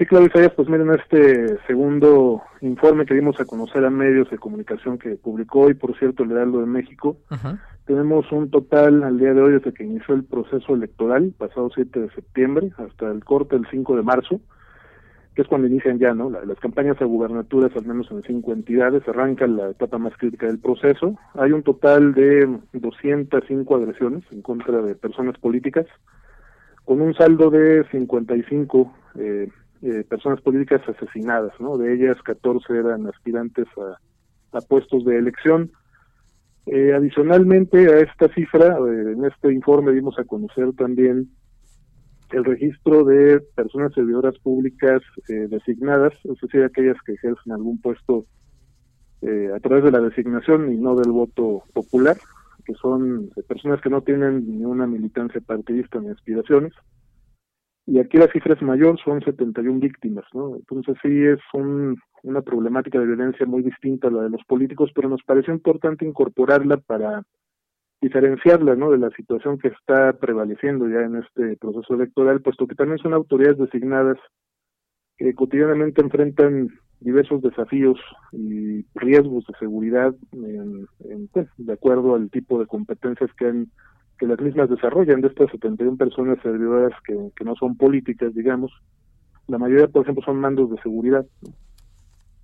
[0.00, 4.38] Sí, claro, Isaías, pues miren, este segundo informe que dimos a conocer a medios de
[4.38, 7.18] comunicación que publicó hoy, por cierto, el Heraldo de México,
[7.84, 12.00] tenemos un total al día de hoy desde que inició el proceso electoral, pasado 7
[12.00, 14.40] de septiembre, hasta el corte el 5 de marzo,
[15.34, 16.28] que es cuando inician ya ¿no?
[16.28, 20.58] las campañas a gubernaturas, al menos en cinco entidades, arranca la etapa más crítica del
[20.58, 21.16] proceso.
[21.34, 25.86] Hay un total de 205 agresiones en contra de personas políticas,
[26.84, 29.48] con un saldo de 55 eh,
[29.82, 31.78] eh, personas políticas asesinadas, ¿no?
[31.78, 33.66] De ellas 14 eran aspirantes
[34.52, 35.70] a, puestos de elección.
[36.66, 41.30] Eh, adicionalmente a esta cifra, eh, en este informe dimos a conocer también
[42.32, 48.26] el registro de personas servidoras públicas eh, designadas, es decir, aquellas que ejercen algún puesto
[49.22, 52.16] eh, a través de la designación y no del voto popular,
[52.64, 56.72] que son personas que no tienen ni una militancia partidista ni aspiraciones.
[57.86, 60.54] Y aquí la cifra es mayor, son 71 víctimas, ¿no?
[60.56, 61.40] Entonces sí es
[62.22, 66.04] una problemática de violencia muy distinta a la de los políticos, pero nos pareció importante
[66.04, 67.22] incorporarla para
[68.00, 68.90] diferenciarla ¿no?
[68.90, 73.12] de la situación que está prevaleciendo ya en este proceso electoral, puesto que también son
[73.12, 74.18] autoridades designadas
[75.18, 76.70] que cotidianamente enfrentan
[77.00, 77.98] diversos desafíos
[78.32, 83.70] y riesgos de seguridad en, pues, de acuerdo al tipo de competencias que han
[84.18, 88.70] que las mismas desarrollan de estas 71 personas servidoras que, no son políticas, digamos,
[89.48, 91.24] la mayoría, por ejemplo, son mandos de seguridad.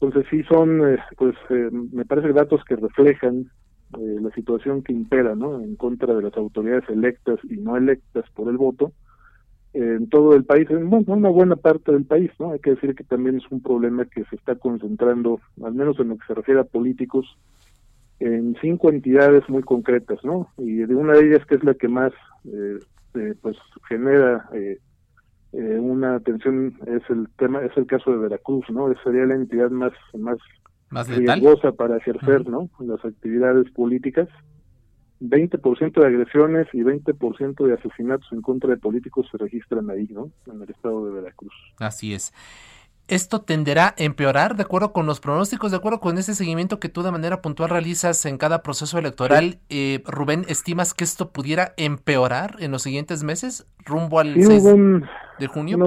[0.01, 3.51] Entonces sí son, eh, pues, eh, me parece datos que reflejan
[3.99, 5.61] eh, la situación que impera ¿no?
[5.61, 8.93] en contra de las autoridades electas y no electas por el voto
[9.77, 12.53] en todo el país, en bueno, una buena parte del país, ¿no?
[12.53, 16.09] Hay que decir que también es un problema que se está concentrando, al menos en
[16.09, 17.27] lo que se refiere a políticos,
[18.19, 20.49] en cinco entidades muy concretas, ¿no?
[20.57, 22.15] Y de una de ellas que es la que más,
[22.47, 22.79] eh,
[23.17, 24.79] eh, pues, genera eh,
[25.53, 28.93] eh, una atención es el tema, es el caso de Veracruz, ¿no?
[29.05, 30.39] Sería la entidad más más
[30.91, 32.69] más riesgosa para ejercer ¿no?
[32.81, 34.29] las actividades políticas.
[35.21, 40.31] 20% de agresiones y 20% de asesinatos en contra de políticos se registran ahí, ¿no?
[40.47, 41.55] En el estado de Veracruz.
[41.79, 42.35] Así es.
[43.09, 46.89] ¿Esto tenderá a empeorar de acuerdo con los pronósticos, de acuerdo con ese seguimiento que
[46.89, 49.59] tú de manera puntual realizas en cada proceso electoral?
[49.69, 54.65] Eh, Rubén, ¿estimas que esto pudiera empeorar en los siguientes meses rumbo al 6
[55.39, 55.79] de junio?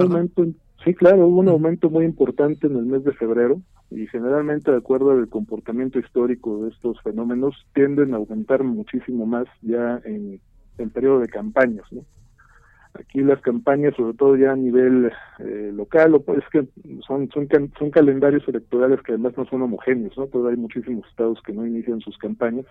[0.82, 3.60] sí, claro, hubo un aumento muy importante en el mes de febrero
[3.90, 9.46] y generalmente de acuerdo al comportamiento histórico de estos fenómenos tienden a aumentar muchísimo más
[9.62, 10.40] ya en
[10.78, 11.84] el periodo de campañas.
[11.90, 12.04] ¿no?
[12.94, 16.66] Aquí las campañas, sobre todo ya a nivel eh, local, o es que
[17.06, 17.48] son, son,
[17.78, 20.26] son calendarios electorales que además no son homogéneos, ¿no?
[20.26, 22.66] Todavía hay muchísimos estados que no inician sus campañas.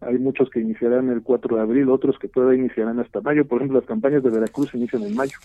[0.00, 3.46] Hay muchos que iniciarán el 4 de abril, otros que todavía iniciarán hasta mayo.
[3.46, 5.38] Por ejemplo, las campañas de Veracruz inician en mayo.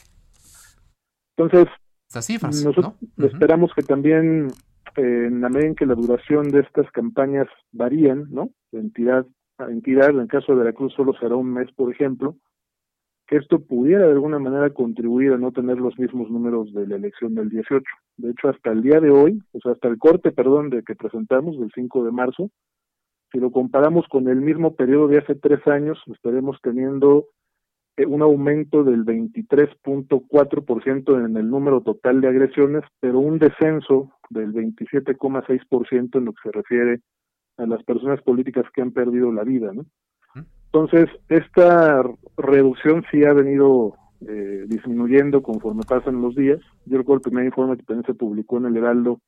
[1.37, 1.67] Entonces,
[2.63, 4.51] nosotros esperamos que también
[4.95, 8.49] en la medida en que la duración de estas campañas varían, ¿no?
[8.71, 9.25] De entidad
[9.57, 12.35] a entidad, en el caso de Veracruz solo será un mes, por ejemplo,
[13.27, 16.95] que esto pudiera de alguna manera contribuir a no tener los mismos números de la
[16.95, 17.83] elección del 18.
[18.17, 20.95] De hecho, hasta el día de hoy, o sea, hasta el corte, perdón, de que
[20.95, 22.49] presentamos, del 5 de marzo,
[23.31, 27.27] si lo comparamos con el mismo periodo de hace tres años, estaremos teniendo
[28.01, 34.53] eh, un aumento del 23.4% en el número total de agresiones, pero un descenso del
[34.53, 36.99] 27,6% en lo que se refiere
[37.57, 39.85] a las personas políticas que han perdido la vida, ¿no?
[40.65, 42.03] Entonces, esta
[42.37, 46.61] reducción sí ha venido eh, disminuyendo conforme pasan los días.
[46.85, 49.19] Yo recuerdo el primer informe que también se publicó en el Heraldo,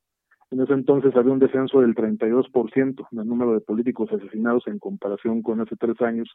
[0.54, 4.78] en ese entonces había un descenso del 32% en el número de políticos asesinados en
[4.78, 6.30] comparación con hace tres años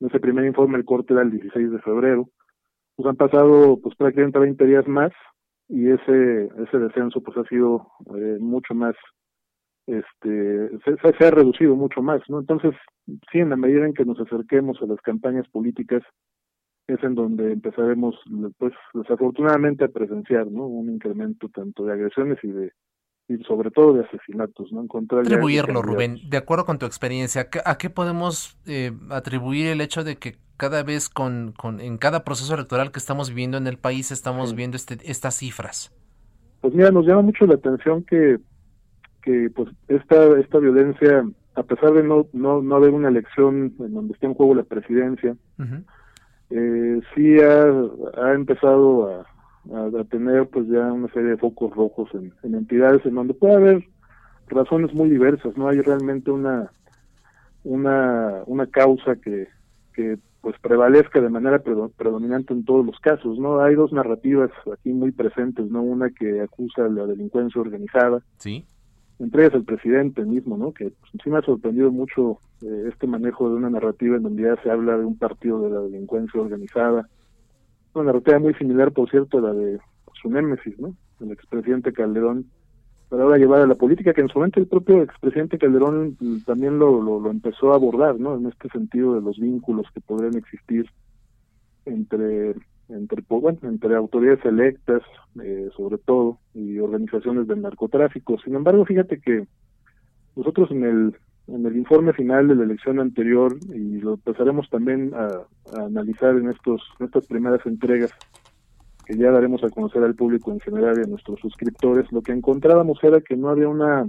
[0.00, 2.28] ese primer informe el corte era el 16 de febrero.
[2.96, 5.12] Pues han pasado pues prácticamente 20 días más
[5.68, 8.94] y ese ese descenso pues ha sido eh, mucho más
[9.86, 12.72] este se, ha reducido mucho más no entonces
[13.32, 16.02] sí en la medida en que nos acerquemos a las campañas políticas
[16.86, 18.14] es en donde empezaremos
[18.58, 22.72] pues desafortunadamente a presenciar no un incremento tanto de agresiones y de
[23.28, 24.82] y sobre todo de asesinatos, ¿no?
[24.82, 30.04] Encontrar atribuirlo, Rubén, de acuerdo con tu experiencia, ¿a qué podemos eh, atribuir el hecho
[30.04, 33.78] de que cada vez con, con, en cada proceso electoral que estamos viviendo en el
[33.78, 35.92] país estamos viendo este, estas cifras?
[36.60, 38.38] Pues mira, nos llama mucho la atención que,
[39.22, 41.24] que pues esta, esta violencia,
[41.56, 44.62] a pesar de no, no, no haber una elección en donde esté en juego la
[44.62, 45.36] presidencia,
[46.50, 49.35] eh, sí ha, ha empezado a,
[49.74, 53.54] a, tener pues ya una serie de focos rojos en, en, entidades en donde puede
[53.54, 53.84] haber
[54.48, 56.70] razones muy diversas, no hay realmente una
[57.64, 59.48] una una causa que,
[59.92, 63.60] que pues prevalezca de manera predominante en todos los casos, ¿no?
[63.60, 65.82] Hay dos narrativas aquí muy presentes, ¿no?
[65.82, 68.22] Una que acusa a la delincuencia organizada.
[68.38, 68.64] Sí.
[69.18, 70.72] Entre ellas el presidente mismo, ¿no?
[70.72, 74.44] Que pues, sí me ha sorprendido mucho eh, este manejo de una narrativa en donde
[74.44, 77.08] ya se habla de un partido de la delincuencia organizada
[77.96, 79.78] una narrativa muy similar, por cierto, a la de
[80.20, 80.94] su némesis, ¿no?
[81.20, 82.46] El expresidente Calderón,
[83.08, 86.78] para ahora llevar a la política, que en su momento el propio expresidente Calderón también
[86.78, 88.36] lo, lo, empezó a abordar, ¿no?
[88.36, 90.86] En este sentido de los vínculos que podrían existir
[91.84, 92.54] entre
[92.88, 95.02] entre pues, bueno, entre autoridades electas
[95.42, 99.48] eh, sobre todo y organizaciones del narcotráfico sin embargo fíjate que
[100.36, 101.16] nosotros en el
[101.48, 105.46] en el informe final de la elección anterior y lo empezaremos también a,
[105.80, 108.12] analizar en estos estas primeras entregas
[109.04, 112.32] que ya daremos a conocer al público en general y a nuestros suscriptores, lo que
[112.32, 114.08] encontrábamos era que no había una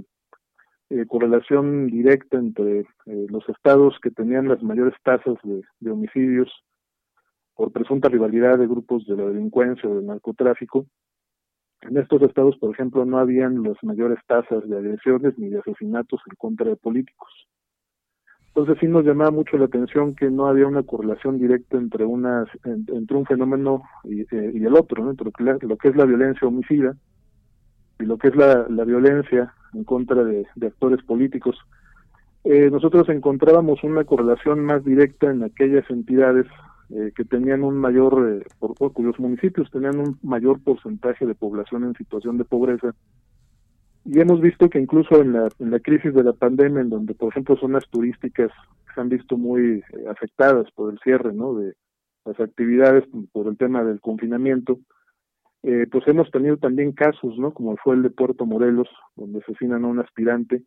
[0.89, 6.51] eh, correlación directa entre eh, los estados que tenían las mayores tasas de, de, homicidios
[7.53, 10.87] por presunta rivalidad de grupos de la delincuencia o del narcotráfico
[11.81, 16.21] en estos estados, por ejemplo, no habían las mayores tasas de agresiones ni de asesinatos
[16.27, 17.29] en contra de políticos.
[18.47, 22.45] Entonces sí nos llamaba mucho la atención que no había una correlación directa entre una
[22.63, 25.29] entre un fenómeno y, eh, el otro, entre
[25.61, 26.97] lo que es la violencia homicida
[27.99, 31.55] y lo que es la, la violencia en contra de, de actores políticos.
[32.43, 36.47] Eh, nosotros encontrábamos una correlación más directa en aquellas entidades
[36.89, 41.83] eh, que tenían un mayor, eh, por, cuyos municipios tenían un mayor porcentaje de población
[41.83, 42.95] en situación de pobreza.
[44.05, 47.13] Y hemos visto que incluso en la, en la crisis de la pandemia, en donde,
[47.13, 48.51] por ejemplo, zonas turísticas
[48.95, 51.55] se han visto muy eh, afectadas por el cierre ¿no?
[51.55, 51.73] de
[52.23, 53.03] las actividades,
[53.33, 54.79] por el tema del confinamiento,
[55.91, 57.53] pues hemos tenido también casos, ¿no?
[57.53, 58.87] Como fue el de Puerto Morelos,
[59.17, 60.63] donde asesinan a un aspirante.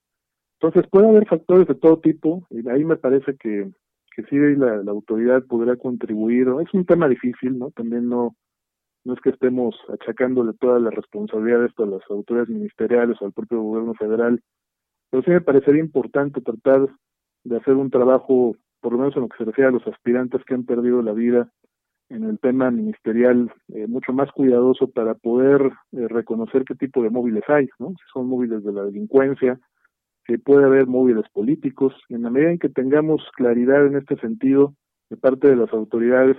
[0.60, 3.70] Entonces puede haber factores de todo tipo, y ahí me parece que
[4.22, 6.48] que sí la, la autoridad podrá contribuir.
[6.66, 7.70] Es un tema difícil, ¿no?
[7.70, 8.36] También no
[9.04, 13.62] no es que estemos achacándole todas las responsabilidades a las autoridades ministeriales o al propio
[13.62, 14.42] gobierno federal,
[15.10, 16.86] pero sí me parecería importante tratar
[17.44, 20.44] de hacer un trabajo, por lo menos en lo que se refiere a los aspirantes
[20.44, 21.50] que han perdido la vida
[22.10, 27.10] en el tema ministerial, eh, mucho más cuidadoso para poder eh, reconocer qué tipo de
[27.10, 27.90] móviles hay, ¿no?
[27.90, 29.58] Si son móviles de la delincuencia,
[30.30, 31.92] que puede haber móviles políticos.
[32.08, 34.74] En la medida en que tengamos claridad en este sentido
[35.08, 36.36] de parte de las autoridades,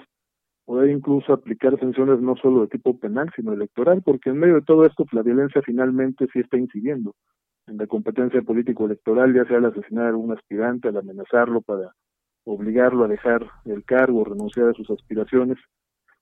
[0.64, 4.62] poder incluso aplicar sanciones no solo de tipo penal, sino electoral, porque en medio de
[4.62, 7.16] todo esto pues, la violencia finalmente sí está incidiendo
[7.68, 11.92] en la competencia político-electoral, ya sea al asesinar a un aspirante, al amenazarlo para
[12.46, 15.58] obligarlo a dejar el cargo, renunciar a sus aspiraciones.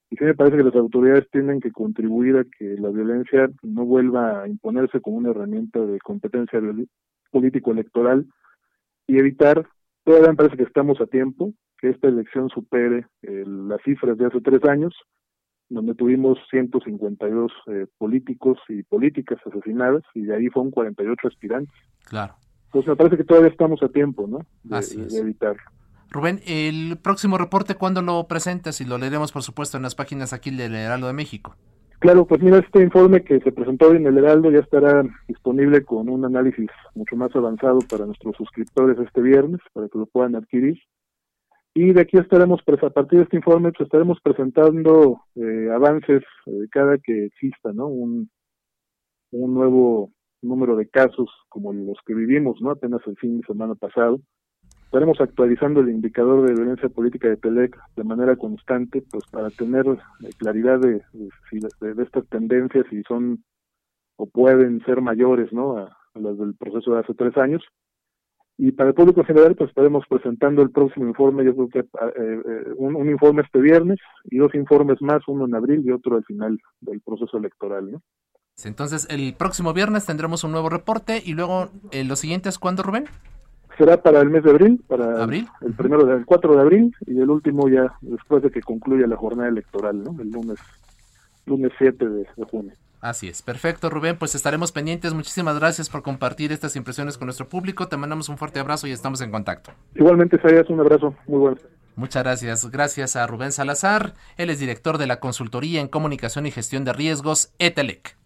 [0.09, 3.85] Y sí me parece que las autoridades tienen que contribuir a que la violencia no
[3.85, 6.59] vuelva a imponerse como una herramienta de competencia
[7.31, 8.25] político electoral
[9.07, 9.67] y evitar,
[10.03, 14.41] todavía me parece que estamos a tiempo, que esta elección supere las cifras de hace
[14.41, 14.93] tres años,
[15.69, 21.73] donde tuvimos 152 eh, políticos y políticas asesinadas y de ahí fueron 48 aspirantes.
[22.05, 22.35] Claro.
[22.71, 24.39] Pues me parece que todavía estamos a tiempo, ¿no?
[24.63, 25.13] De, Así es.
[25.13, 25.61] de evitarlo.
[26.11, 28.81] Rubén, el próximo reporte, ¿cuándo lo presentas?
[28.81, 31.55] Y lo leeremos, por supuesto, en las páginas aquí del Heraldo de México.
[31.99, 35.83] Claro, pues mira, este informe que se presentó hoy en el Heraldo ya estará disponible
[35.83, 40.35] con un análisis mucho más avanzado para nuestros suscriptores este viernes, para que lo puedan
[40.35, 40.79] adquirir.
[41.73, 46.23] Y de aquí estaremos, pues, a partir de este informe, pues estaremos presentando eh, avances
[46.45, 47.87] eh, cada que exista, ¿no?
[47.87, 48.29] Un,
[49.31, 50.11] un nuevo
[50.41, 52.59] número de casos como los que vivimos.
[52.65, 54.21] Apenas el fin de semana pasado
[54.89, 59.85] estaremos actualizando el indicador de violencia política de PELEC de manera constante, pues para tener
[59.85, 63.43] eh, claridad de, de, estas tendencias si son
[64.15, 65.77] o pueden ser mayores, ¿no?
[65.77, 67.61] A, las del proceso de hace tres años.
[68.57, 71.85] Y para el público general, pues estaremos presentando el próximo informe, yo creo que eh,
[72.17, 76.15] eh, un, un, informe este viernes y dos informes más, uno en abril y otro
[76.15, 78.01] al final del proceso electoral, ¿no?
[78.65, 83.05] Entonces, el próximo viernes tendremos un nuevo reporte y luego eh, los siguientes, ¿cuándo, Rubén?
[83.79, 87.29] Será para el mes de abril, para el primero del 4 de abril y el
[87.29, 90.15] último ya después de que concluya la jornada electoral, ¿no?
[90.21, 90.59] El lunes
[91.45, 92.73] lunes 7 de, junio.
[93.01, 95.13] Así es, perfecto Rubén, pues estaremos pendientes.
[95.13, 97.87] Muchísimas gracias por compartir estas impresiones con nuestro público.
[97.87, 99.71] Te mandamos un fuerte abrazo y estamos en contacto.
[99.95, 101.15] Igualmente, Sayas, un abrazo.
[101.25, 101.57] Muy bueno.
[101.95, 102.69] Muchas gracias.
[102.69, 104.13] Gracias a Rubén Salazar.
[104.37, 108.17] Él es director de la Consultoría en Comunicación y Gestión de Riesgos, ETELEC.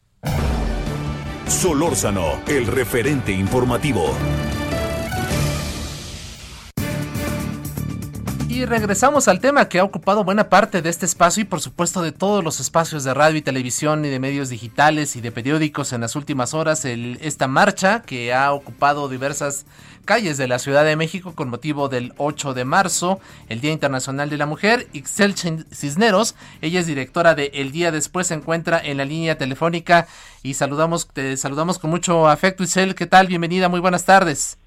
[1.47, 4.05] Solórzano, el referente informativo.
[8.53, 12.03] Y regresamos al tema que ha ocupado buena parte de este espacio y por supuesto
[12.03, 15.91] de todos los espacios de radio y televisión y de medios digitales y de periódicos
[15.91, 19.65] en las últimas horas, el, esta marcha que ha ocupado diversas
[20.05, 23.19] calles de la Ciudad de México con motivo del 8 de marzo,
[23.49, 24.87] el Día Internacional de la Mujer.
[24.93, 25.33] Ixel
[25.73, 30.05] Cisneros, ella es directora de El Día Después, se encuentra en la línea telefónica
[30.43, 32.61] y saludamos, te saludamos con mucho afecto.
[32.61, 33.25] Ixel, ¿qué tal?
[33.25, 34.59] Bienvenida, muy buenas tardes.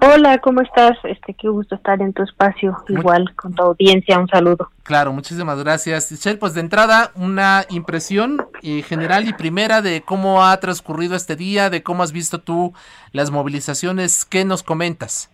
[0.00, 0.96] Hola, ¿cómo estás?
[1.02, 4.70] Este, qué gusto estar en tu espacio, igual con tu audiencia, un saludo.
[4.84, 6.12] Claro, muchísimas gracias.
[6.12, 11.34] Michelle, pues de entrada, una impresión eh, general y primera de cómo ha transcurrido este
[11.34, 12.72] día, de cómo has visto tú
[13.12, 15.30] las movilizaciones, ¿qué nos comentas?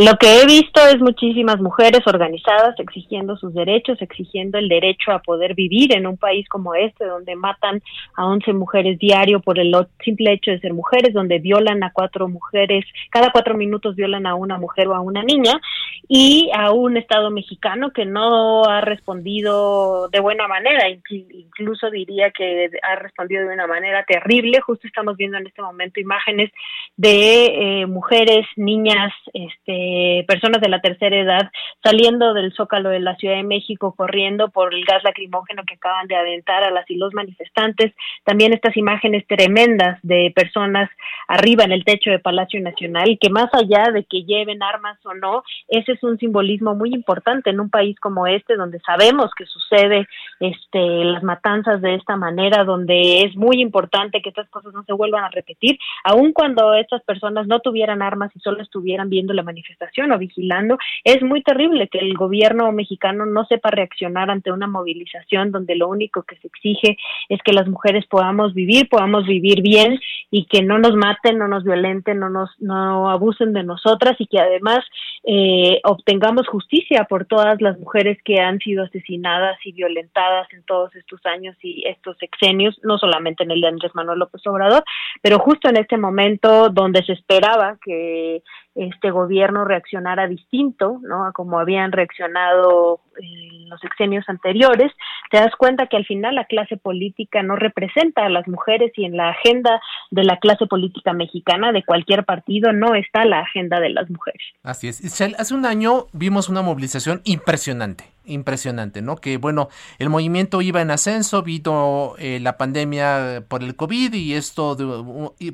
[0.00, 5.18] Lo que he visto es muchísimas mujeres organizadas exigiendo sus derechos, exigiendo el derecho a
[5.18, 7.82] poder vivir en un país como este, donde matan
[8.14, 12.28] a 11 mujeres diario por el simple hecho de ser mujeres, donde violan a cuatro
[12.28, 15.60] mujeres, cada cuatro minutos violan a una mujer o a una niña,
[16.06, 22.70] y a un Estado mexicano que no ha respondido de buena manera, incluso diría que
[22.82, 24.60] ha respondido de una manera terrible.
[24.60, 26.52] Justo estamos viendo en este momento imágenes
[26.96, 31.50] de eh, mujeres, niñas, este, eh, personas de la tercera edad
[31.82, 36.06] saliendo del zócalo de la Ciudad de México corriendo por el gas lacrimógeno que acaban
[36.08, 37.94] de aventar a las y los manifestantes.
[38.24, 40.90] También estas imágenes tremendas de personas
[41.26, 45.14] arriba en el techo de Palacio Nacional, que más allá de que lleven armas o
[45.14, 49.46] no, ese es un simbolismo muy importante en un país como este, donde sabemos que
[49.46, 50.06] sucede
[50.40, 54.92] este, las matanzas de esta manera, donde es muy importante que estas cosas no se
[54.92, 59.42] vuelvan a repetir, aun cuando estas personas no tuvieran armas y solo estuvieran viendo la
[59.42, 60.78] manifestación o vigilando.
[61.04, 65.88] Es muy terrible que el gobierno mexicano no sepa reaccionar ante una movilización donde lo
[65.88, 66.96] único que se exige
[67.28, 69.98] es que las mujeres podamos vivir, podamos vivir bien
[70.30, 74.26] y que no nos maten, no nos violenten, no nos no abusen de nosotras y
[74.26, 74.80] que además
[75.24, 80.94] eh, obtengamos justicia por todas las mujeres que han sido asesinadas y violentadas en todos
[80.96, 84.84] estos años y estos sexenios, no solamente en el de Andrés Manuel López Obrador,
[85.22, 88.42] pero justo en este momento donde se esperaba que
[88.78, 91.26] este gobierno reaccionara distinto, ¿no?
[91.26, 94.92] A como habían reaccionado en los sexenios anteriores,
[95.30, 99.04] te das cuenta que al final la clase política no representa a las mujeres y
[99.04, 99.80] en la agenda
[100.10, 104.40] de la clase política mexicana de cualquier partido no está la agenda de las mujeres.
[104.62, 105.20] Así es.
[105.20, 109.16] hace un año vimos una movilización impresionante impresionante, ¿no?
[109.16, 109.68] Que bueno,
[109.98, 114.76] el movimiento iba en ascenso, vino eh, la pandemia por el COVID y esto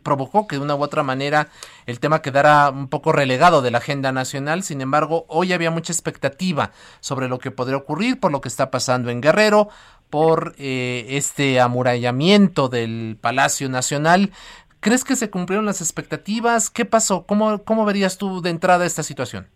[0.02, 1.48] provocó que de una u otra manera
[1.86, 4.62] el tema quedara un poco relegado de la agenda nacional.
[4.62, 8.70] Sin embargo, hoy había mucha expectativa sobre lo que podría ocurrir por lo que está
[8.70, 9.68] pasando en Guerrero,
[10.10, 14.32] por eh, este amurallamiento del Palacio Nacional.
[14.80, 16.68] ¿Crees que se cumplieron las expectativas?
[16.68, 17.24] ¿Qué pasó?
[17.26, 19.48] ¿Cómo, cómo verías tú de entrada esta situación?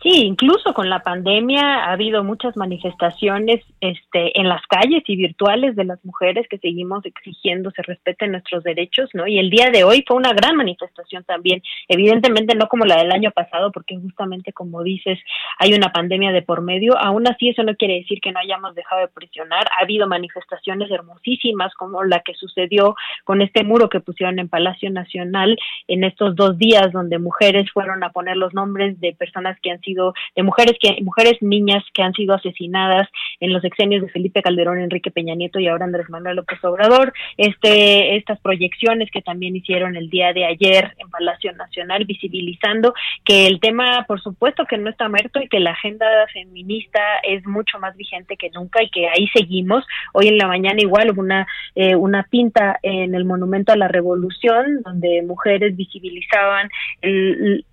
[0.00, 5.74] Sí, incluso con la pandemia ha habido muchas manifestaciones este, en las calles y virtuales
[5.74, 9.26] de las mujeres que seguimos exigiendo se respeten nuestros derechos, ¿no?
[9.26, 13.10] Y el día de hoy fue una gran manifestación también, evidentemente no como la del
[13.10, 15.18] año pasado, porque justamente como dices,
[15.58, 18.76] hay una pandemia de por medio, aún así eso no quiere decir que no hayamos
[18.76, 22.94] dejado de presionar, ha habido manifestaciones hermosísimas como la que sucedió
[23.24, 25.58] con este muro que pusieron en Palacio Nacional
[25.88, 29.80] en estos dos días donde mujeres fueron a poner los nombres de personas que han
[29.80, 29.97] sido,
[30.34, 33.08] de mujeres que, mujeres niñas que han sido asesinadas
[33.40, 37.12] en los exenios de Felipe Calderón, Enrique Peña Nieto y ahora Andrés Manuel López Obrador,
[37.36, 42.94] este, estas proyecciones que también hicieron el día de ayer en Palacio Nacional, visibilizando
[43.24, 47.44] que el tema, por supuesto, que no está muerto y que la agenda feminista es
[47.46, 49.84] mucho más vigente que nunca y que ahí seguimos.
[50.12, 53.88] Hoy en la mañana igual hubo una, eh, una pinta en el Monumento a la
[53.88, 56.68] Revolución, donde mujeres visibilizaban
[57.02, 57.64] el,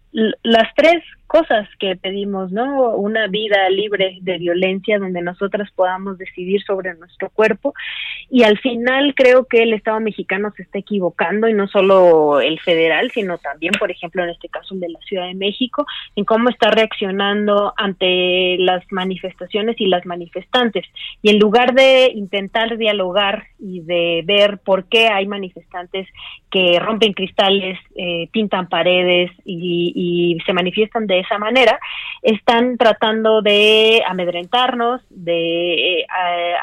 [0.43, 2.91] las tres cosas que pedimos, ¿no?
[2.95, 7.73] Una vida libre de violencia donde nosotras podamos decidir sobre nuestro cuerpo
[8.29, 12.59] y al final creo que el Estado mexicano se está equivocando y no solo el
[12.59, 15.85] federal, sino también, por ejemplo, en este caso el de la Ciudad de México,
[16.15, 20.85] en cómo está reaccionando ante las manifestaciones y las manifestantes.
[21.21, 26.07] Y en lugar de intentar dialogar y de ver por qué hay manifestantes
[26.49, 31.79] que rompen cristales, eh, pintan paredes y, y se manifiestan de de esa manera,
[32.21, 36.05] están tratando de amedrentarnos, de eh,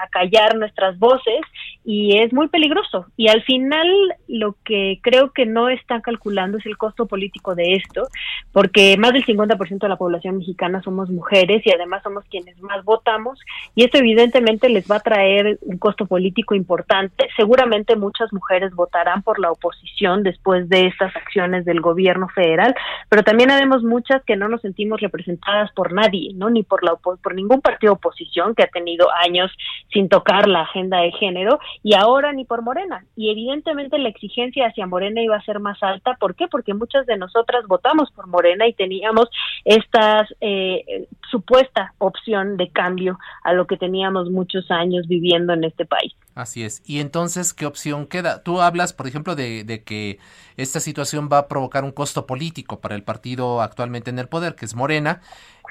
[0.03, 1.41] acallar nuestras voces
[1.85, 3.07] y es muy peligroso.
[3.17, 3.89] Y al final
[4.29, 8.09] lo que creo que no están calculando es el costo político de esto,
[8.53, 12.85] porque más del 50% de la población mexicana somos mujeres y además somos quienes más
[12.85, 13.41] votamos
[13.75, 17.29] y esto evidentemente les va a traer un costo político importante.
[17.37, 22.75] Seguramente muchas mujeres votarán por la oposición después de estas acciones del gobierno federal,
[23.09, 26.51] pero también haremos muchas que no nos sentimos representadas por nadie, ¿no?
[26.51, 29.51] Ni por la por ningún partido oposición que ha tenido años
[29.93, 33.05] sin tocar la agenda de género y ahora ni por Morena.
[33.17, 36.17] Y evidentemente la exigencia hacia Morena iba a ser más alta.
[36.19, 36.49] ¿Por qué?
[36.49, 39.29] Porque muchas de nosotras votamos por Morena y teníamos
[39.65, 45.85] esta eh, supuesta opción de cambio a lo que teníamos muchos años viviendo en este
[45.85, 46.15] país.
[46.35, 46.83] Así es.
[46.87, 48.43] Y entonces, ¿qué opción queda?
[48.43, 50.19] Tú hablas, por ejemplo, de, de, que
[50.57, 54.55] esta situación va a provocar un costo político para el partido actualmente en el poder,
[54.55, 55.21] que es Morena.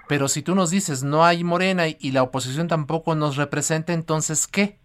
[0.07, 4.47] Pero si tú nos dices no hay Morena y la oposición tampoco nos representa, entonces,
[4.47, 4.80] ¿qué?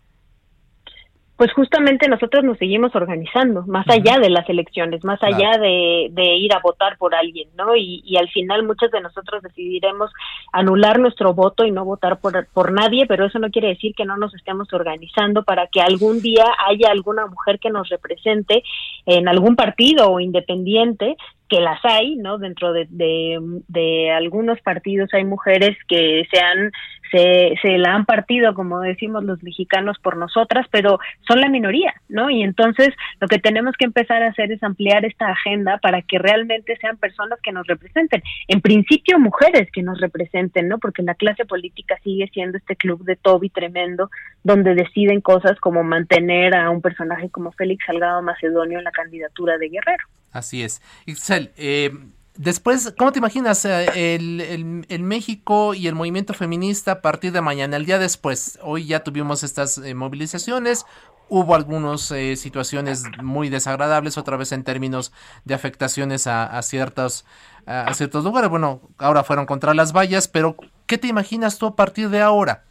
[1.36, 6.54] Pues justamente nosotros nos seguimos organizando, más allá de las elecciones, más allá de, ir
[6.54, 7.76] a votar por alguien, ¿no?
[7.76, 10.10] Y, al final muchos de nosotros decidiremos
[10.52, 14.06] anular nuestro voto y no votar por, por nadie, pero eso no quiere decir que
[14.06, 18.62] no nos estemos organizando para que algún día haya alguna mujer que nos represente
[19.04, 21.16] en algún partido o independiente
[21.48, 22.38] que las hay, ¿no?
[22.38, 26.72] Dentro de, de, algunos partidos hay mujeres que se han,
[27.10, 31.94] se, se la han partido, como decimos los mexicanos, por nosotras, pero son la minoría,
[32.08, 32.30] ¿no?
[32.30, 32.90] Y entonces
[33.20, 36.96] lo que tenemos que empezar a hacer es ampliar esta agenda para que realmente sean
[36.96, 38.22] personas que nos representen.
[38.48, 40.78] En principio, mujeres que nos representen, ¿no?
[40.78, 44.10] Porque la clase política sigue siendo este club de Toby tremendo,
[44.42, 49.58] donde deciden cosas como mantener a un personaje como Félix Salgado Macedonio en la candidatura
[49.58, 50.06] de Guerrero.
[50.36, 50.82] Así es.
[51.06, 51.90] Ixel, eh,
[52.36, 57.76] después, ¿cómo te imaginas eh, el, México y el movimiento feminista a partir de mañana,
[57.76, 58.58] el día después?
[58.62, 60.84] Hoy ya tuvimos estas eh, movilizaciones,
[61.30, 65.10] hubo algunas situaciones muy desagradables, otra vez en términos
[65.46, 67.24] de afectaciones a, ciertos,
[67.64, 68.50] a ciertos lugares.
[68.50, 70.54] Bueno, ahora fueron contra las vallas, pero
[70.86, 72.62] ¿qué te imaginas tú a partir de ahora?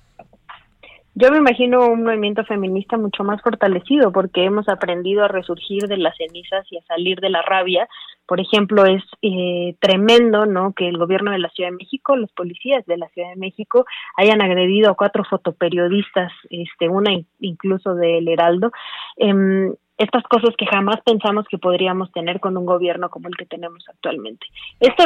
[1.18, 5.96] Yo me imagino un movimiento feminista mucho más fortalecido porque hemos aprendido a resurgir de
[5.96, 7.88] las cenizas y a salir de la rabia.
[8.28, 10.74] Por ejemplo, es eh, tremendo, ¿no?
[10.74, 13.86] Que el gobierno de la Ciudad de México, los policías de la Ciudad de México,
[14.18, 18.74] hayan agredido a cuatro fotoperiodistas, este, una incluso del Heraldo.
[19.16, 23.46] Eh, estas cosas que jamás pensamos que podríamos tener con un gobierno como el que
[23.46, 24.46] tenemos actualmente.
[24.80, 25.06] Esto,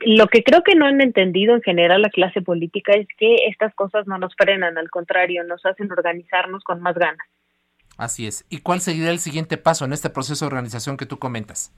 [0.00, 3.74] lo que creo que no han entendido en general la clase política es que estas
[3.74, 7.26] cosas no nos frenan, al contrario, nos hacen organizarnos con más ganas.
[7.96, 8.46] Así es.
[8.48, 11.72] ¿Y cuál sería el siguiente paso en este proceso de organización que tú comentas?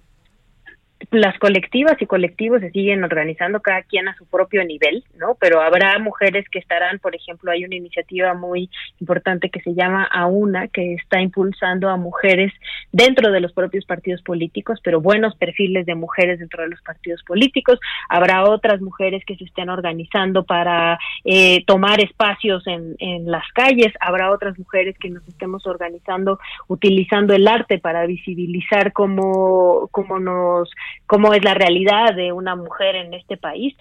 [1.10, 5.36] Las colectivas y colectivos se siguen organizando cada quien a su propio nivel, ¿no?
[5.40, 8.70] Pero habrá mujeres que estarán, por ejemplo, hay una iniciativa muy
[9.00, 12.52] importante que se llama AUNA, que está impulsando a mujeres
[12.92, 17.22] dentro de los propios partidos políticos, pero buenos perfiles de mujeres dentro de los partidos
[17.24, 17.78] políticos.
[18.08, 23.92] Habrá otras mujeres que se estén organizando para eh, tomar espacios en, en las calles.
[24.00, 26.38] Habrá otras mujeres que nos estemos organizando
[26.68, 30.70] utilizando el arte para visibilizar cómo, cómo nos
[31.06, 33.74] cómo es la realidad de una mujer en este país.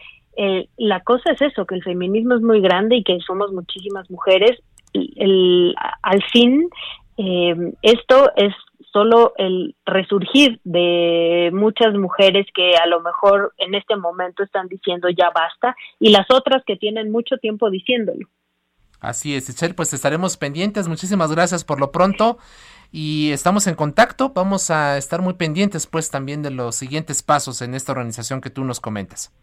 [0.77, 4.59] La cosa es eso, que el feminismo es muy grande y que somos muchísimas mujeres.
[4.93, 6.69] El, al fin,
[7.17, 8.53] eh, esto es
[8.91, 15.07] solo el resurgir de muchas mujeres que a lo mejor en este momento están diciendo
[15.09, 18.27] ya basta y las otras que tienen mucho tiempo diciéndolo.
[18.99, 20.87] Así es, Michelle, pues estaremos pendientes.
[20.87, 22.37] Muchísimas gracias por lo pronto
[22.91, 24.33] y estamos en contacto.
[24.33, 28.49] Vamos a estar muy pendientes pues también de los siguientes pasos en esta organización que
[28.49, 29.33] tú nos comentas.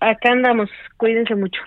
[0.00, 1.60] Acá andamos, cuídense mucho.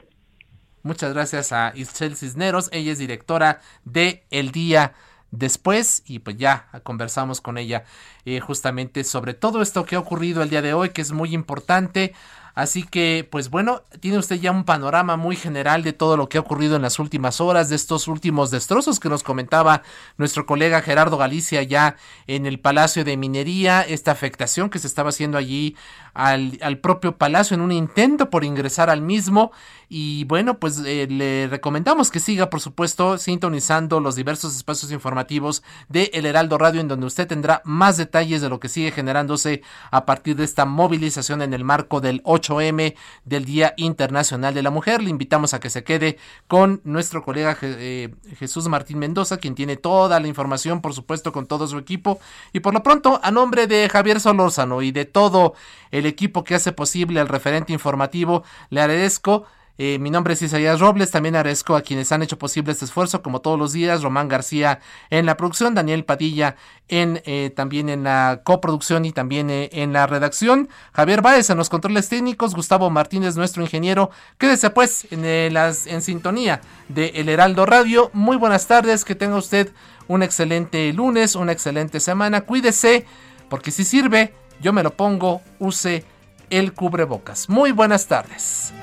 [0.83, 4.93] Muchas gracias a Isabel Cisneros, ella es directora de El Día
[5.31, 7.83] Después y pues ya conversamos con ella
[8.25, 11.35] eh, justamente sobre todo esto que ha ocurrido el día de hoy, que es muy
[11.35, 12.13] importante.
[12.55, 16.37] Así que, pues bueno, tiene usted ya un panorama muy general de todo lo que
[16.37, 19.83] ha ocurrido en las últimas horas, de estos últimos destrozos que nos comentaba
[20.17, 21.95] nuestro colega Gerardo Galicia ya
[22.27, 25.75] en el Palacio de Minería, esta afectación que se estaba haciendo allí
[26.13, 29.51] al, al propio palacio en un intento por ingresar al mismo.
[29.91, 35.63] Y bueno, pues eh, le recomendamos que siga, por supuesto, sintonizando los diversos espacios informativos
[35.87, 39.63] de El Heraldo Radio, en donde usted tendrá más detalles de lo que sigue generándose
[39.89, 42.95] a partir de esta movilización en el marco del 8M
[43.25, 45.01] del Día Internacional de la Mujer.
[45.01, 49.75] Le invitamos a que se quede con nuestro colega eh, Jesús Martín Mendoza, quien tiene
[49.75, 52.19] toda la información, por supuesto, con todo su equipo.
[52.53, 55.55] Y por lo pronto, a nombre de Javier Solórzano y de todo
[55.89, 59.45] el equipo que hace posible el referente informativo, le agradezco
[59.81, 63.21] Eh, mi nombre es Isaías Robles, también agradezco a quienes han hecho posible este esfuerzo,
[63.21, 66.57] como todos los días, Román García en la producción, Daniel Padilla
[66.89, 71.57] en eh, también en la coproducción y también eh, en la redacción, Javier Báez en
[71.57, 74.09] los controles técnicos, Gustavo Martínez, nuestro ingeniero.
[74.37, 76.59] Quédese pues en, las, en sintonía
[76.89, 78.11] de El Heraldo Radio.
[78.11, 79.71] Muy buenas tardes, que tenga usted
[80.09, 82.41] un excelente lunes, una excelente semana.
[82.41, 83.05] Cuídese,
[83.47, 86.03] porque si sirve, yo me lo pongo, use
[86.49, 87.49] el cubrebocas.
[87.49, 88.73] Muy buenas tardes.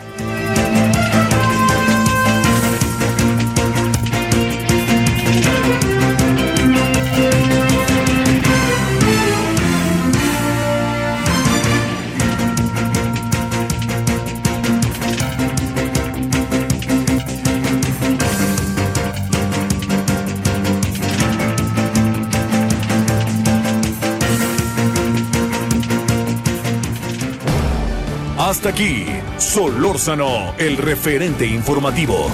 [28.46, 29.04] Hasta aquí,
[29.38, 32.30] Solórzano, el referente informativo.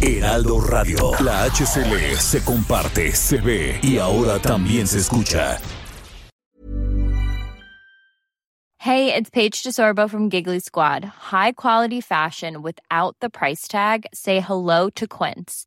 [0.00, 5.58] Heraldo Radio, la HCL se comparte, se ve y ahora también se escucha.
[8.78, 11.04] Hey, it's Paige DeSorbo from Giggly Squad.
[11.32, 14.06] High quality fashion without the price tag.
[14.14, 15.66] Say hello to Quince.